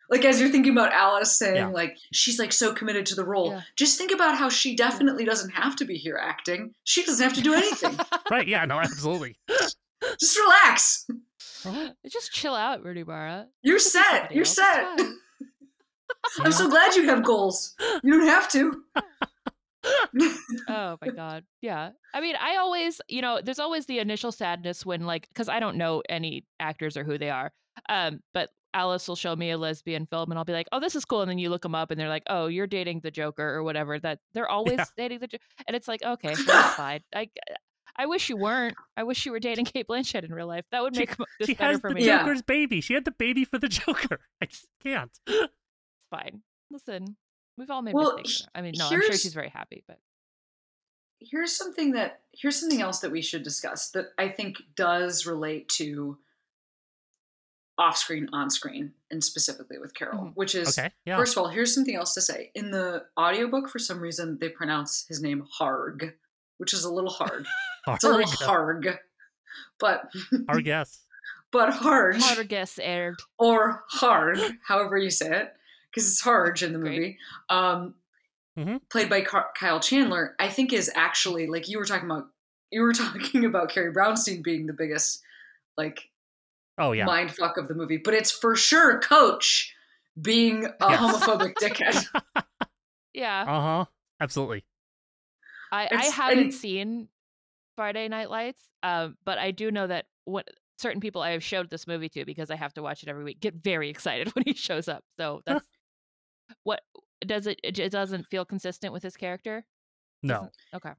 Like 0.10 0.26
as 0.26 0.40
you're 0.40 0.50
thinking 0.50 0.74
about 0.74 0.92
Alice 0.94 1.40
saying 1.40 1.56
Yeah. 1.56 1.68
like 1.70 1.98
she's 2.12 2.38
like 2.38 2.52
so 2.52 2.74
committed 2.74 3.06
to 3.08 3.16
the 3.16 3.24
role, 3.24 3.52
Yeah. 3.52 3.62
just 3.78 3.98
think 3.98 4.12
about 4.12 4.38
how 4.38 4.48
she 4.50 4.76
definitely 4.76 5.24
doesn't 5.26 5.52
have 5.52 5.76
to 5.78 5.86
be 5.86 5.96
here 5.96 6.20
acting. 6.22 6.76
She 6.84 7.04
doesn't 7.04 7.24
have 7.24 7.34
to 7.36 7.42
do 7.42 7.54
anything. 7.54 7.98
Right. 8.30 8.48
Yeah. 8.48 8.66
No. 8.66 8.80
Absolutely. 8.80 9.38
just 10.20 10.38
relax. 10.38 11.08
Just 12.12 12.34
chill 12.34 12.54
out, 12.54 12.84
Rooney 12.84 13.06
Mara. 13.06 13.48
You're 13.64 13.76
You 13.76 13.80
set. 13.80 14.32
You're 14.34 14.42
else, 14.42 14.56
set. 14.56 15.00
I'm 16.42 16.52
so 16.52 16.70
glad 16.70 16.96
you 16.96 17.06
have 17.08 17.24
goals. 17.24 17.74
You 18.04 18.20
don't 18.20 18.28
have 18.28 18.50
to. 18.50 18.84
Oh 20.70 20.98
my 21.02 21.10
god. 21.10 21.44
Yeah. 21.62 21.92
I 22.14 22.22
mean, 22.22 22.36
I 22.40 22.56
always, 22.58 23.02
you 23.10 23.22
know, 23.22 23.42
there's 23.44 23.60
always 23.60 23.86
the 23.86 24.00
initial 24.00 24.32
sadness 24.32 24.86
when 24.86 25.06
like 25.06 25.28
cuz 25.36 25.50
I 25.50 25.60
don't 25.60 25.78
know 25.78 26.02
any 26.10 26.46
actors 26.60 26.96
or 26.98 27.04
who 27.04 27.18
they 27.18 27.30
are. 27.30 27.52
Um, 27.90 28.22
but 28.34 28.50
Alice 28.74 29.08
will 29.08 29.16
show 29.16 29.36
me 29.36 29.52
a 29.52 29.58
lesbian 29.58 30.06
film 30.08 30.32
and 30.32 30.38
I'll 30.38 30.46
be 30.46 30.54
like, 30.54 30.68
"Oh, 30.72 30.80
this 30.80 30.96
is 30.96 31.06
cool." 31.06 31.22
And 31.22 31.30
then 31.30 31.38
you 31.38 31.50
look 31.50 31.62
them 31.64 31.76
up 31.76 31.92
and 31.92 32.00
they're 32.00 32.10
like, 32.10 32.24
"Oh, 32.28 32.48
you're 32.48 32.66
dating 32.68 33.02
the 33.02 33.12
Joker 33.12 33.48
or 33.48 33.64
whatever." 33.64 34.00
That 34.00 34.20
they're 34.34 34.50
always 34.58 34.78
Yeah. 34.80 34.86
dating 34.98 35.20
the 35.20 35.28
Joker. 35.28 35.44
And 35.68 35.76
it's 35.76 35.88
like, 35.88 36.02
"Okay, 36.04 36.34
that's 36.34 36.76
fine." 36.76 37.02
I 37.16 37.30
I 37.96 38.06
wish 38.08 38.30
you 38.30 38.38
weren't. 38.38 38.76
I 38.98 39.04
wish 39.04 39.26
you 39.26 39.32
were 39.32 39.40
dating 39.40 39.66
Cate 39.66 39.88
Blanchett 39.88 40.24
in 40.24 40.34
real 40.34 40.48
life. 40.48 40.66
That 40.72 40.82
would 40.82 40.96
She- 40.96 41.02
make 41.02 41.12
m- 41.20 41.26
this 41.40 41.48
she 41.48 41.54
better 41.54 41.74
has 41.74 41.82
for 41.82 41.90
the 41.92 41.96
me. 41.96 42.06
Yeah. 42.06 42.20
Joker's 42.20 42.42
baby. 42.42 42.82
She 42.82 42.94
had 42.96 43.06
the 43.06 43.12
baby 43.12 43.46
for 43.46 43.60
the 43.60 43.70
Joker. 43.70 44.22
I 44.42 44.46
just 44.48 44.68
can't. 44.84 45.12
It's 45.28 45.54
fine. 46.10 46.42
Listen, 46.72 47.18
we've 47.58 47.70
all 47.70 47.82
made 47.82 47.94
Well, 47.94 48.18
mistakes. 48.18 48.48
I 48.56 48.62
mean, 48.62 48.74
no, 48.78 48.86
I'm 48.88 49.02
sure 49.02 49.14
she's 49.14 49.34
very 49.34 49.50
happy, 49.50 49.84
but 49.88 50.00
here's 51.20 51.56
something 51.56 51.92
that 51.94 52.22
here's 52.34 52.60
something 52.60 52.82
else 52.82 53.00
that 53.00 53.12
we 53.12 53.22
should 53.22 53.44
discuss 53.44 53.90
that 53.92 54.08
I 54.18 54.28
think 54.30 54.58
does 54.76 55.26
relate 55.26 55.70
to 55.78 56.18
off 57.78 57.98
screen, 57.98 58.30
on 58.34 58.50
screen, 58.52 58.94
and 59.10 59.24
specifically 59.24 59.80
with 59.80 59.96
Carol, 59.96 60.26
Mhm. 60.26 60.36
which 60.36 60.54
is 60.54 60.78
Okay. 60.78 60.92
Yeah. 61.06 61.18
First 61.18 61.36
of 61.36 61.40
all, 61.42 61.50
here's 61.50 61.74
something 61.74 61.96
else 61.96 62.14
to 62.14 62.22
say. 62.22 62.52
In 62.54 62.70
the 62.72 63.08
audiobook, 63.18 63.68
for 63.70 63.80
some 63.80 64.00
reason, 64.00 64.38
they 64.38 64.50
pronounce 64.50 65.08
his 65.08 65.22
name 65.22 65.48
Harg. 65.60 66.14
which 66.58 66.72
is 66.74 66.84
a 66.84 66.94
little 66.94 67.10
hard. 67.10 67.46
It's 67.88 68.04
a 68.04 68.10
little 68.10 68.28
Hard, 68.32 68.86
harg, 68.86 69.00
but 69.80 70.10
hard 70.48 70.64
guess. 70.64 71.02
but 71.52 71.74
harge 71.74 72.22
Harder 72.22 72.44
guess 72.46 72.78
aired. 72.80 73.16
or 73.40 73.84
harg, 73.92 74.60
however 74.68 74.98
you 74.98 75.10
say 75.10 75.36
it, 75.42 75.54
because 75.94 76.08
it's 76.10 76.22
harge 76.22 76.64
in 76.64 76.74
the 76.74 76.80
Great. 76.80 76.92
movie. 77.00 77.18
Um, 77.50 77.96
Mhm. 78.58 78.82
Played 78.92 79.10
by 79.10 79.22
Car- 79.22 79.52
Kyle 79.60 79.80
Chandler, 79.80 80.36
I 80.40 80.48
think 80.48 80.74
is 80.74 80.92
actually 80.94 81.48
like 81.48 81.68
you 81.68 81.80
were 81.80 81.86
talking 81.86 82.06
about. 82.10 82.28
You 82.72 82.82
were 82.82 82.94
talking 82.94 83.46
about 83.46 83.70
Carrie 83.70 83.92
Brownstein 83.94 84.44
being 84.44 84.68
the 84.68 84.74
biggest 84.74 85.22
like 85.78 86.10
Oh 86.78 86.92
yeah. 86.92 87.06
mind 87.06 87.34
fuck 87.34 87.58
of 87.58 87.68
the 87.68 87.74
movie, 87.74 87.98
but 87.98 88.14
it's 88.14 88.30
for 88.32 88.56
sure 88.56 89.00
Coach 89.00 89.74
being 90.22 90.66
a 90.66 90.72
Yes. 90.82 91.00
homophobic 91.00 91.54
dickhead. 91.62 92.06
Yeah. 93.14 93.42
Uh 93.42 93.62
huh. 93.62 93.86
Absolutely. 94.20 94.66
I, 95.72 95.88
I 95.92 96.06
haven't 96.06 96.40
and- 96.40 96.54
seen 96.54 97.08
Friday 97.76 98.08
Night 98.08 98.30
Lights, 98.30 98.62
um, 98.84 99.18
but 99.26 99.40
I 99.40 99.50
do 99.52 99.72
know 99.72 99.88
that 99.88 100.06
what 100.26 100.48
certain 100.78 101.02
people 101.02 101.22
I 101.24 101.32
have 101.32 101.44
showed 101.44 101.70
this 101.72 101.88
movie 101.88 102.10
to 102.10 102.24
because 102.26 102.52
I 102.52 102.56
have 102.56 102.74
to 102.76 102.84
watch 102.84 103.02
it 103.02 103.10
every 103.10 103.24
week 103.24 103.40
get 103.40 103.56
very 103.56 103.90
excited 103.90 104.34
when 104.36 104.44
he 104.46 104.54
shows 104.54 104.88
up. 104.88 105.04
So 105.18 105.42
that's 105.46 105.56
what 105.66 105.73
does 107.28 107.48
it. 107.48 107.60
It 107.64 107.92
doesn't 107.92 108.28
feel 108.28 108.46
consistent 108.46 108.94
with 108.94 109.04
his 109.04 109.16
character. 109.18 109.66
No. 110.22 110.36
Doesn't- 110.36 110.54
Okay. 110.76 110.92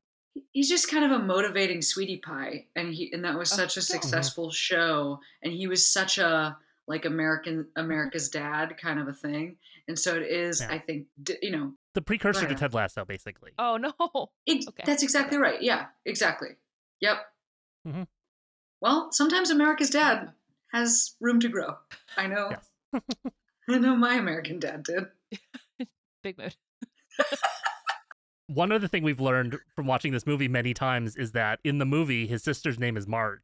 He's 0.52 0.68
just 0.68 0.90
kind 0.90 1.04
of 1.04 1.12
a 1.12 1.18
motivating 1.22 1.80
sweetie 1.80 2.16
pie, 2.18 2.66
and 2.74 2.92
he 2.92 3.12
and 3.12 3.24
that 3.24 3.38
was 3.38 3.52
Oh, 3.52 3.56
such 3.56 3.76
a 3.76 3.80
yeah. 3.80 3.84
successful 3.84 4.50
show, 4.50 5.20
and 5.42 5.52
he 5.52 5.66
was 5.68 5.86
such 5.86 6.18
a 6.18 6.56
like 6.88 7.04
American 7.04 7.68
America's 7.76 8.28
dad 8.28 8.76
kind 8.76 8.98
of 8.98 9.06
a 9.08 9.12
thing, 9.12 9.56
and 9.86 9.96
so 9.98 10.16
it 10.16 10.22
is. 10.24 10.60
Yeah. 10.60 10.72
I 10.72 10.78
think 10.80 11.06
d- 11.22 11.38
you 11.40 11.52
know 11.52 11.72
The 11.94 12.02
precursor 12.02 12.42
to 12.42 12.46
Right. 12.48 12.58
Ted 12.58 12.74
Lasso, 12.74 13.04
basically. 13.04 13.52
Oh 13.58 13.76
no. 13.76 13.92
Ex- 14.48 14.66
Okay. 14.68 14.82
That's 14.84 15.02
exactly 15.04 15.38
right. 15.38 15.62
Yeah, 15.62 15.86
exactly. 16.04 16.56
Yep. 17.00 17.18
Mm-hmm. 17.86 18.02
Well, 18.80 19.12
sometimes 19.12 19.50
America's 19.50 19.90
dad 19.90 20.32
has 20.72 21.14
room 21.20 21.38
to 21.40 21.48
grow. 21.48 21.76
I 22.16 22.26
know. 22.26 22.50
Yes. 22.50 23.02
I 23.68 23.78
know 23.78 23.94
my 23.96 24.14
American 24.16 24.58
dad 24.58 24.82
did. 24.82 25.04
Big 26.24 26.36
mood. 26.38 26.56
One 28.48 28.72
other 28.72 28.88
thing 28.88 29.02
we've 29.04 29.20
learned 29.20 29.56
from 29.76 29.86
watching 29.86 30.12
this 30.12 30.26
movie 30.26 30.48
many 30.48 30.74
times 30.74 31.16
is 31.16 31.32
that 31.32 31.60
in 31.64 31.78
the 31.78 31.84
movie, 31.86 32.26
his 32.26 32.42
sister's 32.42 32.78
name 32.78 32.96
is 32.96 33.06
Marge. 33.06 33.40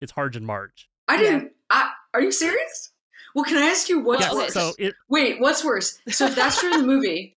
It's 0.00 0.12
Harge 0.12 0.36
and 0.36 0.46
Marge. 0.46 0.88
I 1.08 1.16
didn't. 1.16 1.52
I, 1.70 1.90
are 2.12 2.20
you 2.20 2.30
serious? 2.32 2.90
Well, 3.34 3.44
can 3.44 3.56
I 3.56 3.66
ask 3.66 3.88
you 3.88 4.00
what's 4.00 4.22
Well, 4.22 4.34
okay, 4.36 4.44
worse? 4.44 4.54
So 4.54 4.72
it 4.78 4.94
Wait, 5.08 5.40
what's 5.40 5.64
worse? 5.64 5.98
So 6.08 6.26
if 6.26 6.34
that's 6.34 6.60
true 6.60 6.72
in 6.74 6.80
the 6.80 6.86
movie, 6.94 7.36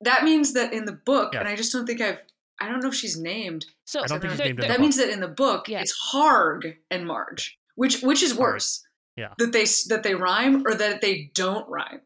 that 0.00 0.24
means 0.24 0.54
that 0.54 0.72
in 0.72 0.86
the 0.86 0.92
book, 0.92 1.34
Yes. 1.34 1.40
and 1.40 1.48
I 1.48 1.54
just 1.56 1.72
don't 1.72 1.86
think 1.86 2.00
I've. 2.00 2.20
I 2.58 2.68
don't 2.68 2.80
know 2.82 2.88
if 2.88 2.94
she's 2.94 3.18
named. 3.18 3.66
So 3.84 4.02
I 4.02 4.06
don't 4.06 4.20
think 4.20 4.32
she's 4.32 4.38
there- 4.38 4.46
named 4.48 4.58
in 4.58 4.62
the 4.62 4.68
That 4.68 4.74
book. 4.78 4.80
means 4.80 4.96
that 4.96 5.10
in 5.10 5.20
the 5.20 5.28
book, 5.28 5.68
Yeah. 5.68 5.80
it's 5.82 5.96
Harg 6.12 6.76
and 6.90 7.06
Marge, 7.06 7.58
which 7.76 8.00
which 8.02 8.22
is 8.22 8.32
Harg. 8.34 8.38
worse? 8.38 8.84
Yeah. 9.16 9.34
That 9.38 9.52
they 9.52 9.64
that 9.88 10.02
they 10.02 10.14
rhyme 10.14 10.66
or 10.66 10.74
that 10.74 11.00
they 11.00 11.30
don't 11.34 11.68
rhyme, 11.68 12.00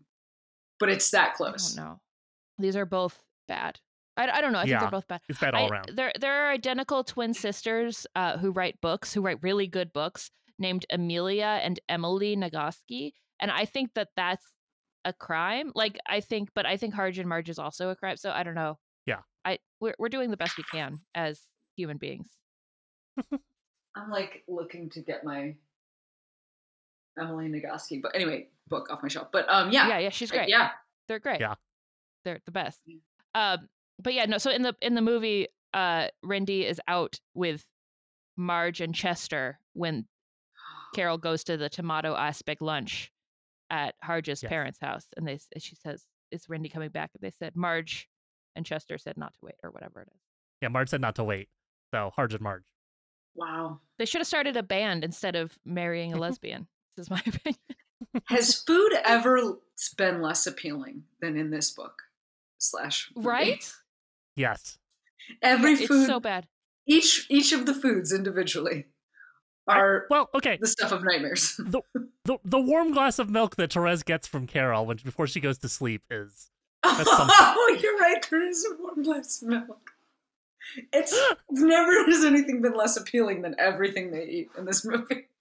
but 0.78 0.90
it's 0.90 1.10
that 1.12 1.30
I 1.30 1.36
close. 1.36 1.72
don't 1.74 1.84
know. 1.84 2.00
These 2.60 2.76
are 2.76 2.86
both 2.86 3.22
bad. 3.48 3.80
I, 4.16 4.28
I 4.28 4.40
don't 4.40 4.52
know. 4.52 4.58
I 4.58 4.62
think 4.62 4.72
Yeah. 4.72 4.80
they're 4.80 4.90
both 4.90 5.08
bad. 5.08 5.20
it's 5.28 5.38
bad 5.40 5.54
all 5.54 5.66
I- 5.66 5.68
around. 5.68 5.92
There, 5.94 6.12
there 6.20 6.44
are 6.46 6.50
identical 6.50 7.04
twin 7.04 7.32
sisters 7.34 8.06
uh, 8.14 8.38
who 8.38 8.50
write 8.50 8.80
books, 8.80 9.12
who 9.14 9.22
write 9.22 9.38
really 9.42 9.66
good 9.66 9.92
books, 9.92 10.30
named 10.58 10.84
Amelia 10.90 11.60
and 11.62 11.80
Emily 11.88 12.36
Nagoski, 12.36 13.12
and 13.40 13.50
I 13.50 13.64
think 13.64 13.94
that 13.94 14.08
that's 14.16 14.44
a 15.06 15.12
crime. 15.14 15.72
Like 15.74 15.98
I 16.06 16.20
think, 16.20 16.50
but 16.54 16.66
I 16.66 16.76
think 16.76 16.92
Harge 16.94 17.18
and 17.18 17.28
Marge 17.28 17.48
is 17.48 17.58
also 17.58 17.88
a 17.88 17.96
crime. 17.96 18.16
So 18.18 18.30
I 18.30 18.42
don't 18.42 18.54
know. 18.54 18.78
Yeah. 19.06 19.20
I 19.44 19.58
we're 19.80 19.94
we're 19.98 20.10
doing 20.10 20.30
the 20.30 20.36
best 20.36 20.58
we 20.58 20.64
can 20.70 20.98
as 21.14 21.40
human 21.76 21.96
beings. 21.96 22.28
I'm 23.96 24.10
like 24.10 24.44
looking 24.48 24.90
to 24.90 25.00
get 25.00 25.24
my 25.24 25.54
Emily 27.18 27.48
Nagoski, 27.48 28.00
but 28.02 28.14
anyway, 28.14 28.48
book 28.68 28.88
off 28.90 29.02
my 29.02 29.08
shelf. 29.08 29.28
But 29.32 29.46
um, 29.48 29.70
yeah, 29.72 29.88
yeah, 29.88 29.98
yeah 30.00 30.08
she's 30.10 30.30
I- 30.32 30.36
great. 30.36 30.48
yeah, 30.50 30.70
they're 31.08 31.18
great. 31.18 31.40
Yeah. 31.40 31.54
They're 32.24 32.40
the 32.44 32.52
best. 32.52 32.80
Um, 33.34 33.68
but 34.02 34.14
yeah, 34.14 34.24
no. 34.26 34.38
So 34.38 34.50
in 34.50 34.62
the 34.62 34.74
in 34.80 34.94
the 34.94 35.02
movie, 35.02 35.48
uh, 35.74 36.08
Rindy 36.24 36.64
is 36.64 36.80
out 36.88 37.18
with 37.34 37.64
Marge 38.36 38.80
and 38.80 38.94
Chester 38.94 39.58
when 39.74 40.06
Carol 40.94 41.18
goes 41.18 41.44
to 41.44 41.56
the 41.56 41.68
tomato 41.68 42.14
aspic 42.16 42.60
lunch 42.60 43.12
at 43.70 43.94
Harge's 44.02 44.42
Yes. 44.42 44.48
parents' 44.50 44.78
house, 44.80 45.06
and 45.16 45.26
they 45.26 45.38
she 45.58 45.74
says, 45.76 46.04
"Is 46.30 46.46
Rindy 46.46 46.72
coming 46.72 46.90
back?" 46.90 47.10
And 47.14 47.22
they 47.22 47.30
said 47.30 47.54
Marge 47.56 48.08
and 48.56 48.66
Chester 48.66 48.98
said 48.98 49.16
not 49.16 49.32
to 49.34 49.38
wait 49.42 49.54
or 49.62 49.70
whatever 49.70 50.00
it 50.02 50.08
is. 50.12 50.20
Yeah, 50.62 50.68
Marge 50.68 50.88
said 50.88 51.00
not 51.00 51.14
to 51.16 51.24
wait. 51.24 51.48
So 51.94 52.10
Harge 52.14 52.34
and 52.34 52.42
Marge. 52.42 52.64
wow. 53.34 53.80
They 53.98 54.04
should 54.06 54.20
have 54.20 54.26
started 54.28 54.56
a 54.56 54.62
band 54.62 55.04
instead 55.04 55.36
of 55.36 55.56
marrying 55.64 56.12
a 56.12 56.16
lesbian. 56.18 56.66
This 56.96 57.06
is 57.06 57.10
my 57.10 57.20
opinion. 57.26 57.60
Has 58.26 58.60
food 58.62 58.92
ever 59.04 59.58
been 59.96 60.20
less 60.22 60.46
appealing 60.46 61.04
than 61.20 61.36
in 61.36 61.50
this 61.50 61.70
book 61.70 62.02
slash 62.60 63.10
movie? 63.16 63.28
Right? 63.28 63.72
Yes. 64.36 64.78
Every 65.42 65.72
it's 65.72 65.86
food, 65.86 66.06
so 66.06 66.20
bad. 66.20 66.46
each 66.86 67.26
each 67.28 67.52
of 67.52 67.66
the 67.66 67.74
foods 67.74 68.12
individually 68.12 68.86
are 69.68 70.06
Well, 70.10 70.28
okay. 70.34 70.58
the 70.60 70.66
stuff 70.66 70.92
of 70.92 71.04
nightmares. 71.04 71.56
The, 72.24 72.38
the 72.44 72.58
warm 72.60 72.92
glass 72.92 73.18
of 73.18 73.28
milk 73.30 73.56
that 73.56 73.72
Therese 73.72 74.02
gets 74.02 74.26
from 74.26 74.46
Carol 74.46 74.86
when 74.86 74.98
before 75.04 75.26
she 75.26 75.40
goes 75.40 75.58
to 75.58 75.68
sleep 75.68 76.02
is 76.10 76.50
something. 76.84 77.06
oh, 77.08 77.78
you're 77.82 77.96
right. 77.98 78.24
There 78.30 78.46
is 78.48 78.64
a 78.70 78.82
warm 78.82 79.02
glass 79.02 79.42
of 79.42 79.48
milk. 79.48 79.90
It's, 80.92 81.12
it's 81.12 81.40
never 81.60 82.04
has 82.10 82.24
anything 82.24 82.60
been 82.62 82.74
less 82.74 82.96
appealing 82.96 83.42
than 83.42 83.54
everything 83.58 84.10
they 84.10 84.24
eat 84.24 84.48
in 84.58 84.64
this 84.64 84.84
movie. 84.84 85.26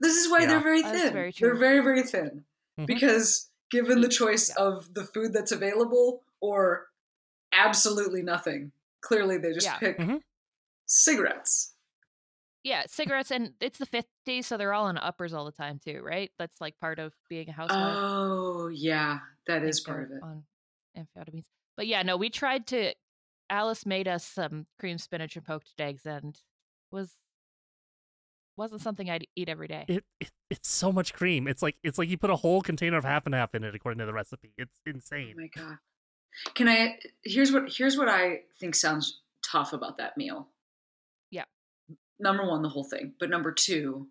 This 0.00 0.16
is 0.16 0.30
why 0.30 0.40
Yeah. 0.40 0.46
they're 0.46 0.60
very 0.60 0.82
thin. 0.82 1.12
very 1.12 1.34
They're 1.38 1.56
very 1.56 1.80
very 1.80 2.02
thin 2.02 2.44
Mhm. 2.78 2.86
because 2.86 3.50
given 3.74 4.00
the 4.00 4.08
choice 4.08 4.48
Yeah. 4.50 4.64
of 4.64 4.94
the 4.94 5.04
food 5.04 5.32
that's 5.32 5.50
available 5.52 6.22
or 6.40 6.90
absolutely 7.52 8.22
nothing, 8.22 8.70
clearly 9.00 9.36
they 9.38 9.52
just 9.52 9.66
Yeah. 9.66 9.78
pick 9.78 9.98
Mhm. 9.98 10.22
cigarettes. 10.86 11.72
Yeah, 12.62 12.86
cigarettes, 12.86 13.30
and 13.30 13.54
it's 13.60 13.78
the 13.78 13.84
50s, 13.86 14.46
so 14.46 14.56
they're 14.56 14.72
all 14.72 14.86
on 14.86 14.96
uppers 14.96 15.34
all 15.34 15.44
the 15.44 15.52
time 15.52 15.78
too, 15.78 16.00
right? 16.02 16.32
That's 16.38 16.60
like 16.60 16.78
part 16.78 16.98
of 16.98 17.12
being 17.28 17.48
a 17.50 17.52
housewife. 17.52 17.96
Oh 17.98 18.68
yeah, 18.68 19.18
that 19.46 19.62
is 19.64 19.80
part 19.80 20.04
of 20.04 20.10
it. 20.12 20.22
On 20.22 20.46
amphetamines. 20.96 21.44
But 21.76 21.86
yeah, 21.88 22.02
no, 22.02 22.16
we 22.16 22.30
tried 22.30 22.66
to. 22.68 22.94
Alice 23.50 23.84
made 23.84 24.08
us 24.08 24.24
some 24.26 24.66
cream 24.78 24.96
spinach 24.96 25.36
and 25.36 25.44
poached 25.44 25.78
eggs, 25.78 26.06
and 26.06 26.40
was 26.90 27.18
wasn't 28.56 28.80
something 28.80 29.10
I'd 29.10 29.26
eat 29.36 29.48
every 29.48 29.68
day. 29.68 29.84
it, 29.88 30.04
it 30.20 30.30
it's 30.50 30.68
so 30.70 30.92
much 30.92 31.12
cream. 31.14 31.48
It's 31.48 31.62
like 31.62 31.76
it's 31.82 31.98
like 31.98 32.08
you 32.08 32.16
put 32.18 32.30
a 32.30 32.36
whole 32.36 32.62
container 32.62 32.96
of 32.96 33.04
half 33.04 33.26
and 33.26 33.34
half 33.34 33.54
in 33.54 33.64
it 33.64 33.74
according 33.74 33.98
to 33.98 34.06
the 34.06 34.12
recipe. 34.12 34.52
It's 34.56 34.78
insane. 34.86 35.34
Oh 35.36 35.40
my 35.40 35.48
god. 35.48 35.78
Can 36.54 36.68
I 36.68 36.98
here's 37.24 37.52
what 37.52 37.72
here's 37.72 37.96
what 37.96 38.08
I 38.08 38.42
think 38.58 38.74
sounds 38.74 39.20
tough 39.42 39.72
about 39.72 39.98
that 39.98 40.16
meal. 40.16 40.48
Yeah. 41.30 41.44
Number 42.18 42.46
one, 42.46 42.62
the 42.62 42.68
whole 42.68 42.84
thing. 42.84 43.14
But 43.18 43.30
number 43.30 43.52
two, 43.52 44.08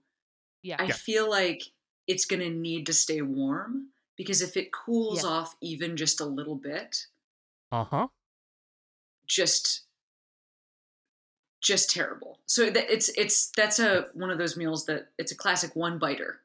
yeah, 0.62 0.78
I 0.80 0.86
Yeah. 0.86 0.94
feel 0.94 1.30
like 1.30 1.64
it's 2.08 2.26
gonna 2.26 2.50
need 2.50 2.86
to 2.88 2.94
stay 2.94 3.22
warm 3.22 3.90
because 4.18 4.42
if 4.42 4.58
it 4.58 4.72
cools 4.74 5.24
Yeah. 5.24 5.30
off 5.30 5.56
even 5.62 5.96
just 5.98 6.20
a 6.22 6.26
little 6.26 6.56
bit, 6.56 7.08
Uh 7.72 7.84
huh. 7.86 8.08
just 9.28 9.82
just 11.64 11.90
terrible. 11.90 12.38
So 12.46 12.64
it's 12.76 13.10
it's 13.18 13.50
that's 13.58 13.80
a 13.80 14.08
one 14.14 14.30
of 14.30 14.38
those 14.38 14.56
meals 14.56 14.86
that 14.86 15.08
it's 15.18 15.32
a 15.32 15.36
classic 15.36 15.76
one 15.76 15.98
biter. 15.98 16.42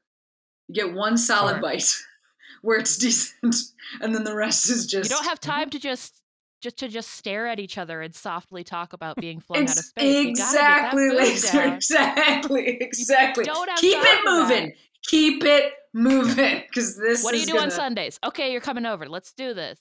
You 0.68 0.74
get 0.74 0.94
one 0.94 1.18
solid 1.18 1.54
Sure. 1.54 1.60
bite 1.62 1.94
where 2.62 2.78
it's 2.78 2.96
decent, 2.96 3.54
and 4.00 4.14
then 4.14 4.24
the 4.24 4.34
rest 4.34 4.70
is 4.70 4.86
just 4.86 5.10
you 5.10 5.16
don't 5.16 5.26
have 5.26 5.40
Mm-hmm. 5.40 5.50
time 5.50 5.70
to 5.70 5.78
just 5.78 6.22
just 6.62 6.76
to 6.78 6.88
just 6.88 7.10
stare 7.10 7.46
at 7.46 7.60
each 7.60 7.78
other 7.78 8.00
and 8.02 8.14
softly 8.14 8.64
talk 8.64 8.92
about 8.92 9.16
being 9.16 9.38
flown 9.40 9.64
out 9.64 9.70
of 9.78 9.84
space. 9.84 10.24
You 10.24 10.28
exactly, 10.30 11.08
get 11.08 11.16
that 11.16 11.24
food 11.26 11.28
Lisa. 11.28 11.52
down. 11.52 11.72
Exactly, 11.74 12.68
exactly. 12.80 13.44
don't 13.44 13.68
have 13.70 13.78
Keep 13.78 13.98
it 14.00 14.20
moving. 14.24 14.72
Keep 15.04 15.44
it 15.44 15.72
moving. 15.94 16.62
Because 16.68 16.96
this 16.96 17.22
What 17.22 17.32
do 17.32 17.38
you 17.40 17.46
do 17.46 17.52
on 17.52 17.58
gonna- 17.60 17.70
Sundays? 17.70 18.18
Okay, 18.24 18.50
you're 18.52 18.60
coming 18.60 18.86
over. 18.86 19.08
Let's 19.08 19.32
do 19.32 19.54
this. 19.54 19.78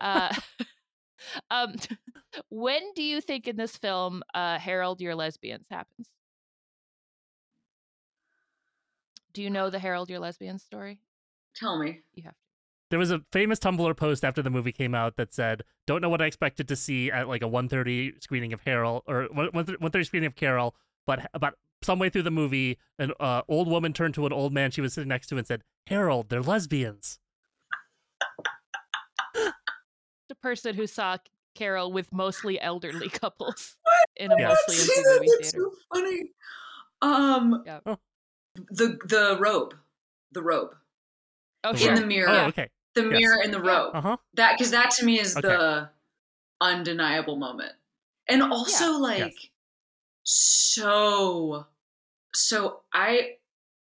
Uh, 0.00 0.32
um, 1.50 1.74
when 2.50 2.92
do 2.94 3.02
you 3.02 3.20
think 3.20 3.48
in 3.48 3.56
this 3.56 3.76
film, 3.76 4.22
uh, 4.34 4.58
Harold, 4.58 5.00
your 5.00 5.14
lesbians 5.14 5.66
happens? 5.70 6.08
Do 9.32 9.42
you 9.42 9.50
know 9.50 9.70
the 9.70 9.78
Harold, 9.78 10.10
your 10.10 10.20
lesbians 10.20 10.62
story? 10.62 10.98
Tell 11.54 11.78
me. 11.78 12.00
You 12.14 12.24
have 12.24 12.32
to. 12.32 12.38
There 12.90 12.98
was 12.98 13.10
a 13.10 13.22
famous 13.32 13.58
Tumblr 13.58 13.96
post 13.96 14.22
after 14.22 14.42
the 14.42 14.50
movie 14.50 14.72
came 14.72 14.94
out 14.94 15.16
that 15.16 15.32
said, 15.32 15.64
"Don't 15.86 16.02
know 16.02 16.10
what 16.10 16.20
I 16.20 16.26
expected 16.26 16.68
to 16.68 16.76
see 16.76 17.10
at 17.10 17.26
like 17.26 17.42
a 17.42 17.48
1:30 17.48 18.22
screening 18.22 18.52
of 18.52 18.60
Harold 18.62 19.02
or 19.06 19.28
1:30 19.28 20.04
screening 20.04 20.26
of 20.26 20.36
Carol, 20.36 20.74
but 21.06 21.30
about 21.32 21.54
some 21.80 21.98
way 21.98 22.10
through 22.10 22.22
the 22.22 22.30
movie, 22.30 22.78
an 22.98 23.12
uh, 23.18 23.42
old 23.48 23.68
woman 23.68 23.92
turned 23.94 24.14
to 24.14 24.26
an 24.26 24.32
old 24.32 24.52
man 24.52 24.70
she 24.70 24.82
was 24.82 24.92
sitting 24.92 25.08
next 25.08 25.28
to 25.28 25.38
and 25.38 25.46
said, 25.46 25.64
"Harold, 25.86 26.28
they're 26.28 26.42
lesbians." 26.42 27.18
The 30.28 30.34
person 30.36 30.74
who 30.74 30.86
saw 30.86 31.18
Carol 31.54 31.92
with 31.92 32.12
mostly 32.12 32.60
elderly 32.60 33.08
couples. 33.20 33.76
in 34.16 34.32
a 34.32 34.38
Yeah. 34.38 34.48
mostly 34.48 34.76
empty 34.80 34.94
that? 35.02 35.14
movie 35.14 35.26
That's 35.26 35.50
theater. 35.50 35.58
so 35.58 35.72
funny. 35.92 36.30
Um, 37.02 37.62
Yeah. 37.66 37.80
Oh. 37.86 37.98
the 38.70 38.98
the 39.06 39.36
robe, 39.40 39.74
the 40.32 40.42
robe 40.42 40.76
Oh 41.64 41.72
The 41.72 41.78
sure. 41.78 41.90
in 41.90 41.94
the 42.00 42.06
mirror, 42.06 42.28
Oh, 42.28 42.46
okay. 42.48 42.68
the 42.94 43.02
Yes. 43.02 43.20
mirror 43.20 43.42
in 43.42 43.50
the 43.50 43.60
Yeah. 43.62 43.76
robe. 43.76 43.94
Uh 43.96 44.00
huh. 44.00 44.16
That 44.34 44.58
because 44.58 44.70
that 44.72 44.90
to 44.92 45.04
me 45.04 45.20
is 45.20 45.34
Okay. 45.36 45.48
the 45.48 45.90
undeniable 46.60 47.36
moment, 47.36 47.72
and 48.28 48.42
also 48.42 48.92
like 48.98 49.50
so 50.24 51.66
so 52.34 52.82
I 52.94 53.38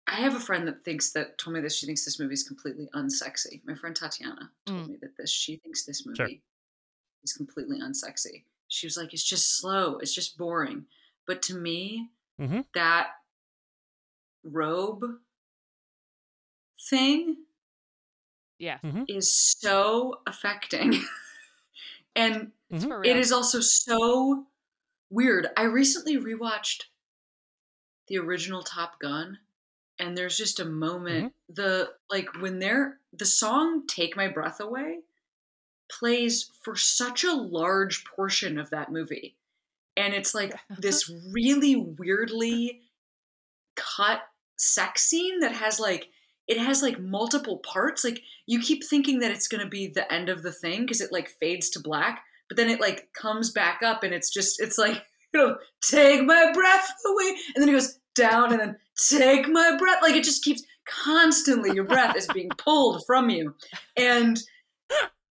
I 0.08 0.16
have 0.16 0.36
a 0.36 0.40
friend 0.40 0.68
that 0.68 0.84
thinks 0.84 1.12
that 1.14 1.38
told 1.38 1.56
me 1.56 1.62
that 1.62 1.72
she 1.72 1.86
thinks 1.88 2.06
this 2.06 2.20
movie 2.20 2.34
is 2.34 2.48
completely 2.48 2.88
unsexy. 2.94 3.62
My 3.66 3.74
friend 3.76 3.96
Tatiana 3.96 4.52
told 4.66 4.86
Mm. 4.86 4.90
me 4.90 4.98
that 5.02 5.18
this 5.18 5.32
she 5.32 5.58
thinks 5.58 5.84
this 5.84 6.06
movie 6.06 6.16
Sure. 6.18 6.30
is 7.24 7.34
completely 7.34 7.80
unsexy. 7.80 8.46
She 8.68 8.86
was 8.86 8.98
like, 8.98 9.14
it's 9.14 9.24
just 9.24 9.58
slow, 9.58 9.98
it's 9.98 10.14
just 10.14 10.38
boring. 10.38 10.88
But 11.26 11.42
to 11.44 11.56
me, 11.56 12.12
Mhm. 12.40 12.66
that 12.74 13.14
robe 14.44 15.22
thing 16.90 17.46
Yeah. 18.60 18.80
is 19.08 19.32
so 19.32 20.22
affecting. 20.28 20.92
and 22.16 22.52
It's 22.70 22.84
Mhm. 22.86 22.88
for 22.90 23.04
it 23.04 23.10
real. 23.10 23.18
is 23.18 23.32
also 23.32 23.60
so 23.60 24.52
weird. 25.10 25.48
I 25.58 25.64
recently 25.64 26.16
rewatched 26.18 26.86
the 28.08 28.18
original 28.20 28.62
Top 28.64 29.00
Gun, 29.00 29.40
and 30.00 30.18
there's 30.18 30.38
just 30.38 30.60
a 30.60 30.66
moment 30.66 31.28
mm-hmm. 31.28 31.54
the 31.54 31.90
like 32.10 32.28
when 32.42 32.60
they're 32.60 32.98
the 33.14 33.26
song 33.26 33.88
"Take 33.88 34.16
My 34.16 34.28
Breath 34.28 34.60
Away" 34.60 35.00
plays 35.92 36.52
for 36.64 36.76
such 36.76 37.24
a 37.24 37.34
large 37.34 38.04
portion 38.06 38.58
of 38.58 38.70
that 38.72 38.92
movie, 38.92 39.36
and 39.96 40.14
it's 40.14 40.34
like 40.34 40.54
this 40.78 41.12
really 41.32 41.76
weirdly 41.76 42.82
cut 43.76 44.22
sex 44.58 45.04
scene 45.04 45.40
that 45.42 45.54
has 45.54 45.80
like 45.80 46.10
it 46.48 46.58
has 46.58 46.82
like 46.82 47.00
multiple 47.00 47.58
parts 47.58 48.04
like 48.04 48.22
you 48.46 48.60
keep 48.60 48.84
thinking 48.84 49.20
that 49.20 49.32
it's 49.32 49.50
going 49.50 49.64
to 49.64 49.70
be 49.70 49.88
the 49.88 50.12
end 50.14 50.30
of 50.30 50.44
the 50.44 50.52
thing 50.52 50.82
because 50.82 51.02
it 51.02 51.12
like 51.12 51.30
fades 51.30 51.70
to 51.70 51.80
black 51.80 52.24
but 52.48 52.56
then 52.56 52.70
it 52.70 52.80
like 52.80 53.10
comes 53.14 53.52
back 53.52 53.82
up 53.84 54.04
and 54.04 54.14
it's 54.14 54.32
just 54.32 54.62
it's 54.62 54.78
like 54.78 55.04
you 55.34 55.40
know 55.40 55.58
take 55.82 56.24
my 56.24 56.52
breath 56.54 56.90
away 57.06 57.36
and 57.54 57.62
then 57.62 57.68
it 57.68 57.74
goes 57.74 58.00
down 58.16 58.52
and 58.52 58.60
then 58.60 58.78
take 59.10 59.48
my 59.48 59.76
breath. 59.78 60.02
Like 60.02 60.16
it 60.16 60.24
just 60.24 60.44
keeps 60.44 60.64
constantly 60.88 61.74
your 61.74 61.84
breath 61.84 62.16
is 62.16 62.28
being 62.28 62.50
pulled 62.58 63.06
from 63.06 63.30
you. 63.30 63.56
And 63.96 64.42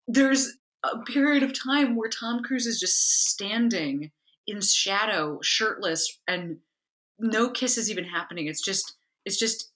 there's 0.07 0.57
a 0.85 0.99
period 0.99 1.43
of 1.43 1.59
time 1.59 1.97
where 1.97 2.09
Tom 2.11 2.43
Cruise 2.43 2.67
is 2.67 2.79
just 2.79 3.29
standing 3.31 4.11
in 4.47 4.61
shadow 4.61 5.39
shirtless 5.43 6.19
and 6.29 6.59
no 7.19 7.51
kiss 7.51 7.79
is 7.79 7.91
even 7.91 8.05
happening. 8.05 8.47
It's 8.47 8.63
just 8.63 8.95
it's 9.25 9.39
just 9.39 9.71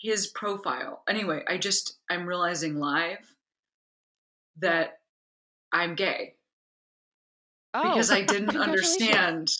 his 0.00 0.28
profile. 0.28 1.02
Anyway 1.08 1.42
i 1.48 1.56
just 1.56 1.98
i'm 2.08 2.26
realizing 2.26 2.78
live 2.78 3.34
that 4.58 5.00
i'm 5.72 5.94
gay. 5.94 6.34
Oh, 7.74 7.82
because 7.82 8.10
I 8.10 8.22
didn't 8.22 8.56
understand. 8.56 9.50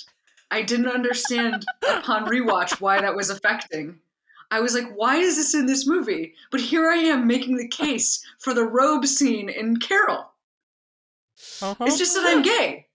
I 0.51 0.63
didn't 0.63 0.89
understand 0.89 1.65
upon 1.89 2.27
rewatch 2.27 2.81
why 2.81 3.01
that 3.01 3.15
was 3.15 3.31
affecting. 3.31 3.99
I 4.51 4.61
was 4.61 4.75
like, 4.75 4.91
why 4.95 5.17
is 5.17 5.37
this 5.37 5.55
in 5.55 5.67
this 5.67 5.87
movie? 5.87 6.35
But 6.51 6.61
here 6.61 6.89
I 6.91 6.97
am 6.97 7.27
making 7.27 7.57
the 7.59 7.69
case 7.69 8.25
for 8.39 8.55
the 8.55 8.65
robe 8.65 9.05
scene 9.07 9.49
in 9.51 9.77
Carol. 9.77 10.31
Uh-huh. 11.61 11.85
It's 11.85 11.99
just 11.99 12.15
that 12.15 12.25
I'm 12.27 12.43
gay. 12.43 12.87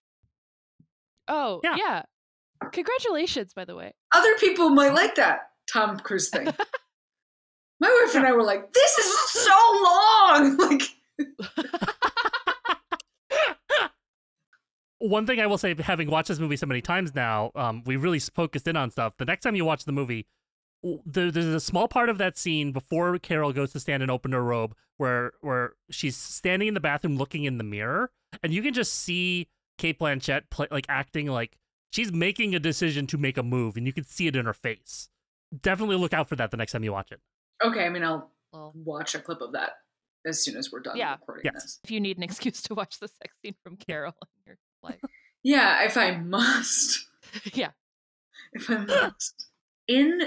Oh 1.28 1.60
Yeah. 1.64 1.76
yeah. 1.78 2.02
Congratulations, 2.72 3.54
by 3.54 3.66
the 3.66 3.76
way. 3.76 3.94
Other 4.14 4.34
people 4.40 4.70
might 4.70 4.94
like 4.94 5.16
that 5.16 5.50
Tom 5.72 6.00
Cruise 6.00 6.30
thing. 6.30 6.46
My 7.80 8.02
wife 8.06 8.16
and 8.16 8.26
I 8.26 8.32
were 8.32 8.44
like, 8.44 8.72
this 8.74 8.98
is 8.98 9.20
so 9.32 9.52
long. 9.84 10.58
Like, 10.58 10.82
One 15.06 15.26
thing 15.28 15.42
I 15.42 15.48
will 15.48 15.58
say, 15.58 15.76
having 15.78 16.10
watched 16.10 16.30
this 16.30 16.40
movie 16.40 16.56
so 16.56 16.66
many 16.66 16.80
times 16.82 17.14
now, 17.14 17.52
um, 17.56 17.84
we 17.86 17.98
really 17.98 18.20
focused 18.20 18.68
in 18.70 18.78
on 18.78 18.90
stuff. 18.90 19.18
The 19.18 19.26
next 19.26 19.44
time 19.44 19.54
you 19.56 19.66
watch 19.66 19.84
the 19.84 19.92
movie, 19.92 20.28
there, 21.06 21.30
there's 21.30 21.46
a 21.46 21.60
small 21.60 21.90
part 21.90 22.08
of 22.08 22.18
that 22.20 22.38
scene 22.38 22.72
before 22.72 23.18
Carol 23.20 23.52
goes 23.52 23.74
to 23.74 23.82
stand 23.82 24.02
and 24.02 24.10
open 24.10 24.32
her 24.32 24.42
robe, 24.44 24.76
where 24.98 25.34
where 25.42 25.74
she's 25.92 26.16
standing 26.16 26.70
in 26.70 26.74
the 26.74 26.80
bathroom 26.80 27.18
looking 27.18 27.44
in 27.44 27.58
the 27.58 27.64
mirror, 27.66 28.12
and 28.42 28.54
you 28.54 28.62
can 28.62 28.74
just 28.74 28.94
see 28.94 29.50
Cate 29.78 30.00
Blanchett 30.00 30.44
play, 30.50 30.68
like 30.72 30.86
acting 30.88 31.28
like 31.28 31.58
she's 31.92 32.14
making 32.14 32.56
a 32.56 32.60
decision 32.60 33.06
to 33.08 33.18
make 33.18 33.38
a 33.38 33.44
move, 33.44 33.76
and 33.76 33.86
you 33.86 33.92
can 33.92 34.06
see 34.06 34.28
it 34.28 34.36
in 34.38 34.46
her 34.46 34.54
face. 34.54 35.10
Definitely 35.62 35.98
look 35.98 36.14
out 36.14 36.30
for 36.30 36.38
that 36.38 36.50
the 36.52 36.58
next 36.58 36.72
time 36.72 36.84
you 36.86 36.94
watch 36.94 37.12
it. 37.12 37.20
okay, 37.62 37.86
I 37.86 37.90
mean, 37.90 38.04
I'll 38.06 38.32
watch 38.54 39.16
a 39.16 39.20
clip 39.20 39.42
of 39.42 39.52
that 39.52 39.72
as 40.26 40.42
soon 40.42 40.56
as 40.56 40.72
we're 40.72 40.80
done 40.80 40.96
Yeah. 40.96 41.16
recording 41.16 41.44
Yes. 41.54 41.62
this. 41.64 41.80
if 41.84 41.92
you 41.92 42.00
need 42.00 42.16
an 42.16 42.24
excuse 42.30 42.62
to 42.64 42.74
watch 42.76 43.00
the 43.00 43.10
sex 43.10 43.36
scene 43.42 43.56
from 43.64 43.76
Carol 43.76 44.14
in 44.48 44.56
your 44.84 44.92
life. 44.92 45.00
Yeah, 45.44 45.84
if 45.84 45.98
I 45.98 46.12
must. 46.12 47.08
yeah. 47.54 47.72
if 48.54 48.70
I 48.70 48.78
must. 48.78 49.48
In 49.88 50.22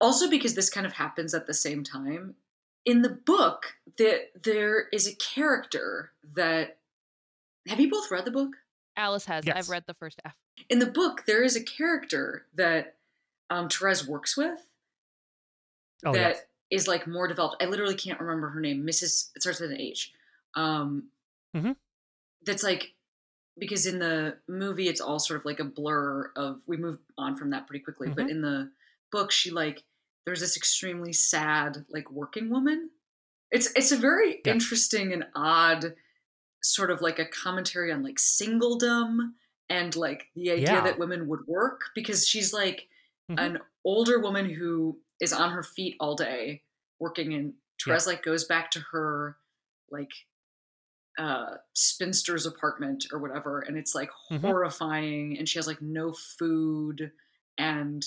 also 0.00 0.30
because 0.30 0.54
this 0.54 0.70
kind 0.70 0.86
of 0.86 0.94
happens 0.94 1.34
at 1.34 1.46
the 1.46 1.54
same 1.54 1.84
time. 1.84 2.34
In 2.86 3.02
the 3.02 3.10
book, 3.10 3.76
that 3.98 4.30
there 4.42 4.88
is 4.92 5.06
a 5.06 5.14
character 5.16 6.12
that 6.34 6.78
have 7.68 7.78
you 7.78 7.90
both 7.90 8.10
read 8.10 8.24
the 8.24 8.30
book? 8.30 8.56
Alice 8.96 9.26
has. 9.26 9.46
Yes. 9.46 9.56
I've 9.56 9.68
read 9.68 9.84
the 9.86 9.94
first 9.94 10.20
half. 10.24 10.34
In 10.68 10.78
the 10.78 10.86
book, 10.86 11.24
there 11.26 11.42
is 11.42 11.56
a 11.56 11.62
character 11.62 12.46
that 12.54 12.96
um, 13.50 13.68
Therese 13.68 14.06
works 14.06 14.36
with 14.36 14.60
Oh 16.04 16.12
that 16.12 16.36
is 16.70 16.82
yes. 16.82 16.88
like 16.88 17.06
more 17.06 17.28
developed. 17.28 17.62
I 17.62 17.66
literally 17.66 17.94
can't 17.94 18.20
remember 18.20 18.48
her 18.50 18.60
name. 18.60 18.86
Mrs. 18.86 19.30
It 19.34 19.42
starts 19.42 19.60
with 19.60 19.70
an 19.70 19.80
H. 19.80 20.12
Um, 20.54 21.08
mm-hmm. 21.54 21.72
That's 22.44 22.62
like 22.62 22.94
because 23.58 23.86
in 23.86 23.98
the 23.98 24.36
movie 24.48 24.88
it's 24.88 25.00
all 25.00 25.18
sort 25.18 25.38
of 25.40 25.44
like 25.44 25.60
a 25.60 25.64
blur 25.64 26.30
of 26.36 26.60
we 26.66 26.76
move 26.76 26.98
on 27.18 27.36
from 27.36 27.50
that 27.50 27.66
pretty 27.66 27.84
quickly. 27.84 28.08
But 28.08 28.30
in 28.30 28.40
the 28.42 28.70
book, 29.12 29.30
she 29.32 29.50
like 29.50 29.82
there's 30.26 30.40
this 30.40 30.56
extremely 30.56 31.12
sad 31.12 31.84
like 31.90 32.10
working 32.10 32.50
woman. 32.50 32.90
It's 33.50 33.70
it's 33.74 33.92
a 33.92 33.96
very 33.96 34.40
Yeah. 34.44 34.52
interesting 34.52 35.12
and 35.12 35.26
odd 35.34 35.94
sort 36.62 36.90
of 36.90 37.00
like 37.00 37.18
a 37.18 37.24
commentary 37.26 37.90
on 37.90 38.02
like 38.02 38.16
singledom 38.16 39.32
and 39.68 39.94
like 39.96 40.26
the 40.36 40.50
idea 40.50 40.72
Yeah. 40.74 40.80
that 40.82 40.98
women 40.98 41.26
would 41.28 41.46
work 41.46 41.82
because 41.94 42.26
she's 42.28 42.52
like 42.52 42.88
Mhm. 43.30 43.38
an 43.38 43.58
older 43.84 44.18
woman 44.20 44.48
who 44.50 45.00
is 45.20 45.32
on 45.32 45.50
her 45.52 45.62
feet 45.62 45.96
all 46.00 46.14
day 46.16 46.62
working 46.98 47.32
and 47.34 47.54
Therese 47.82 48.06
like 48.06 48.22
goes 48.22 48.44
back 48.44 48.70
to 48.72 48.80
her 48.92 49.38
like 49.90 50.10
uh 51.20 51.54
spinster's 51.74 52.46
apartment 52.46 53.00
or 53.12 53.18
whatever 53.18 53.60
and 53.60 53.76
it's 53.76 53.94
like 53.94 54.10
Mhm. 54.30 54.40
horrifying 54.40 55.36
and 55.38 55.48
she 55.48 55.58
has 55.58 55.66
like 55.66 55.82
no 55.82 56.12
food 56.38 57.12
and 57.58 58.02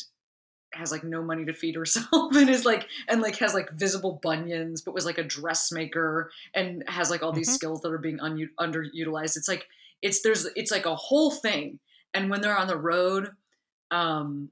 has 0.74 0.91
like 0.91 1.03
no 1.03 1.22
money 1.22 1.45
to 1.45 1.53
feed 1.53 1.76
herself 1.82 2.36
and 2.36 2.49
is 2.49 2.66
like 2.66 2.88
and 3.07 3.22
like 3.22 3.38
has 3.38 3.53
like 3.53 3.70
visible 3.74 4.20
bunions 4.24 4.82
but 4.82 4.93
was 4.95 5.05
like 5.05 5.20
a 5.20 5.24
dressmaker 5.38 6.32
and 6.55 6.84
has 6.88 7.09
like 7.11 7.22
all 7.22 7.32
these 7.34 7.49
Mhm. 7.51 7.55
skills 7.55 7.82
that 7.82 7.91
are 7.91 7.97
being 8.07 8.20
un- 8.20 8.49
underutilized 8.59 9.38
it's 9.38 9.47
like 9.47 9.68
it's 10.01 10.22
there's 10.24 10.45
it's 10.55 10.72
like 10.72 10.86
a 10.88 10.95
whole 10.95 11.30
thing 11.32 11.80
and 12.16 12.30
when 12.32 12.41
they're 12.41 12.57
on 12.57 12.68
the 12.68 12.78
road 12.78 13.32
um 13.91 14.49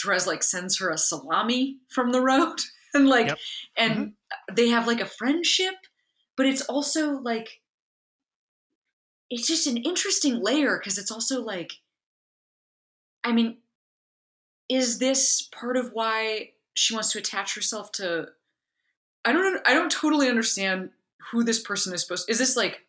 Therese 0.00 0.26
like 0.26 0.42
sends 0.42 0.78
her 0.80 0.90
a 0.90 0.98
salami 0.98 1.78
from 1.88 2.10
the 2.10 2.20
road 2.20 2.58
and 2.94 3.06
like 3.08 3.28
Yep. 3.28 3.38
and 3.76 4.12
they 4.52 4.68
have 4.70 4.86
like 4.88 5.00
a 5.00 5.06
friendship 5.06 5.74
but 6.36 6.46
it's 6.46 6.62
also 6.62 7.12
like 7.20 7.60
it's 9.34 9.48
just 9.48 9.66
an 9.66 9.78
interesting 9.78 10.42
layer 10.42 10.78
because 10.78 10.98
it's 10.98 11.10
also 11.10 11.42
like 11.42 11.72
i 13.24 13.32
mean 13.32 13.56
is 14.68 14.98
this 14.98 15.48
part 15.52 15.76
of 15.76 15.90
why 15.92 16.50
she 16.74 16.94
wants 16.94 17.10
to 17.12 17.18
attach 17.18 17.54
herself 17.54 17.90
to 17.92 18.26
i 19.24 19.32
don't 19.32 19.66
i 19.66 19.74
don't 19.74 19.90
totally 19.90 20.28
understand 20.28 20.90
who 21.30 21.42
this 21.42 21.60
person 21.60 21.94
is 21.94 22.02
supposed 22.02 22.28
is 22.28 22.38
this 22.38 22.56
like 22.56 22.84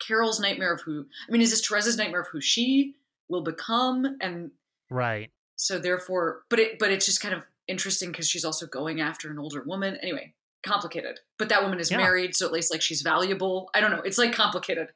carol's 0.00 0.38
nightmare 0.40 0.72
of 0.72 0.80
who 0.82 1.06
i 1.28 1.32
mean 1.32 1.40
is 1.40 1.50
this 1.50 1.66
therese's 1.68 1.96
nightmare 1.96 2.20
of 2.20 2.28
who 2.28 2.40
she 2.40 2.94
will 3.28 3.42
become? 3.42 4.16
And 4.20 4.52
Right. 4.90 5.30
so 5.56 5.78
therefore 5.78 6.42
but 6.48 6.60
it 6.60 6.78
but 6.78 6.92
it's 6.92 7.06
just 7.06 7.20
kind 7.20 7.34
of 7.34 7.42
interesting 7.66 8.12
because 8.12 8.28
she's 8.28 8.44
also 8.44 8.66
going 8.66 9.00
after 9.00 9.30
an 9.30 9.38
older 9.38 9.62
woman. 9.64 9.96
Anyway 10.02 10.32
complicated. 10.64 11.20
But 11.38 11.48
that 11.48 11.62
woman 11.62 11.80
is 11.80 11.90
Yeah. 11.90 11.96
married 11.98 12.36
so 12.36 12.46
at 12.46 12.52
least 12.52 12.72
like 12.72 12.82
she's 12.82 13.02
valuable. 13.02 13.70
I 13.74 13.80
don't 13.80 13.90
know. 13.90 14.00
It's 14.00 14.18
like 14.18 14.32
complicated 14.32 14.88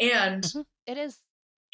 and 0.00 0.42
Mhm. 0.44 0.64
It 0.86 0.96
is. 0.98 1.18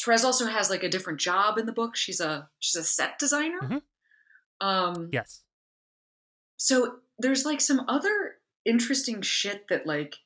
Therese 0.02 0.24
also 0.24 0.46
has 0.46 0.70
like 0.70 0.82
a 0.82 0.88
different 0.88 1.20
job 1.20 1.56
in 1.58 1.66
the 1.66 1.72
book 1.72 1.94
she's 1.96 2.20
a 2.20 2.50
she's 2.58 2.74
a 2.80 2.84
set 2.84 3.18
designer 3.18 3.60
Mhm. 3.62 3.82
um 4.60 5.08
Yes. 5.12 5.42
so 6.56 6.98
there's 7.18 7.44
like 7.44 7.60
some 7.60 7.84
other 7.88 8.36
interesting 8.64 9.22
shit 9.22 9.68
that 9.68 9.86
like 9.86 10.16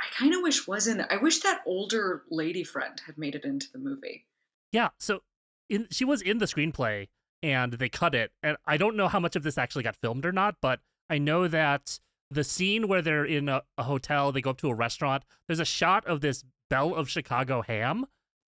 i 0.00 0.04
kind 0.16 0.34
of 0.34 0.42
wish 0.42 0.66
wasn't 0.66 1.00
i 1.10 1.16
wish 1.16 1.40
that 1.40 1.60
older 1.66 2.24
lady 2.30 2.64
friend 2.64 3.02
had 3.06 3.18
made 3.18 3.34
it 3.34 3.44
into 3.44 3.70
the 3.72 3.78
movie 3.78 4.26
Yeah. 4.72 4.90
So 4.98 5.22
in 5.68 5.88
she 5.90 6.04
was 6.04 6.22
in 6.22 6.38
the 6.38 6.46
screenplay 6.46 7.08
and 7.42 7.72
they 7.74 7.88
cut 7.88 8.14
it. 8.14 8.32
And 8.42 8.56
I 8.66 8.76
don't 8.76 8.94
know 8.96 9.08
how 9.08 9.18
much 9.18 9.34
of 9.34 9.42
this 9.42 9.56
actually 9.58 9.82
got 9.82 9.96
filmed 9.96 10.24
or 10.26 10.30
not, 10.32 10.56
but 10.60 10.80
I 11.08 11.18
know 11.18 11.48
that 11.48 11.98
the 12.30 12.44
scene 12.44 12.86
where 12.86 13.02
they're 13.02 13.24
in 13.24 13.48
a, 13.48 13.62
a 13.78 13.82
hotel, 13.84 14.30
they 14.30 14.40
go 14.42 14.50
up 14.50 14.58
to 14.58 14.68
a 14.68 14.74
restaurant. 14.74 15.24
There's 15.48 15.58
a 15.58 15.64
shot 15.64 16.06
of 16.06 16.20
this 16.20 16.44
Belle 16.70 16.94
of 16.94 17.10
Chicago 17.10 17.60
ham. 17.62 18.06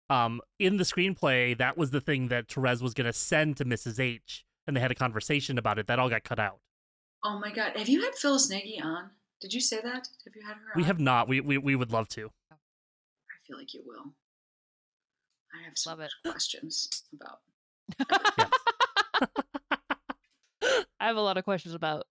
Um, 0.09 0.41
in 0.59 0.77
the 0.77 0.83
screenplay, 0.83 1.55
that 1.57 1.77
was 1.77 1.91
the 1.91 2.01
thing 2.01 2.29
that 2.29 2.47
Therese 2.47 2.81
was 2.81 2.93
going 2.93 3.05
to 3.05 3.13
send 3.13 3.57
to 3.57 3.65
Mrs. 3.65 3.99
H, 3.99 4.43
and 4.65 4.75
they 4.75 4.81
had 4.81 4.91
a 4.91 4.95
conversation 4.95 5.57
about 5.57 5.77
it. 5.79 5.87
That 5.87 5.99
all 5.99 6.09
got 6.09 6.23
cut 6.23 6.39
out. 6.39 6.59
Oh 7.23 7.39
my 7.39 7.51
god, 7.51 7.77
have 7.77 7.87
you 7.87 8.01
had 8.01 8.15
Phyllis 8.15 8.49
Nagy 8.49 8.81
on? 8.81 9.11
Did 9.39 9.53
you 9.53 9.61
say 9.61 9.77
that? 9.77 10.07
Have 10.25 10.35
you 10.35 10.41
had 10.45 10.55
her? 10.55 10.73
We 10.75 10.83
have 10.83 10.99
not. 10.99 11.27
We 11.27 11.39
we, 11.41 11.57
we 11.57 11.75
would 11.75 11.91
love 11.91 12.07
to. 12.09 12.31
I 12.51 12.55
feel 13.47 13.57
like 13.57 13.73
you 13.73 13.81
will. 13.85 14.13
I 15.53 15.63
have 15.65 15.77
so 15.77 15.91
Love 15.91 15.99
much 15.99 16.11
it. 16.25 16.29
questions 16.29 17.03
about. 17.13 17.39
I 20.99 21.07
have 21.07 21.17
a 21.17 21.21
lot 21.21 21.37
of 21.37 21.43
questions 21.43 21.75
about 21.75 22.05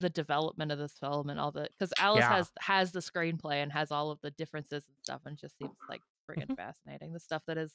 the 0.00 0.10
development 0.10 0.72
of 0.72 0.78
this 0.78 0.98
film 0.98 1.30
and 1.30 1.38
all 1.40 1.52
the 1.52 1.68
because 1.70 1.92
Alice 1.98 2.24
Yeah. 2.24 2.36
has 2.36 2.52
has 2.60 2.92
the 2.92 3.00
screenplay 3.00 3.62
and 3.62 3.72
has 3.72 3.90
all 3.92 4.10
of 4.10 4.20
the 4.22 4.30
differences 4.32 4.84
and 4.86 4.96
stuff 5.02 5.22
and 5.26 5.38
just 5.38 5.56
seems 5.58 5.76
like 5.88 6.02
friggin' 6.28 6.50
Mhm. 6.50 6.56
fascinating 6.56 7.12
the 7.12 7.20
stuff 7.20 7.42
that 7.46 7.56
has 7.56 7.72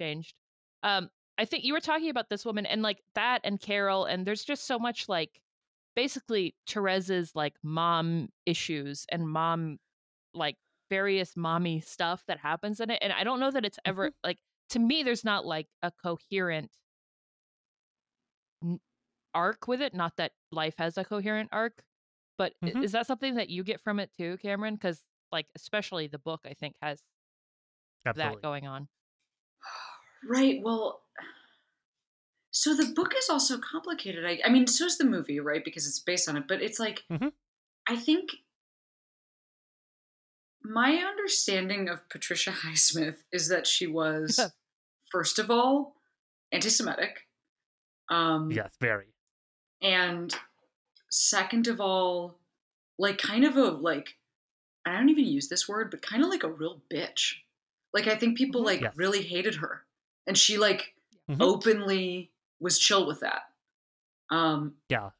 changed. 0.00 0.34
Um, 0.82 1.10
I 1.38 1.44
think 1.44 1.64
you 1.64 1.72
were 1.72 1.80
talking 1.80 2.10
about 2.10 2.28
this 2.30 2.44
woman 2.44 2.66
and 2.66 2.82
like 2.82 3.02
that 3.14 3.40
and 3.44 3.60
Carol 3.60 4.04
and 4.04 4.26
there's 4.26 4.44
just 4.44 4.66
so 4.66 4.78
much 4.78 5.08
like 5.08 5.40
basically 5.96 6.54
Therese's 6.66 7.34
like 7.34 7.54
mom 7.62 8.30
issues 8.46 9.06
and 9.10 9.28
mom 9.28 9.78
like 10.34 10.56
various 10.90 11.36
mommy 11.36 11.80
stuff 11.80 12.24
that 12.26 12.38
happens 12.38 12.80
in 12.80 12.90
it 12.90 12.98
and 13.02 13.12
I 13.12 13.24
don't 13.24 13.40
know 13.40 13.50
that 13.50 13.64
it's 13.64 13.78
ever 13.84 14.12
like 14.24 14.38
to 14.70 14.78
me 14.78 15.02
there's 15.02 15.24
not 15.24 15.46
like 15.46 15.68
a 15.82 15.90
coherent 15.92 16.70
arc 19.38 19.68
with 19.68 19.80
it 19.80 19.94
not 19.94 20.16
that 20.16 20.32
life 20.52 20.74
has 20.78 20.98
a 20.98 21.04
coherent 21.04 21.48
arc 21.52 21.82
but 22.36 22.52
Mhm. 22.62 22.82
is 22.84 22.92
that 22.92 23.06
something 23.06 23.34
that 23.36 23.48
you 23.48 23.62
get 23.64 23.80
from 23.80 23.98
it 24.00 24.10
too 24.18 24.36
cameron 24.38 24.74
because 24.74 25.02
like 25.32 25.46
especially 25.54 26.06
the 26.08 26.18
book 26.18 26.40
i 26.44 26.54
think 26.54 26.74
has 26.82 27.02
Absolutely. 28.06 28.34
that 28.36 28.42
going 28.42 28.66
on 28.66 28.88
Right. 30.28 30.60
Well, 30.62 31.02
so 32.50 32.74
the 32.74 32.92
book 32.94 33.14
is 33.16 33.28
also 33.30 33.58
complicated. 33.58 34.24
I, 34.26 34.40
I 34.44 34.48
mean, 34.50 34.66
so 34.66 34.86
is 34.86 34.98
the 34.98 35.04
movie, 35.04 35.38
right? 35.40 35.64
Because 35.64 35.86
it's 35.86 36.00
based 36.00 36.28
on 36.28 36.36
it. 36.36 36.44
But 36.48 36.60
it's 36.62 36.80
like, 36.80 37.04
mm-hmm. 37.10 37.28
I 37.88 37.96
think 37.96 38.30
my 40.62 40.96
understanding 40.96 41.88
of 41.88 42.08
Patricia 42.08 42.50
Highsmith 42.64 43.18
is 43.32 43.48
that 43.48 43.66
she 43.66 43.86
was, 44.00 44.40
first 45.12 45.38
of 45.38 45.50
all, 45.50 45.94
anti-Semitic. 46.52 47.28
Um, 48.10 48.50
Yes, 48.50 48.74
very. 48.80 49.14
And 49.82 50.34
second 51.10 51.66
of 51.68 51.80
all 51.80 52.38
like 52.98 53.18
kind 53.18 53.44
of 53.44 53.56
a 53.56 53.62
like 53.64 54.16
i 54.84 54.92
don't 54.92 55.08
even 55.08 55.24
use 55.24 55.48
this 55.48 55.68
word 55.68 55.90
but 55.90 56.02
kind 56.02 56.22
of 56.22 56.28
like 56.30 56.42
a 56.42 56.50
real 56.50 56.82
bitch 56.92 57.34
like 57.94 58.06
i 58.06 58.14
think 58.16 58.36
people 58.36 58.62
Mhm. 58.62 58.66
like 58.66 58.80
Yes. 58.80 58.96
really 58.96 59.22
hated 59.22 59.56
her 59.56 59.84
and 60.26 60.36
she 60.36 60.58
like 60.58 60.94
Mhm. 61.30 61.40
openly 61.40 62.30
was 62.60 62.78
chill 62.78 63.06
with 63.06 63.20
that 63.20 63.42
um 64.30 64.74
Yeah. 64.88 65.10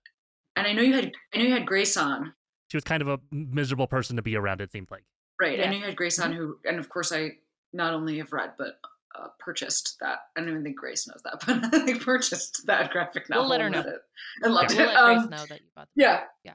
and 0.57 0.67
i 0.67 0.73
know 0.73 0.83
you 0.83 0.93
had 0.95 1.13
i 1.35 1.39
know 1.39 1.45
you 1.45 1.53
had 1.53 1.67
grace 1.67 1.97
on 1.97 2.35
She 2.71 2.77
was 2.77 2.85
kind 2.85 3.01
of 3.01 3.09
a 3.09 3.19
miserable 3.31 3.87
person 3.87 4.17
to 4.17 4.23
be 4.23 4.37
around. 4.37 4.61
It 4.61 4.73
seemed 4.73 4.91
like. 4.91 5.05
right 5.41 5.59
i 5.59 5.63
Yeah. 5.63 5.71
know 5.71 5.77
you 5.79 5.85
had 5.85 5.97
grace 5.97 6.19
on 6.19 6.33
who 6.33 6.59
and 6.65 6.79
of 6.79 6.89
course 6.89 7.13
i 7.13 7.39
not 7.73 7.95
only 7.95 8.19
have 8.19 8.33
read 8.33 8.55
but 8.59 8.81
uh, 9.21 9.29
purchased 9.39 9.97
that 10.01 10.19
i 10.37 10.41
don't 10.41 10.49
even 10.51 10.63
think 10.63 10.77
grace 10.77 11.07
knows 11.09 11.21
that 11.25 11.43
but 11.47 11.75
i 11.89 11.99
purchased 11.99 12.67
that 12.67 12.91
graphic 12.91 13.29
novel 13.29 13.43
We'll 13.45 13.51
let 13.51 13.61
her 13.61 13.71
know. 13.71 13.79
read 13.79 13.87
it 13.87 14.01
and 14.43 14.55
loved 14.55 14.71
we'll 14.71 14.81
it 14.81 14.87
let 14.95 15.05
grace 15.05 15.19
Um, 15.25 15.31
know 15.31 15.47
that 15.49 15.61
you 15.61 15.67
bought 15.75 15.89
the 15.95 16.03
Yeah. 16.03 16.21
Yeah. 16.45 16.55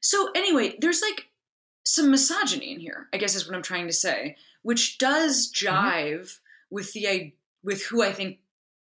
So 0.00 0.30
anyway, 0.34 0.76
there's 0.80 1.00
like 1.00 1.28
some 1.84 2.10
misogyny 2.10 2.72
in 2.72 2.80
here, 2.80 3.08
I 3.12 3.16
guess 3.18 3.34
is 3.36 3.46
what 3.46 3.54
I'm 3.56 3.62
trying 3.62 3.86
to 3.86 3.92
say, 3.92 4.36
which 4.62 4.98
does 4.98 5.50
Mm-hmm. 5.52 5.66
jive 5.86 6.38
with 6.70 6.92
the 6.92 7.32
with 7.62 7.84
who 7.86 8.02
I 8.02 8.12
think 8.12 8.38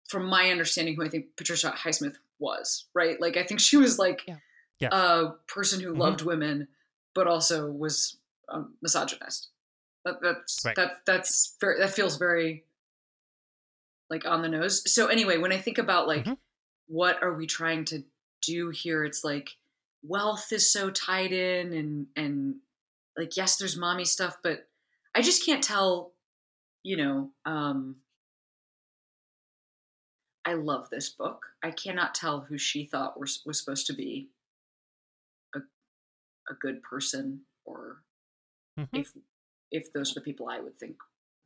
from 0.09 0.25
my 0.25 0.49
understanding 0.51 0.95
who 0.95 1.03
I 1.05 1.09
think 1.09 1.35
Patricia 1.37 1.71
Highsmith 1.77 2.15
was, 2.39 2.85
right? 2.93 3.19
Like 3.21 3.37
I 3.37 3.43
think 3.43 3.59
she 3.61 3.77
was 3.77 3.97
like 3.97 4.23
Yeah. 4.27 4.37
Yes. 4.79 4.91
a 4.93 5.35
person 5.47 5.79
who 5.79 5.93
Mhm. 5.93 5.99
loved 5.99 6.21
women 6.21 6.67
but 7.13 7.27
also 7.27 7.71
was 7.71 8.17
a 8.49 8.63
misogynist. 8.81 9.47
That, 10.03 10.21
that's 10.21 10.63
Right. 10.65 10.75
that 10.75 11.05
that's 11.05 11.55
very 11.61 11.79
that 11.79 11.91
feels 11.91 12.17
very 12.17 12.65
like 14.09 14.25
on 14.25 14.41
the 14.41 14.49
nose. 14.49 14.91
So 14.91 15.07
anyway, 15.07 15.37
when 15.37 15.51
I 15.51 15.57
think 15.57 15.77
about 15.77 16.07
like 16.07 16.25
Mhm. 16.25 16.37
what 16.87 17.21
are 17.23 17.33
we 17.33 17.47
trying 17.47 17.85
to 17.85 18.03
do 18.41 18.69
here, 18.69 19.03
it's 19.03 19.23
like 19.23 19.57
wealth 20.03 20.51
is 20.51 20.71
so 20.71 20.91
tied 20.91 21.31
in 21.31 21.73
and 21.73 22.07
and 22.15 22.55
like 23.17 23.37
yes, 23.37 23.57
there's 23.57 23.77
mommy 23.77 24.05
stuff, 24.05 24.37
but 24.43 24.69
I 25.15 25.21
just 25.21 25.45
can't 25.45 25.63
tell, 25.63 26.13
you 26.83 26.97
know, 26.97 27.31
um 27.45 27.97
I 30.45 30.53
love 30.53 30.89
this 30.89 31.09
book. 31.09 31.45
I 31.63 31.71
cannot 31.71 32.15
tell 32.15 32.41
who 32.41 32.57
she 32.57 32.85
thought 32.85 33.19
was 33.19 33.43
was 33.45 33.59
supposed 33.59 33.87
to 33.87 33.93
be 33.93 34.29
a 35.55 35.59
a 36.49 36.55
good 36.55 36.83
person 36.83 37.45
or 37.65 38.03
Mhm. 38.77 39.01
if 39.01 39.13
if 39.71 39.93
those 39.93 40.11
are 40.11 40.15
the 40.15 40.21
people 40.25 40.49
I 40.49 40.59
would 40.59 40.77
think 40.77 40.97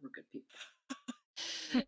were 0.02 0.10
good 0.10 0.30
people. 0.32 0.50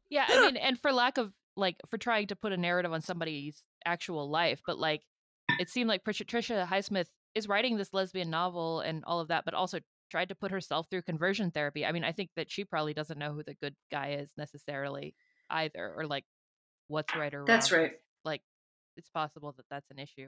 Yeah 0.10 0.26
i 0.30 0.42
mean 0.46 0.58
and 0.68 0.80
for 0.80 0.92
lack 0.92 1.18
of 1.18 1.32
like 1.58 1.76
for 1.90 1.98
trying 1.98 2.28
to 2.28 2.36
put 2.36 2.52
a 2.52 2.58
narrative 2.58 2.92
on 2.94 3.02
somebody's 3.02 3.64
actual 3.86 4.30
life 4.30 4.62
but 4.66 4.78
like 4.80 5.02
it 5.60 5.70
seemed 5.70 5.88
like 5.90 6.04
patricia 6.04 6.68
highsmith 6.70 7.08
is 7.36 7.48
writing 7.48 7.78
this 7.78 7.94
lesbian 7.94 8.30
novel 8.30 8.80
and 8.82 9.04
all 9.06 9.20
of 9.20 9.28
that 9.30 9.44
but 9.46 9.54
also 9.54 9.80
tried 10.10 10.30
to 10.30 10.36
put 10.36 10.52
herself 10.52 10.88
through 10.90 11.02
conversion 11.02 11.52
therapy 11.52 11.86
i 11.86 11.92
mean 11.92 12.04
i 12.04 12.12
think 12.12 12.30
that 12.36 12.52
she 12.52 12.64
probably 12.66 12.94
doesn't 12.94 13.18
know 13.20 13.34
who 13.34 13.44
the 13.44 13.56
good 13.56 13.76
guy 13.92 14.18
is 14.20 14.30
necessarily 14.38 15.16
either 15.50 15.94
or 15.96 16.06
like 16.06 16.26
what's 16.88 17.16
right 17.16 17.34
or 17.34 17.40
wrong 17.40 17.46
That's 17.48 17.68
'cause, 17.70 17.78
right. 17.78 17.92
like 18.26 18.42
it's 18.98 19.10
possible 19.10 19.54
that 19.58 19.66
that's 19.70 19.90
an 19.92 20.00
issue 20.00 20.28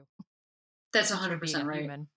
That's 0.92 1.08
just 1.10 1.20
hundred 1.20 1.40
percent 1.40 1.64
a 1.64 1.66
right. 1.66 1.80
human. 1.80 2.08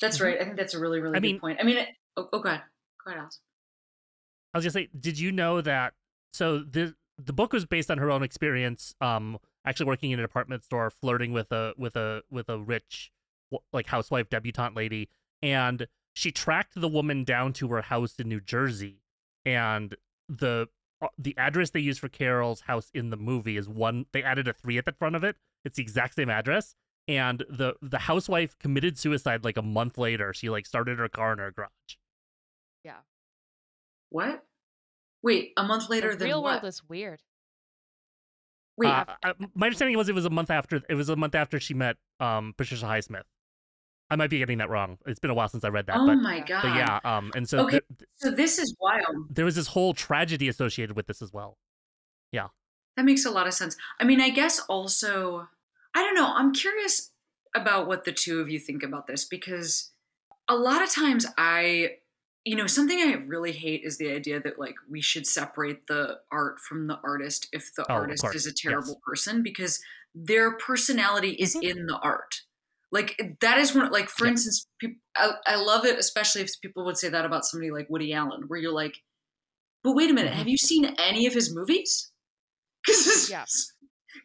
That's 0.00 0.18
Mhm. 0.18 0.24
right. 0.24 0.40
I 0.40 0.44
think 0.44 0.56
that's 0.56 0.72
a 0.74 0.78
really 0.80 1.00
really 1.00 1.12
I 1.16 1.18
good 1.20 1.22
mean- 1.22 1.40
point. 1.40 1.58
I 1.60 1.64
mean, 1.64 1.76
it, 1.78 1.88
oh, 2.16 2.28
oh, 2.32 2.38
god, 2.40 2.48
ahead, 2.54 2.62
go 3.04 3.10
ahead, 3.10 3.20
Alice. 3.22 3.40
I 4.54 4.58
was 4.58 4.64
gonna 4.64 4.72
say, 4.72 4.88
did 4.98 5.18
you 5.18 5.30
know 5.32 5.60
that? 5.60 5.92
So 6.32 6.58
the 6.58 6.94
the 7.18 7.32
book 7.32 7.52
was 7.52 7.64
based 7.64 7.90
on 7.90 7.98
her 7.98 8.10
own 8.10 8.22
experience, 8.22 8.94
um, 9.00 9.38
actually 9.64 9.86
working 9.86 10.10
in 10.10 10.18
a 10.18 10.22
department 10.22 10.64
store, 10.64 10.90
flirting 10.90 11.32
with 11.32 11.52
a 11.52 11.74
with 11.76 11.96
a 11.96 12.22
with 12.30 12.48
a 12.48 12.58
rich, 12.58 13.10
like 13.72 13.86
housewife 13.86 14.28
debutante 14.28 14.74
lady, 14.74 15.08
and 15.42 15.86
she 16.14 16.30
tracked 16.30 16.80
the 16.80 16.88
woman 16.88 17.24
down 17.24 17.52
to 17.54 17.68
her 17.68 17.82
house 17.82 18.14
in 18.18 18.28
New 18.28 18.40
Jersey, 18.40 19.02
and 19.44 19.96
the 20.28 20.68
uh, 21.00 21.08
the 21.18 21.36
address 21.36 21.70
they 21.70 21.80
use 21.80 21.98
for 21.98 22.08
Carol's 22.08 22.62
house 22.62 22.90
in 22.94 23.10
the 23.10 23.16
movie 23.16 23.56
is 23.56 23.68
one. 23.68 24.06
They 24.12 24.22
added 24.22 24.48
a 24.48 24.52
three 24.52 24.78
at 24.78 24.84
the 24.84 24.92
front 24.92 25.16
of 25.16 25.24
it. 25.24 25.36
It's 25.64 25.76
the 25.76 25.82
exact 25.82 26.14
same 26.14 26.30
address. 26.30 26.74
And 27.08 27.44
the 27.48 27.74
the 27.82 27.98
housewife 27.98 28.56
committed 28.58 28.98
suicide 28.98 29.44
like 29.44 29.56
a 29.56 29.62
month 29.62 29.98
later. 29.98 30.32
She 30.32 30.48
like 30.48 30.66
started 30.66 30.98
her 30.98 31.08
car 31.08 31.32
in 31.32 31.38
her 31.38 31.50
garage. 31.50 31.96
Yeah. 32.84 33.00
What? 34.10 34.44
Wait, 35.22 35.52
a 35.56 35.62
month 35.62 35.88
later 35.88 36.12
the 36.12 36.18
than 36.18 36.28
real 36.28 36.42
what? 36.42 36.62
world 36.62 36.64
is 36.64 36.82
weird 36.84 37.22
Wait, 38.76 38.88
Uh, 38.88 39.04
I, 39.22 39.34
my 39.54 39.66
understanding 39.66 39.96
was 39.96 40.08
it 40.08 40.14
was 40.14 40.24
a 40.24 40.30
month 40.30 40.50
after 40.50 40.82
it 40.88 40.94
was 40.94 41.08
a 41.08 41.14
month 41.16 41.34
after 41.34 41.60
she 41.60 41.74
met 41.74 41.96
um 42.20 42.54
Patricia 42.56 42.86
Highsmith. 42.86 43.24
I 44.10 44.16
might 44.16 44.30
be 44.30 44.38
getting 44.38 44.58
that 44.58 44.70
wrong. 44.70 44.98
It's 45.06 45.20
been 45.20 45.30
a 45.30 45.34
while 45.34 45.48
since 45.48 45.64
I 45.64 45.68
read 45.68 45.86
that, 45.86 45.98
oh 46.00 46.06
but 46.06 46.18
my 46.18 46.40
god. 46.40 46.62
but 46.62 46.72
yeah, 46.72 47.00
um, 47.04 47.32
and 47.34 47.48
so 47.48 47.62
Okay. 47.62 47.80
th- 47.98 48.10
So 48.16 48.30
this 48.30 48.58
is 48.58 48.74
wild. 48.80 49.28
there 49.30 49.44
was 49.44 49.54
this 49.54 49.68
whole 49.68 49.94
tragedy 49.94 50.48
associated 50.48 50.96
with 50.96 51.06
this 51.06 51.22
as 51.22 51.32
well. 51.32 51.58
Yeah, 52.32 52.48
that 52.96 53.04
makes 53.04 53.24
a 53.24 53.30
lot 53.30 53.46
of 53.46 53.54
sense. 53.54 53.76
I 54.00 54.04
mean, 54.04 54.20
I 54.20 54.30
guess 54.30 54.58
also, 54.68 55.48
I 55.94 56.02
don't 56.02 56.14
know. 56.14 56.32
I'm 56.34 56.52
curious 56.52 57.12
about 57.54 57.86
what 57.86 58.04
the 58.04 58.12
two 58.12 58.40
of 58.40 58.50
you 58.50 58.58
think 58.58 58.82
about 58.82 59.06
this 59.06 59.24
because 59.24 59.92
a 60.48 60.56
lot 60.56 60.82
of 60.82 60.90
times 60.90 61.26
I, 61.38 61.98
you 62.44 62.56
know, 62.56 62.66
something 62.66 62.98
I 62.98 63.14
really 63.26 63.52
hate 63.52 63.82
is 63.84 63.98
the 63.98 64.10
idea 64.10 64.40
that 64.40 64.58
like 64.58 64.74
we 64.90 65.00
should 65.00 65.26
separate 65.26 65.86
the 65.86 66.20
art 66.32 66.60
from 66.60 66.86
the 66.88 66.98
artist 67.04 67.48
if 67.52 67.74
the 67.74 67.86
Oh, 67.88 67.94
artist 67.94 68.24
is 68.34 68.46
a 68.46 68.52
Yes. 68.52 68.62
terrible 68.62 69.00
person 69.06 69.42
because 69.42 69.80
their 70.14 70.56
personality 70.58 71.32
is 71.32 71.54
Mhm. 71.54 71.62
in 71.62 71.86
the 71.86 71.98
art. 71.98 72.42
Like 72.90 73.36
that 73.40 73.58
is 73.58 73.74
one. 73.74 73.90
Like 73.92 74.08
for 74.10 74.26
Yeah. 74.26 74.32
instance, 74.32 74.66
peop 74.78 74.98
I, 75.16 75.34
I 75.46 75.56
love 75.56 75.84
it, 75.86 75.98
especially 75.98 76.42
if 76.42 76.60
people 76.60 76.84
would 76.84 76.98
say 76.98 77.08
that 77.08 77.24
about 77.24 77.44
somebody 77.46 77.70
like 77.70 77.88
Woody 77.90 78.12
Allen, 78.12 78.42
where 78.48 78.58
you're 78.58 78.72
like, 78.72 79.02
but 79.84 79.94
wait 79.94 80.10
a 80.10 80.14
minute, 80.14 80.34
Mhm. 80.34 80.36
have 80.36 80.48
you 80.48 80.58
seen 80.58 80.86
any 80.98 81.26
of 81.26 81.34
his 81.34 81.54
movies? 81.54 82.10
Because 82.86 83.28
Yeah. 83.28 83.46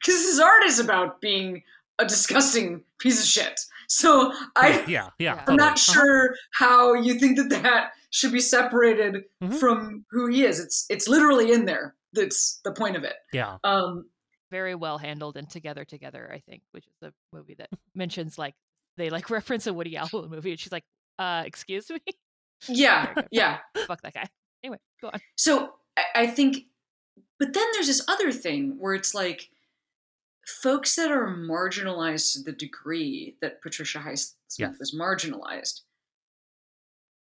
because 0.01 0.15
his 0.23 0.39
art 0.39 0.63
is 0.65 0.79
about 0.79 1.21
being 1.21 1.63
a 1.99 2.05
disgusting 2.05 2.83
piece 2.99 3.19
of 3.21 3.27
shit. 3.27 3.59
So 3.87 4.33
I, 4.55 4.79
yeah, 4.81 4.85
yeah, 4.87 5.09
Yeah. 5.19 5.31
I'm 5.33 5.37
totally. 5.39 5.57
not 5.57 5.73
Uh-huh. 5.73 5.93
sure 5.93 6.35
how 6.53 6.93
you 6.93 7.17
think 7.19 7.37
that 7.37 7.49
that 7.63 7.91
should 8.11 8.31
be 8.31 8.39
separated 8.39 9.23
Mhm. 9.41 9.59
from 9.59 10.05
who 10.11 10.27
he 10.27 10.43
is. 10.43 10.59
It's 10.59 10.85
it's 10.89 11.07
literally 11.07 11.51
in 11.51 11.65
there. 11.65 11.95
that's 12.13 12.61
the 12.63 12.71
point 12.71 12.95
of 12.95 13.03
it. 13.03 13.15
Yeah. 13.33 13.57
Um, 13.63 14.09
Very 14.49 14.73
well 14.75 14.97
handled 14.97 15.37
and 15.37 15.47
Together 15.49 15.83
Together, 15.85 16.31
I 16.33 16.39
think, 16.39 16.63
which 16.71 16.85
is 16.87 17.09
a 17.09 17.13
movie 17.33 17.53
that 17.59 17.69
mentions 17.93 18.37
like 18.39 18.55
they 18.95 19.09
like 19.09 19.29
reference 19.29 19.67
a 19.67 19.73
Woody 19.73 19.95
Allen 19.97 20.29
movie, 20.29 20.51
and 20.51 20.59
she's 20.59 20.71
like, 20.71 20.85
"Uh, 21.19 21.43
excuse 21.45 21.89
me, 21.91 21.99
yeah, 22.67 23.13
yeah. 23.29 23.59
fuck 23.85 24.01
that 24.01 24.13
guy." 24.13 24.27
Anyway, 24.63 24.79
go 25.01 25.09
on. 25.13 25.19
So 25.35 25.75
I, 25.97 26.03
I 26.23 26.27
think, 26.27 26.65
but 27.39 27.53
then 27.53 27.65
there's 27.73 27.87
this 27.87 28.03
other 28.07 28.31
thing 28.31 28.77
where 28.79 28.93
it's 28.95 29.13
like 29.13 29.49
folks 30.47 30.95
that 30.95 31.11
are 31.11 31.27
marginalized 31.27 32.33
to 32.33 32.41
the 32.41 32.53
degree 32.53 33.35
that 33.41 33.61
Patricia 33.61 33.99
Highsmith 33.99 34.33
Yes. 34.57 34.79
was 34.79 34.95
marginalized. 34.95 35.81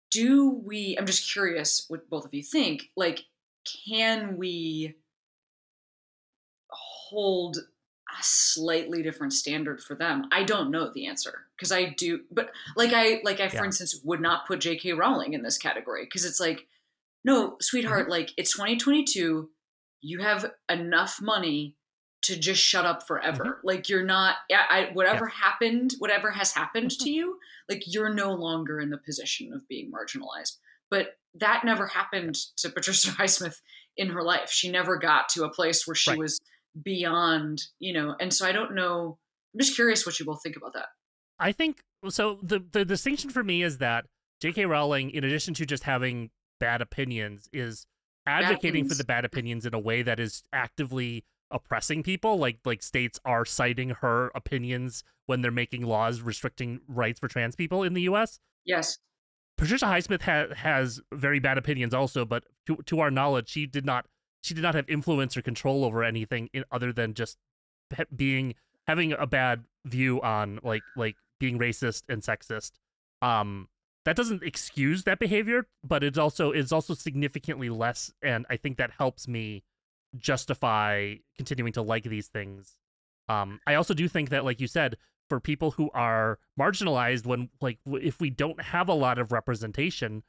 Do 0.09 0.49
we? 0.49 0.97
I'm 0.97 1.05
just 1.05 1.31
curious 1.31 1.85
what 1.87 2.09
both 2.09 2.25
of 2.25 2.33
you 2.33 2.43
think. 2.43 2.89
Like, 2.97 3.25
can 3.85 4.37
we 4.37 4.95
hold 6.69 7.57
a 7.57 8.23
slightly 8.23 9.03
different 9.03 9.33
standard 9.33 9.81
for 9.81 9.95
them? 9.95 10.27
I 10.31 10.43
don't 10.43 10.71
know 10.71 10.91
the 10.91 11.05
answer 11.05 11.45
because 11.55 11.71
I 11.71 11.85
do, 11.97 12.21
but 12.31 12.51
like 12.75 12.91
I 12.93 13.21
like 13.23 13.39
I 13.39 13.47
for 13.47 13.57
Yeah. 13.57 13.65
instance 13.65 14.01
would 14.03 14.19
not 14.19 14.47
put 14.47 14.59
J.K. 14.59 14.93
Rowling 14.93 15.33
in 15.33 15.43
this 15.43 15.57
category 15.57 16.05
because 16.05 16.25
it's 16.25 16.39
like, 16.39 16.67
no, 17.23 17.55
sweetheart, 17.61 18.03
mm-hmm. 18.03 18.11
like 18.11 18.31
it's 18.35 18.51
2022. 18.51 19.49
You 20.01 20.19
have 20.19 20.51
enough 20.67 21.21
money 21.21 21.77
to 22.23 22.37
just 22.37 22.61
shut 22.61 22.85
up 22.85 23.07
forever. 23.07 23.43
Mm-hmm. 23.43 23.67
Like 23.67 23.89
you're 23.89 24.03
not. 24.03 24.35
Yeah, 24.49 24.63
I 24.69 24.89
whatever 24.93 25.27
happened, 25.27 25.93
whatever 25.99 26.31
has 26.31 26.53
happened 26.53 26.91
to 26.91 26.97
mm-hmm. 26.97 27.13
you, 27.13 27.39
like 27.69 27.83
you're 27.85 28.13
no 28.13 28.33
longer 28.33 28.79
in 28.79 28.89
the 28.89 28.97
position 28.97 29.53
of 29.53 29.67
being 29.67 29.91
marginalized. 29.91 30.57
But 30.89 31.17
that 31.35 31.63
never 31.63 31.87
happened 31.87 32.35
to 32.57 32.69
Patricia 32.69 33.07
Highsmith 33.11 33.55
in 33.97 34.09
her 34.09 34.23
life. 34.23 34.49
She 34.51 34.69
never 34.69 34.97
got 34.97 35.29
to 35.29 35.45
a 35.45 35.49
place 35.49 35.87
where 35.87 35.95
she 35.95 36.11
Right. 36.11 36.19
was 36.19 36.39
beyond, 36.81 37.63
you 37.79 37.93
know. 37.93 38.15
And 38.19 38.33
so 38.33 38.45
I 38.45 38.51
don't 38.51 38.75
know. 38.75 39.17
I'm 39.53 39.59
just 39.59 39.75
curious 39.75 40.05
what 40.05 40.19
you 40.19 40.25
both 40.25 40.41
think 40.43 40.55
about 40.55 40.73
that. 40.73 40.87
I 41.39 41.51
think 41.51 41.81
so. 42.09 42.39
The 42.43 42.59
the 42.59 42.85
distinction 42.85 43.29
for 43.29 43.43
me 43.43 43.63
is 43.63 43.79
that 43.79 44.05
J.K. 44.41 44.65
Rowling, 44.65 45.09
in 45.11 45.23
addition 45.23 45.53
to 45.55 45.65
just 45.65 45.83
having 45.83 46.29
bad 46.59 46.81
opinions, 46.81 47.49
is 47.51 47.85
advocating 48.27 48.87
for 48.87 48.95
the 48.95 49.03
bad 49.03 49.25
opinions 49.25 49.65
in 49.65 49.73
a 49.73 49.79
way 49.79 50.03
that 50.03 50.19
is 50.19 50.43
actively 50.53 51.25
oppressing 51.51 52.03
people. 52.03 52.37
Like 52.37 52.59
like 52.65 52.81
states 52.83 53.19
are 53.25 53.45
citing 53.45 53.91
her 54.01 54.31
opinions 54.35 55.03
when 55.25 55.41
they're 55.41 55.51
making 55.51 55.85
laws 55.85 56.21
restricting 56.21 56.81
rights 56.87 57.19
for 57.19 57.27
trans 57.27 57.55
people 57.55 57.83
in 57.83 57.93
the 57.93 58.03
U.S. 58.03 58.39
Yes. 58.65 58.99
Patricia 59.57 59.85
Highsmith 59.85 60.23
ha- 60.23 60.53
has 60.55 60.99
very 61.13 61.39
bad 61.39 61.57
opinions 61.57 61.93
also, 61.93 62.25
but 62.25 62.43
to 62.67 62.77
to 62.85 62.99
our 62.99 63.11
knowledge, 63.11 63.49
she 63.49 63.65
did 63.65 63.85
not 63.85 64.05
she 64.41 64.53
did 64.53 64.63
not 64.63 64.75
have 64.75 64.89
influence 64.89 65.37
or 65.37 65.41
control 65.41 65.85
over 65.85 66.03
anything 66.03 66.49
in, 66.53 66.63
other 66.71 66.91
than 66.91 67.13
just 67.13 67.37
being 68.15 68.55
having 68.87 69.13
a 69.13 69.27
bad 69.27 69.65
view 69.85 70.21
on 70.21 70.59
like 70.63 70.83
like 70.95 71.15
being 71.39 71.59
racist 71.59 72.03
and 72.09 72.21
sexist. 72.21 72.71
Um, 73.21 73.67
that 74.05 74.15
doesn't 74.15 74.41
excuse 74.43 75.03
that 75.03 75.19
behavior, 75.19 75.67
but 75.83 76.03
it's 76.03 76.17
also 76.17 76.51
it's 76.51 76.71
also 76.71 76.93
significantly 76.93 77.69
less, 77.69 78.11
and 78.21 78.45
I 78.49 78.57
think 78.57 78.77
that 78.77 78.91
helps 78.97 79.27
me 79.27 79.63
justify 80.17 81.15
continuing 81.37 81.73
to 81.73 81.81
like 81.81 82.03
these 82.03 82.27
things. 82.27 82.77
Um, 83.29 83.59
I 83.65 83.75
also 83.75 83.93
do 83.93 84.07
think 84.07 84.29
that, 84.29 84.43
like 84.43 84.59
you 84.59 84.67
said, 84.67 84.97
for 85.29 85.39
people 85.39 85.71
who 85.71 85.89
are 85.93 86.39
marginalized, 86.59 87.25
when 87.25 87.49
like 87.61 87.79
if 87.85 88.19
we 88.19 88.29
don't 88.29 88.61
have 88.61 88.89
a 88.89 88.93
lot 88.93 89.17
of 89.17 89.31
representation, 89.31 90.23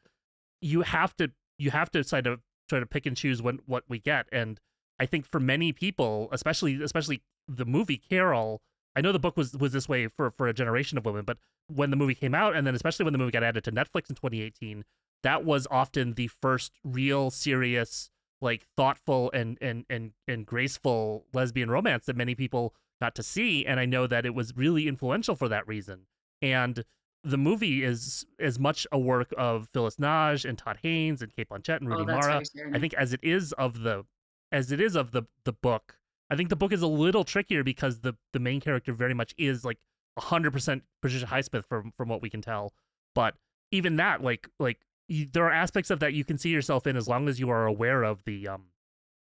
you 0.60 0.82
have 0.82 1.16
to 1.16 1.32
you 1.58 1.70
have 1.70 1.90
to 1.90 2.04
try 2.04 2.20
to 2.20 2.38
try 2.68 2.78
to 2.78 2.86
pick 2.86 3.06
and 3.06 3.16
choose 3.16 3.42
when 3.42 3.60
what 3.66 3.84
we 3.88 3.98
get. 3.98 4.26
And 4.30 4.60
I 5.00 5.06
think 5.06 5.26
for 5.26 5.40
many 5.40 5.72
people, 5.72 6.28
especially 6.30 6.80
especially 6.82 7.22
the 7.48 7.64
movie 7.64 7.96
Carol, 7.96 8.62
I 8.94 9.00
know 9.00 9.10
the 9.10 9.18
book 9.18 9.36
was 9.36 9.54
was 9.54 9.72
this 9.72 9.88
way 9.88 10.06
for 10.06 10.30
for 10.30 10.46
a 10.46 10.54
generation 10.54 10.98
of 10.98 11.04
women, 11.04 11.24
but 11.24 11.38
when 11.66 11.90
the 11.90 11.96
movie 11.96 12.14
came 12.14 12.34
out, 12.34 12.54
and 12.54 12.66
then 12.66 12.74
especially 12.74 13.04
when 13.04 13.12
the 13.12 13.18
movie 13.18 13.32
got 13.32 13.42
added 13.42 13.64
to 13.64 13.72
Netflix 13.72 14.08
in 14.08 14.16
2018, 14.16 14.84
that 15.22 15.44
was 15.44 15.66
often 15.70 16.14
the 16.14 16.28
first 16.28 16.72
real 16.84 17.30
serious 17.30 18.10
like 18.42 18.66
thoughtful 18.76 19.30
and 19.32 19.56
and 19.60 19.84
and 19.88 20.12
and 20.28 20.44
graceful 20.44 21.24
lesbian 21.32 21.70
romance 21.70 22.06
that 22.06 22.16
many 22.16 22.34
people 22.34 22.74
got 23.00 23.14
to 23.14 23.22
see 23.22 23.64
and 23.64 23.80
i 23.80 23.86
know 23.86 24.06
that 24.06 24.26
it 24.26 24.34
was 24.34 24.56
really 24.56 24.86
influential 24.86 25.34
for 25.34 25.48
that 25.48 25.66
reason. 25.66 26.06
And 26.40 26.84
the 27.22 27.38
movie 27.38 27.84
is 27.84 28.26
as 28.40 28.58
much 28.58 28.84
a 28.90 28.98
work 28.98 29.32
of 29.38 29.68
phyllis 29.72 29.98
nagy 29.98 30.48
and 30.48 30.58
todd 30.58 30.78
haynes 30.82 31.22
and 31.22 31.32
cate 31.34 31.48
blanchett 31.48 31.78
and 31.78 31.88
rudy 31.88 32.02
oh, 32.02 32.06
mara. 32.06 32.40
you 32.40 32.44
say 32.44 32.62
her 32.62 32.70
i 32.74 32.80
think 32.80 32.94
as 32.94 33.12
it 33.12 33.20
is 33.22 33.52
of 33.52 33.82
the 33.82 34.04
as 34.50 34.72
it 34.72 34.80
is 34.80 34.96
of 34.96 35.12
the 35.12 35.22
the 35.44 35.52
book 35.52 35.98
i 36.30 36.34
think 36.34 36.48
the 36.48 36.56
book 36.56 36.72
is 36.72 36.82
a 36.82 36.88
little 36.88 37.22
trickier 37.22 37.62
because 37.62 38.00
the 38.00 38.14
the 38.32 38.40
main 38.40 38.60
character 38.60 38.92
very 38.92 39.14
much 39.14 39.34
is 39.38 39.64
like 39.64 39.78
100% 40.18 40.82
patricia 41.00 41.26
highsmith 41.26 41.64
from 41.64 41.92
from 41.96 42.08
what 42.08 42.22
we 42.22 42.30
can 42.30 42.42
tell. 42.42 42.72
But 43.14 43.34
even 43.70 43.96
that 43.96 44.22
like 44.22 44.48
like 44.58 44.80
you, 45.08 45.26
there 45.30 45.44
are 45.44 45.52
aspects 45.52 45.90
of 45.90 46.00
that 46.00 46.14
you 46.14 46.24
can 46.24 46.38
see 46.38 46.50
yourself 46.50 46.86
in 46.86 46.96
as 46.96 47.08
long 47.08 47.28
as 47.28 47.38
you 47.40 47.50
are 47.50 47.66
aware 47.66 48.02
of 48.02 48.24
the 48.24 48.48
um 48.48 48.66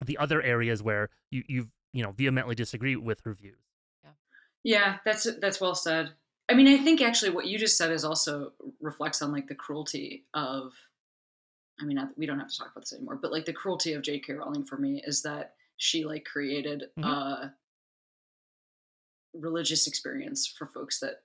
the 0.05 0.17
other 0.17 0.41
areas 0.41 0.83
where 0.83 1.09
you 1.31 1.43
you've 1.47 1.69
you 1.93 2.03
know 2.03 2.11
vehemently 2.11 2.55
disagree 2.55 2.95
with 2.95 3.21
her 3.25 3.33
views 3.33 3.59
Yeah, 4.03 4.11
yeah, 4.63 4.97
that's 5.05 5.27
that's 5.39 5.61
well 5.61 5.75
said. 5.75 6.11
I 6.49 6.55
mean, 6.55 6.67
I 6.67 6.83
think 6.83 7.01
actually 7.01 7.31
what 7.31 7.47
you 7.47 7.57
just 7.57 7.77
said 7.77 7.91
is 7.91 8.03
also 8.03 8.51
reflects 8.81 9.21
on 9.21 9.31
like 9.31 9.47
the 9.47 9.55
cruelty 9.55 10.25
of. 10.33 10.73
I 11.81 11.85
mean, 11.85 11.99
we 12.15 12.25
don't 12.27 12.39
have 12.39 12.49
to 12.49 12.57
talk 12.57 12.71
about 12.71 12.81
this 12.81 12.93
anymore, 12.93 13.15
but 13.15 13.31
like 13.31 13.45
the 13.45 13.53
cruelty 13.53 13.93
of 13.93 14.03
J.K. 14.03 14.33
Rowling 14.33 14.63
for 14.63 14.77
me 14.77 15.01
is 15.05 15.23
that 15.23 15.55
she 15.77 16.05
like 16.05 16.23
created 16.23 16.91
Mhm. 16.97 17.03
a 17.09 17.55
religious 19.33 19.87
experience 19.87 20.45
for 20.47 20.67
folks 20.67 20.99
that 20.99 21.23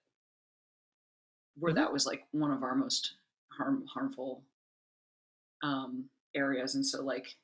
where 1.57 1.73
Mhm. 1.73 1.77
that 1.77 1.93
was 1.93 2.07
like 2.07 2.27
one 2.31 2.51
of 2.51 2.63
our 2.63 2.75
most 2.75 3.18
harm 3.59 3.85
harmful 3.93 4.45
um 5.63 6.09
areas, 6.35 6.75
and 6.75 6.87
so 6.87 7.03
like 7.03 7.37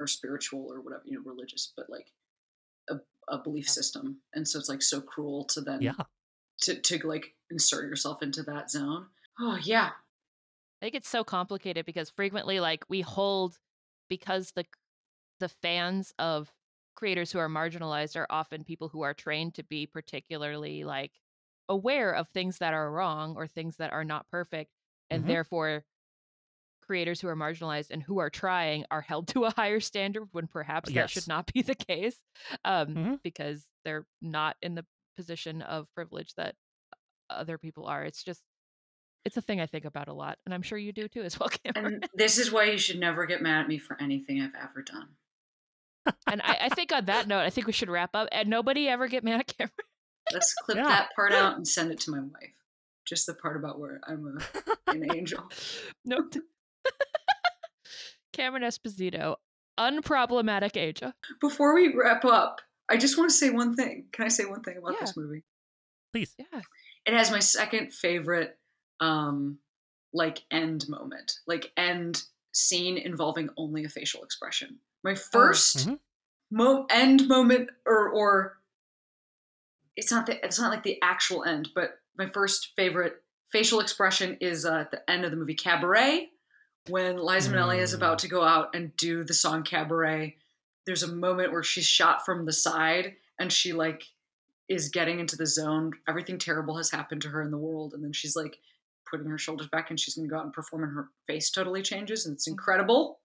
or 0.00 0.06
spiritual 0.06 0.66
or 0.70 0.80
whatever 0.80 1.02
you 1.06 1.16
know 1.16 1.22
religious, 1.24 1.72
but 1.76 1.88
like 1.88 2.08
a, 2.90 2.96
a 3.28 3.38
belief 3.38 3.68
system, 3.68 4.18
and 4.34 4.46
so 4.46 4.58
it's 4.58 4.68
like 4.68 4.82
so 4.82 5.00
cruel 5.00 5.44
to 5.44 5.60
then 5.60 5.80
yeah. 5.80 5.92
to 6.62 6.80
to 6.80 7.06
like 7.06 7.34
insert 7.50 7.84
yourself 7.84 8.22
into 8.22 8.42
that 8.42 8.70
zone. 8.70 9.06
Oh 9.40 9.58
yeah, 9.62 9.90
I 10.80 10.86
think 10.86 10.96
it's 10.96 11.08
so 11.08 11.24
complicated 11.24 11.86
because 11.86 12.10
frequently, 12.10 12.60
like, 12.60 12.84
we 12.88 13.00
hold 13.00 13.56
because 14.10 14.52
the 14.54 14.66
the 15.40 15.48
fans 15.48 16.12
of 16.18 16.52
creators 16.94 17.32
who 17.32 17.38
are 17.38 17.48
marginalized 17.48 18.16
are 18.16 18.26
often 18.30 18.64
people 18.64 18.88
who 18.88 19.02
are 19.02 19.14
trained 19.14 19.54
to 19.54 19.62
be 19.64 19.86
particularly 19.86 20.84
like 20.84 21.12
aware 21.68 22.12
of 22.12 22.28
things 22.28 22.58
that 22.58 22.74
are 22.74 22.90
wrong 22.90 23.34
or 23.36 23.46
things 23.46 23.76
that 23.78 23.92
are 23.92 24.04
not 24.04 24.28
perfect, 24.30 24.70
and 25.10 25.24
Mhm. 25.24 25.28
therefore 25.28 25.84
creators 26.82 27.20
who 27.20 27.28
are 27.28 27.36
marginalized 27.36 27.90
and 27.90 28.02
who 28.02 28.18
are 28.18 28.28
trying 28.30 28.84
are 28.90 29.00
held 29.00 29.26
to 29.34 29.44
a 29.44 29.50
higher 29.50 29.80
standard 29.80 30.28
when 30.32 30.46
perhaps 30.46 30.90
that 30.92 31.08
should 31.10 31.26
not 31.28 31.50
be 31.52 31.62
the 31.62 31.74
case 31.74 32.18
um, 32.64 32.88
Mhm. 32.94 33.22
because 33.22 33.66
they're 33.84 34.06
not 34.20 34.56
in 34.60 34.74
the 34.74 34.84
position 35.16 35.62
of 35.62 35.86
privilege 35.94 36.34
that 36.34 36.56
other 37.30 37.56
people 37.56 37.86
are 37.86 38.04
it's 38.04 38.22
just 38.22 38.42
it's 39.24 39.36
a 39.38 39.40
thing 39.40 39.60
i 39.60 39.66
think 39.66 39.84
about 39.86 40.08
a 40.08 40.12
lot 40.12 40.38
and 40.44 40.52
i'm 40.52 40.60
sure 40.62 40.76
you 40.76 40.92
do 40.92 41.08
too 41.08 41.22
as 41.22 41.38
well 41.40 41.48
Cameron. 41.64 41.94
and 41.94 42.08
this 42.14 42.36
is 42.36 42.52
why 42.52 42.64
you 42.64 42.76
should 42.76 42.98
never 43.00 43.24
get 43.24 43.40
mad 43.40 43.62
at 43.62 43.68
me 43.68 43.78
for 43.78 43.96
anything 44.00 44.42
I've 44.42 44.54
ever 44.60 44.82
done. 44.82 45.16
and 46.26 46.42
I, 46.42 46.58
I 46.62 46.68
think 46.68 46.92
on 46.92 47.06
that 47.06 47.26
note 47.28 47.40
i 47.40 47.50
think 47.50 47.66
we 47.66 47.72
should 47.72 47.88
wrap 47.88 48.10
up 48.14 48.28
and 48.30 48.48
nobody 48.50 48.88
ever 48.88 49.08
get 49.08 49.24
mad 49.24 49.40
at 49.40 49.46
Cameron. 49.58 49.72
Let's 50.32 50.52
clip 50.54 50.76
Yeah. 50.76 50.84
that 50.84 51.10
part 51.16 51.32
out 51.32 51.56
and 51.56 51.66
send 51.66 51.90
it 51.92 52.00
to 52.00 52.10
my 52.10 52.20
wife. 52.20 52.54
Just 53.06 53.26
the 53.26 53.34
part 53.34 53.56
about 53.56 53.78
where 53.78 54.00
I'm 54.06 54.38
a, 54.38 54.90
an 54.90 55.14
angel. 55.14 55.50
nope 56.04 56.34
Cameron 58.32 58.62
Esposito, 58.62 59.36
unproblematic 59.78 60.76
age. 60.76 61.02
Before 61.40 61.74
we 61.74 61.94
wrap 61.94 62.24
up, 62.24 62.60
I 62.88 62.96
just 62.96 63.16
want 63.16 63.30
to 63.30 63.36
say 63.36 63.50
one 63.50 63.76
thing. 63.76 64.06
Can 64.12 64.24
I 64.24 64.28
say 64.28 64.44
one 64.44 64.62
thing 64.62 64.76
about 64.76 64.98
this 65.00 65.16
movie? 65.16 65.44
please 66.14 66.34
Yeah. 66.38 66.60
It 67.06 67.12
has 67.12 67.30
my 67.30 67.40
second 67.40 67.92
favorite 67.92 68.56
um 69.00 69.58
like 70.12 70.42
end 70.50 70.88
moment. 70.88 71.40
Like 71.46 71.72
end 71.76 72.22
scene 72.52 72.96
involving 72.96 73.48
only 73.56 73.84
a 73.84 73.88
facial 73.88 74.22
expression. 74.22 74.78
My 75.02 75.12
1st 75.12 75.88
mhm. 75.88 75.98
mo- 76.52 76.86
end 76.88 77.26
moment 77.26 77.70
or 77.84 78.08
or 78.08 78.58
it's 79.96 80.12
not 80.12 80.26
the 80.26 80.44
it's 80.44 80.58
not 80.58 80.70
like 80.70 80.84
the 80.84 81.02
actual 81.02 81.42
end, 81.44 81.70
but 81.74 81.98
my 82.16 82.26
first 82.28 82.72
favorite 82.76 83.14
facial 83.52 83.80
expression 83.80 84.36
is 84.40 84.64
uh, 84.64 84.78
at 84.80 84.90
the 84.90 85.10
end 85.10 85.24
of 85.24 85.30
the 85.30 85.36
movie 85.36 85.54
Cabaret 85.54 86.28
when 86.88 87.16
Liza 87.16 87.50
Minnelli 87.50 87.78
is 87.78 87.92
Mm. 87.92 87.96
about 87.96 88.18
to 88.20 88.28
go 88.28 88.42
out 88.42 88.74
and 88.74 88.94
do 88.96 89.24
the 89.24 89.34
song 89.34 89.62
Cabaret. 89.62 90.36
There's 90.86 91.02
a 91.02 91.12
moment 91.12 91.52
where 91.52 91.62
she's 91.62 91.86
shot 91.86 92.24
from 92.26 92.44
the 92.46 92.52
side 92.52 93.14
and 93.38 93.52
she 93.52 93.72
like 93.72 94.04
is 94.68 94.88
getting 94.90 95.18
into 95.20 95.36
the 95.36 95.46
zone. 95.46 95.92
Everything 96.08 96.38
terrible 96.38 96.76
has 96.76 96.90
happened 96.90 97.22
to 97.22 97.28
her 97.28 97.42
in 97.42 97.50
the 97.50 97.58
world, 97.58 97.92
and 97.94 98.02
then 98.02 98.12
she's 98.12 98.34
like 98.36 98.58
putting 99.10 99.26
her 99.26 99.38
shoulders 99.38 99.68
back 99.68 99.90
and 99.90 100.00
she's 100.00 100.14
gonna 100.14 100.28
go 100.28 100.38
out 100.38 100.44
and 100.44 100.52
perform, 100.52 100.84
and 100.84 100.92
her 100.94 101.08
face 101.26 101.50
totally 101.50 101.82
changes, 101.82 102.26
and 102.26 102.34
it's 102.34 102.46
incredible. 102.46 103.20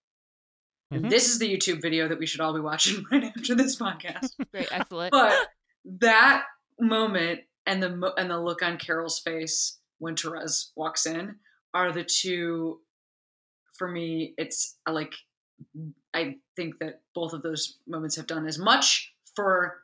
And 0.92 1.06
Mhm. 1.06 1.10
this 1.10 1.30
is 1.30 1.40
the 1.40 1.50
YouTube 1.50 1.82
video 1.82 2.08
that 2.08 2.18
we 2.20 2.26
should 2.26 2.42
all 2.42 2.54
be 2.54 2.60
watching 2.60 3.06
right 3.12 3.24
after 3.26 3.56
this 3.56 3.76
podcast. 3.78 4.32
Great, 4.52 4.68
excellent. 4.72 5.12
but 5.12 5.48
that 5.86 6.46
moment 6.80 7.42
and 7.70 7.82
the 7.84 8.14
and 8.18 8.30
the 8.32 8.40
look 8.40 8.62
on 8.64 8.78
Carol's 8.78 9.20
face 9.20 9.78
when 10.00 10.16
Therese 10.16 10.72
walks 10.76 11.06
in 11.06 11.36
are 11.74 11.94
the 11.94 12.04
two 12.04 12.80
for 13.78 13.88
me 13.88 14.34
it's 14.38 14.76
uh, 14.88 14.92
like 14.92 15.14
I 16.14 16.38
think 16.56 16.80
that 16.80 17.02
both 17.14 17.34
of 17.34 17.44
those 17.44 17.78
moments 17.88 18.16
have 18.16 18.28
done 18.28 18.48
as 18.48 18.58
much 18.58 19.14
for 19.36 19.84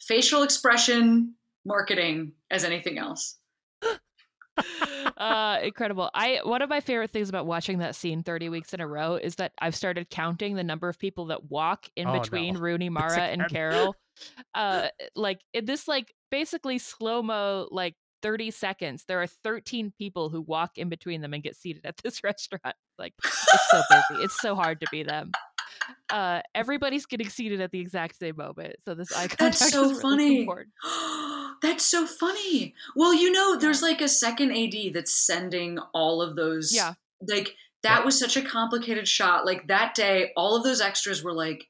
facial 0.00 0.42
expression 0.42 1.34
marketing 1.64 2.32
as 2.50 2.64
anything 2.64 2.98
else. 2.98 3.38
uh 5.16 5.58
incredible 5.62 6.10
i 6.14 6.40
one 6.44 6.60
of 6.62 6.68
my 6.68 6.80
favorite 6.80 7.10
things 7.10 7.28
about 7.28 7.46
watching 7.46 7.78
that 7.78 7.94
scene 7.94 8.22
30 8.22 8.48
weeks 8.48 8.74
in 8.74 8.80
a 8.80 8.86
row 8.86 9.14
is 9.14 9.36
that 9.36 9.52
i've 9.60 9.74
started 9.76 10.10
counting 10.10 10.54
the 10.56 10.64
number 10.64 10.88
of 10.88 10.98
people 10.98 11.26
that 11.26 11.50
walk 11.50 11.88
in 11.96 12.08
Oh, 12.08 12.20
between 12.20 12.54
no. 12.54 12.60
rooney 12.60 12.88
mara 12.90 13.22
and 13.22 13.48
carol 13.48 13.94
uh 14.54 14.88
like 15.14 15.40
in 15.52 15.64
this 15.66 15.86
like 15.86 16.12
basically 16.30 16.78
slow-mo 16.78 17.68
like 17.70 17.94
30 18.22 18.50
seconds 18.50 19.04
there 19.06 19.20
are 19.20 19.26
13 19.26 19.92
people 19.98 20.30
who 20.30 20.40
walk 20.40 20.78
in 20.78 20.88
between 20.88 21.20
them 21.20 21.34
and 21.34 21.42
get 21.42 21.54
seated 21.56 21.84
at 21.84 21.96
this 21.98 22.24
restaurant 22.24 22.74
like 22.98 23.12
it's 23.22 23.70
so 23.70 23.82
busy 23.90 24.22
it's 24.22 24.40
so 24.40 24.54
hard 24.54 24.80
to 24.80 24.86
be 24.90 25.02
them 25.02 25.30
uh 26.10 26.40
everybody's 26.54 27.06
getting 27.06 27.28
seated 27.28 27.60
at 27.60 27.70
the 27.70 27.80
exact 27.80 28.16
same 28.18 28.36
moment 28.36 28.76
so 28.84 28.94
this 28.94 29.12
eye 29.12 29.28
contact 29.28 29.60
That's 29.60 29.70
so 29.70 29.84
is 29.84 29.92
really 29.98 30.00
funny. 30.00 30.40
important. 30.40 30.72
That's 31.62 31.84
so 31.84 32.06
funny. 32.06 32.74
Well, 32.94 33.14
you 33.14 33.32
know, 33.32 33.58
there's 33.58 33.82
like 33.82 34.00
a 34.00 34.08
second 34.08 34.52
AD 34.52 34.94
that's 34.94 35.14
sending 35.14 35.78
all 35.92 36.22
of 36.22 36.36
those. 36.36 36.74
Yeah. 36.74 36.94
Like 37.26 37.56
that 37.82 38.04
was 38.04 38.18
such 38.18 38.36
a 38.36 38.42
complicated 38.42 39.06
shot. 39.06 39.46
Like 39.46 39.68
that 39.68 39.94
day, 39.94 40.32
all 40.36 40.56
of 40.56 40.64
those 40.64 40.80
extras 40.80 41.22
were 41.22 41.32
like, 41.32 41.68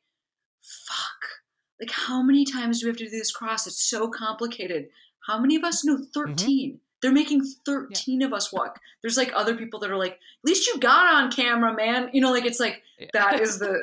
fuck. 0.63 1.41
Like, 1.81 1.91
how 1.91 2.23
many 2.23 2.45
times 2.45 2.81
do 2.81 2.87
we 2.87 2.91
have 2.91 2.97
to 2.99 3.05
do 3.05 3.11
this 3.11 3.33
cross? 3.33 3.67
It's 3.67 3.83
so 3.83 4.09
complicated. 4.09 4.89
How 5.27 5.39
many 5.39 5.57
of 5.57 5.65
us 5.65 5.85
know 5.85 5.97
mm-hmm. 5.97 6.37
13? 6.37 6.81
They're 7.03 7.13
making 7.13 7.45
13 7.67 8.23
of 8.23 8.33
us 8.33 8.51
walk. 8.53 8.81
There's 9.03 9.19
like 9.19 9.31
other 9.35 9.55
people 9.57 9.79
that 9.81 9.91
are 9.91 9.99
like, 9.99 10.13
at 10.13 10.19
least 10.45 10.67
you 10.67 10.79
got 10.79 11.13
on 11.13 11.31
camera, 11.31 11.75
man. 11.75 12.09
You 12.15 12.23
know, 12.23 12.33
like 12.33 12.47
it's 12.47 12.61
like 12.61 12.83
Yeah. 12.99 13.09
that 13.13 13.41
is 13.41 13.59
the 13.61 13.83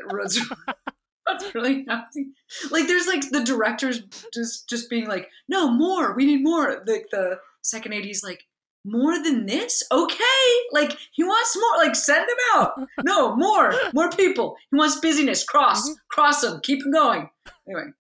that's 1.32 1.56
really 1.56 1.86
happening. 1.88 2.34
Like 2.70 2.88
there's 2.88 3.08
like 3.08 3.30
the 3.30 3.44
directors 3.44 4.02
just 4.34 4.70
just 4.70 4.90
being 4.90 5.08
like, 5.08 5.30
no 5.48 5.70
more, 5.70 6.14
we 6.16 6.26
need 6.26 6.44
more. 6.44 6.84
Like 6.86 7.08
the 7.12 7.40
second 7.62 7.94
AD's 7.94 8.24
like, 8.24 8.46
more 8.84 9.22
than 9.24 9.46
this? 9.46 9.84
Okay. 9.92 10.48
Like 10.72 10.98
he 11.12 11.24
wants 11.24 11.56
more. 11.56 11.86
Like 11.86 11.96
send 11.96 12.30
him 12.30 12.38
out. 12.56 12.74
No, 13.04 13.36
more, 13.36 13.74
more 13.94 14.10
people. 14.12 14.56
He 14.70 14.78
wants 14.78 15.00
busyness. 15.00 15.44
Cross, 15.44 15.84
mm-hmm. 15.84 15.94
cross 16.10 16.42
them. 16.42 16.60
Keep 16.62 16.86
him 16.86 16.92
going. 16.92 17.30
Anyway, 17.68 17.92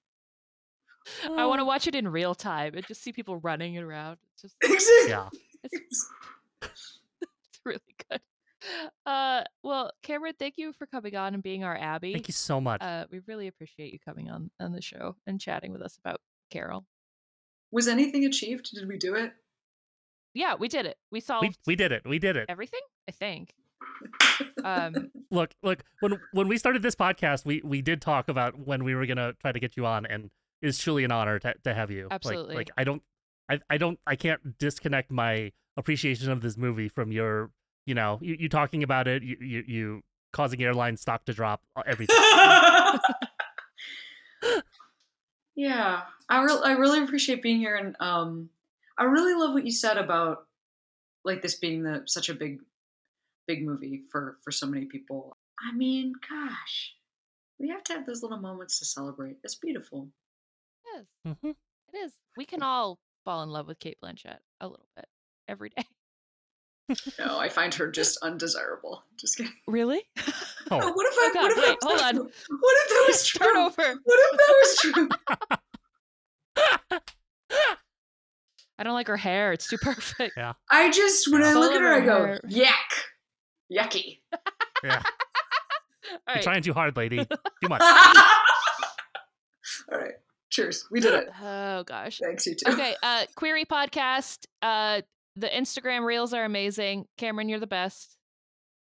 I 1.25 1.45
want 1.45 1.59
to 1.59 1.63
oh. 1.63 1.65
watch 1.65 1.87
it 1.87 1.95
in 1.95 2.07
real 2.07 2.35
time 2.35 2.75
and 2.75 2.85
just 2.85 3.01
see 3.03 3.11
people 3.11 3.37
running 3.37 3.77
around. 3.77 4.17
It's 4.33 4.41
just 4.43 4.55
exactly. 4.63 5.09
Yeah. 5.09 5.29
it's, 5.71 6.09
it's 6.61 7.59
really 7.65 7.79
good. 8.09 8.21
Uh, 9.05 9.43
well, 9.63 9.91
Cameron, 10.03 10.33
thank 10.37 10.55
you 10.57 10.73
for 10.73 10.85
coming 10.85 11.15
on 11.15 11.33
and 11.33 11.41
being 11.43 11.63
our 11.63 11.75
Abby. 11.75 12.13
Thank 12.13 12.27
you 12.27 12.33
so 12.33 12.61
much. 12.61 12.81
Uh, 12.81 13.05
we 13.11 13.19
really 13.27 13.47
appreciate 13.47 13.91
you 13.93 13.99
coming 13.99 14.29
on 14.29 14.51
on 14.59 14.71
the 14.71 14.81
show 14.81 15.15
and 15.25 15.39
chatting 15.39 15.71
with 15.71 15.81
us 15.81 15.97
about 16.03 16.21
Carol. 16.51 16.85
Was 17.71 17.87
anything 17.87 18.25
achieved? 18.25 18.71
Did 18.73 18.87
we 18.87 18.97
do 18.97 19.15
it? 19.15 19.33
Yeah, 20.33 20.55
we 20.55 20.67
did 20.67 20.85
it. 20.85 20.97
We 21.11 21.19
solved 21.19 21.43
we 21.47 21.53
we 21.67 21.75
did 21.75 21.91
it. 21.91 22.03
We 22.05 22.19
did 22.19 22.37
it. 22.37 22.45
everything. 22.49 22.81
I 23.07 23.11
think. 23.11 23.53
Um, 24.63 25.11
Look, 25.31 25.51
look. 25.63 25.83
When 26.01 26.19
when 26.33 26.47
we 26.49 26.57
started 26.57 26.81
this 26.83 26.95
podcast, 26.95 27.45
we 27.45 27.61
we 27.63 27.81
did 27.81 28.01
talk 28.01 28.27
about 28.27 28.59
when 28.59 28.83
we 28.83 28.93
were 28.95 29.05
gonna 29.05 29.33
try 29.41 29.51
to 29.53 29.59
get 29.59 29.77
you 29.77 29.85
on, 29.85 30.05
and 30.05 30.29
it's 30.61 30.77
truly 30.77 31.03
an 31.05 31.11
honor 31.11 31.39
to 31.39 31.53
to 31.63 31.73
have 31.73 31.89
you. 31.89 32.03
Like- 32.03 32.13
Absolutely. 32.13 32.55
Like, 32.55 32.69
I 32.77 32.83
don't, 32.83 33.01
I 33.49 33.59
I 33.69 33.77
don't, 33.77 33.97
I 34.05 34.15
can't 34.17 34.57
disconnect 34.59 35.09
my 35.09 35.51
appreciation 35.77 36.29
of 36.31 36.41
this 36.41 36.57
movie 36.57 36.89
from 36.89 37.11
your, 37.13 37.49
you 37.91 37.95
know, 37.95 38.19
you, 38.21 38.37
you 38.39 38.47
talking 38.47 38.83
about 38.83 39.09
it, 39.09 39.21
you, 39.21 39.35
you 39.41 39.63
you 39.67 40.01
causing 40.31 40.63
airline 40.63 40.95
stock 40.95 41.25
to 41.25 41.33
drop, 41.33 41.61
uh, 41.75 41.83
everything. 41.85 42.15
yeah, 45.57 46.03
I 46.29 46.41
re- 46.41 46.61
I 46.63 46.71
really 46.71 47.03
appreciate 47.03 47.43
being 47.43 47.57
here, 47.57 47.75
and 47.75 47.97
um, 47.99 48.49
I 48.97 49.03
really 49.03 49.33
love 49.33 49.53
what 49.53 49.65
you 49.65 49.73
said 49.73 49.97
about 49.97 50.47
like 51.25 51.41
this 51.41 51.55
being 51.55 51.83
the 51.83 52.03
such 52.05 52.29
a 52.29 52.33
big, 52.33 52.59
big 53.45 53.65
movie 53.65 54.03
for 54.09 54.37
for 54.41 54.51
so 54.51 54.67
many 54.67 54.85
people. 54.85 55.35
I 55.59 55.75
mean, 55.75 56.13
gosh, 56.29 56.93
we 57.59 57.67
have 57.67 57.83
to 57.83 57.93
have 57.93 58.05
those 58.05 58.23
little 58.23 58.39
moments 58.39 58.79
to 58.79 58.85
celebrate. 58.85 59.35
It's 59.43 59.55
beautiful. 59.55 60.07
yes, 60.85 61.03
hmm 61.25 61.49
it 61.93 61.97
is. 62.05 62.13
We 62.37 62.45
can 62.45 62.63
all 62.63 62.99
fall 63.25 63.43
in 63.43 63.49
love 63.49 63.67
with 63.67 63.79
Cate 63.79 63.97
Blanchett 64.01 64.37
a 64.61 64.67
little 64.69 64.87
bit 64.95 65.07
every 65.49 65.71
day. 65.71 65.83
No, 67.19 67.39
I 67.39 67.47
find 67.49 67.73
her 67.75 67.89
just 67.89 68.17
undesirable. 68.21 69.03
Just 69.19 69.37
kidding. 69.37 69.53
Really? 69.67 70.01
Oh, 70.73 70.77
what 70.77 71.05
if 71.05 71.13
I? 71.17 71.29
Oh, 71.29 71.33
God, 71.33 71.41
what 71.43 71.51
if 71.51 71.57
wait, 71.57 71.77
I, 71.83 71.85
hold 71.85 71.99
on. 72.01 72.15
What 72.61 72.75
if 72.77 72.89
that 72.89 73.05
was 73.09 73.25
true? 73.27 73.39
Start 73.45 73.57
over. 73.57 73.99
What 74.05 74.19
if 74.23 74.37
that 74.37 74.55
was 74.61 74.77
true? 74.79 75.09
I 78.79 78.83
don't 78.83 78.93
like 78.93 79.07
her 79.07 79.17
hair. 79.17 79.51
It's 79.51 79.67
too 79.67 79.77
perfect. 79.77 80.35
Yeah. 80.37 80.53
I 80.69 80.89
just 80.91 81.29
when 81.31 81.43
I 81.43 81.51
look 81.53 81.73
at 81.73 81.81
her, 81.81 81.93
I 81.93 81.99
go, 81.99 82.25
hair. 82.25 82.39
yuck, 82.47 82.71
yucky. 83.71 84.19
yeah. 84.81 85.01
All 85.03 86.11
You're 86.27 86.35
right. 86.35 86.41
trying 86.41 86.61
too 86.63 86.71
hard, 86.73 86.95
lady. 86.95 87.17
Too 87.17 87.67
much. 87.67 87.81
All 89.91 89.99
right, 89.99 90.13
cheers. 90.49 90.87
We 90.89 91.01
did 91.01 91.13
it. 91.15 91.29
Oh 91.43 91.83
gosh. 91.83 92.19
Thanks, 92.23 92.45
you 92.47 92.55
too. 92.55 92.71
Okay. 92.71 92.95
Uh, 93.03 93.25
Queery 93.35 93.65
podcast. 93.65 94.45
Uh, 94.61 95.01
the 95.35 95.47
Instagram 95.47 96.05
reels 96.05 96.33
are 96.33 96.43
amazing. 96.45 97.05
Cameron, 97.17 97.49
you're 97.49 97.59
the 97.59 97.67
best. 97.67 98.17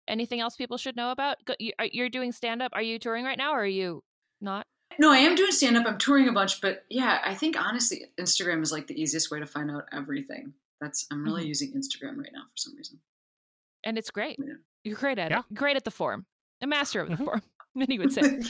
Anything 0.06 0.40
else 0.40 0.56
people 0.56 0.76
should 0.76 0.96
know 0.96 1.10
about? 1.10 1.38
You, 1.58 1.72
are, 1.78 2.08
doing 2.10 2.32
stand 2.32 2.60
up. 2.62 2.72
Are 2.74 2.82
you 2.82 2.98
touring 2.98 3.24
right 3.24 3.38
now, 3.38 3.52
or 3.52 3.60
are 3.62 3.66
you 3.66 4.02
not? 4.40 4.66
No, 4.98 5.10
I 5.10 5.16
am 5.18 5.34
doing 5.34 5.50
stand 5.50 5.76
up. 5.76 5.86
I'm 5.86 5.96
touring 5.98 6.28
a 6.28 6.32
bunch, 6.32 6.60
but 6.60 6.84
yeah, 6.90 7.20
I 7.24 7.34
think 7.34 7.56
honestly, 7.58 8.04
Instagram 8.20 8.62
is 8.62 8.70
like 8.70 8.86
the 8.86 9.00
easiest 9.00 9.30
way 9.30 9.40
to 9.40 9.46
find 9.46 9.70
out 9.70 9.84
everything. 9.92 10.52
That's 10.80 11.06
I'm 11.10 11.24
really 11.24 11.44
Mhm. 11.44 11.48
using 11.48 11.72
Instagram 11.72 12.16
right 12.18 12.30
now 12.32 12.42
for 12.42 12.56
some 12.56 12.76
reason. 12.76 13.00
And 13.82 13.96
it's 13.96 14.10
great. 14.10 14.38
Yeah. 14.38 14.54
You're 14.84 14.96
great 14.98 15.18
at 15.18 15.30
Yeah. 15.30 15.38
it. 15.40 15.54
Great 15.54 15.76
at 15.76 15.84
the 15.84 15.90
form. 15.90 16.26
A 16.60 16.66
master 16.66 17.00
of 17.00 17.08
the 17.08 17.16
Mhm. 17.16 17.24
form. 17.24 17.42
Many 17.74 17.98
would 17.98 18.12
say. 18.12 18.22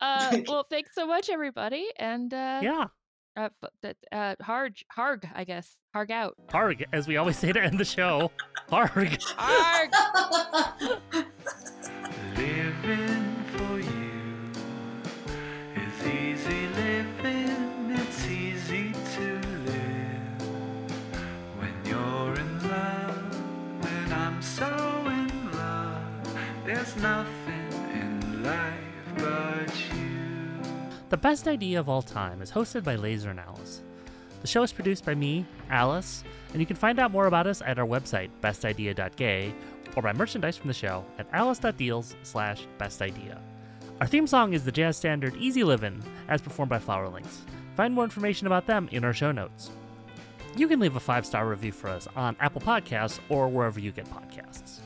Uh, 0.00 0.38
well, 0.48 0.64
thanks 0.68 0.94
so 0.94 1.06
much, 1.06 1.28
everybody, 1.30 1.86
and 1.96 2.32
uh, 2.34 2.60
Yeah. 2.62 2.86
Uh, 3.36 3.48
f- 3.62 3.70
that 3.82 3.96
uh, 4.10 4.34
harg, 4.42 4.74
harg, 4.96 5.24
I 5.34 5.44
guess, 5.44 5.76
harg 5.94 6.10
out. 6.10 6.36
Harg, 6.48 6.84
as 6.92 7.06
we 7.06 7.16
always 7.16 7.38
say 7.38 7.52
to 7.52 7.60
end 7.62 7.78
the 7.78 7.84
show. 7.84 8.30
Harg. 8.70 9.18
Harg. 9.36 9.90
Living 12.36 13.44
for 13.56 13.78
you 13.78 14.50
is 15.76 16.06
easy 16.06 16.66
living, 16.68 17.90
it's 17.90 18.26
easy 18.26 18.92
to 19.14 19.34
live 19.66 20.42
when 21.58 21.74
you're 21.84 22.34
in 22.34 22.68
love. 22.68 23.34
When 23.80 24.12
I'm 24.12 24.40
so 24.42 24.66
in 25.06 25.52
love, 25.52 26.36
there's 26.64 26.96
nothing 26.96 27.72
in 27.94 28.42
life 28.42 29.06
but 29.16 29.94
you. 29.94 30.01
The 31.12 31.18
Best 31.18 31.46
Idea 31.46 31.78
of 31.78 31.90
All 31.90 32.00
Time 32.00 32.40
is 32.40 32.50
hosted 32.50 32.84
by 32.84 32.94
Laser 32.94 33.28
and 33.28 33.38
Alice. 33.38 33.82
The 34.40 34.46
show 34.46 34.62
is 34.62 34.72
produced 34.72 35.04
by 35.04 35.14
me, 35.14 35.44
Alice, 35.68 36.24
and 36.52 36.58
you 36.58 36.64
can 36.64 36.74
find 36.74 36.98
out 36.98 37.10
more 37.10 37.26
about 37.26 37.46
us 37.46 37.60
at 37.60 37.78
our 37.78 37.86
website, 37.86 38.30
bestidea.gay, 38.40 39.52
or 39.94 40.02
buy 40.02 40.14
merchandise 40.14 40.56
from 40.56 40.68
the 40.68 40.74
show 40.74 41.04
at 41.18 41.26
alice.deals 41.34 42.16
slash 42.22 42.66
bestidea. 42.78 43.38
Our 44.00 44.06
theme 44.06 44.26
song 44.26 44.54
is 44.54 44.64
the 44.64 44.72
jazz 44.72 44.96
standard 44.96 45.36
Easy 45.36 45.62
Livin', 45.62 46.02
as 46.28 46.40
performed 46.40 46.70
by 46.70 46.78
Flower 46.78 47.10
Lynx. 47.10 47.42
Find 47.76 47.92
more 47.92 48.04
information 48.04 48.46
about 48.46 48.66
them 48.66 48.88
in 48.90 49.04
our 49.04 49.12
show 49.12 49.32
notes. 49.32 49.70
You 50.56 50.66
can 50.66 50.80
leave 50.80 50.96
a 50.96 51.00
five 51.00 51.26
star 51.26 51.46
review 51.46 51.72
for 51.72 51.88
us 51.88 52.08
on 52.16 52.36
Apple 52.40 52.62
Podcasts 52.62 53.20
or 53.28 53.48
wherever 53.48 53.78
you 53.78 53.92
get 53.92 54.06
podcasts. 54.06 54.78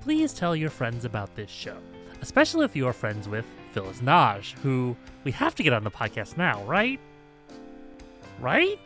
Please 0.00 0.34
tell 0.34 0.56
your 0.56 0.70
friends 0.70 1.04
about 1.04 1.36
this 1.36 1.50
show, 1.50 1.76
especially 2.20 2.64
if 2.64 2.74
you 2.74 2.88
are 2.88 2.92
friends 2.92 3.28
with 3.28 3.44
Phyllis 3.78 4.02
Nagy, 4.02 4.56
who 4.64 4.96
we 5.22 5.30
have 5.30 5.54
to 5.54 5.62
get 5.62 5.72
on 5.72 5.84
the 5.84 5.90
podcast 5.90 6.36
now, 6.36 6.64
right? 6.64 6.98
Right? 8.40 8.80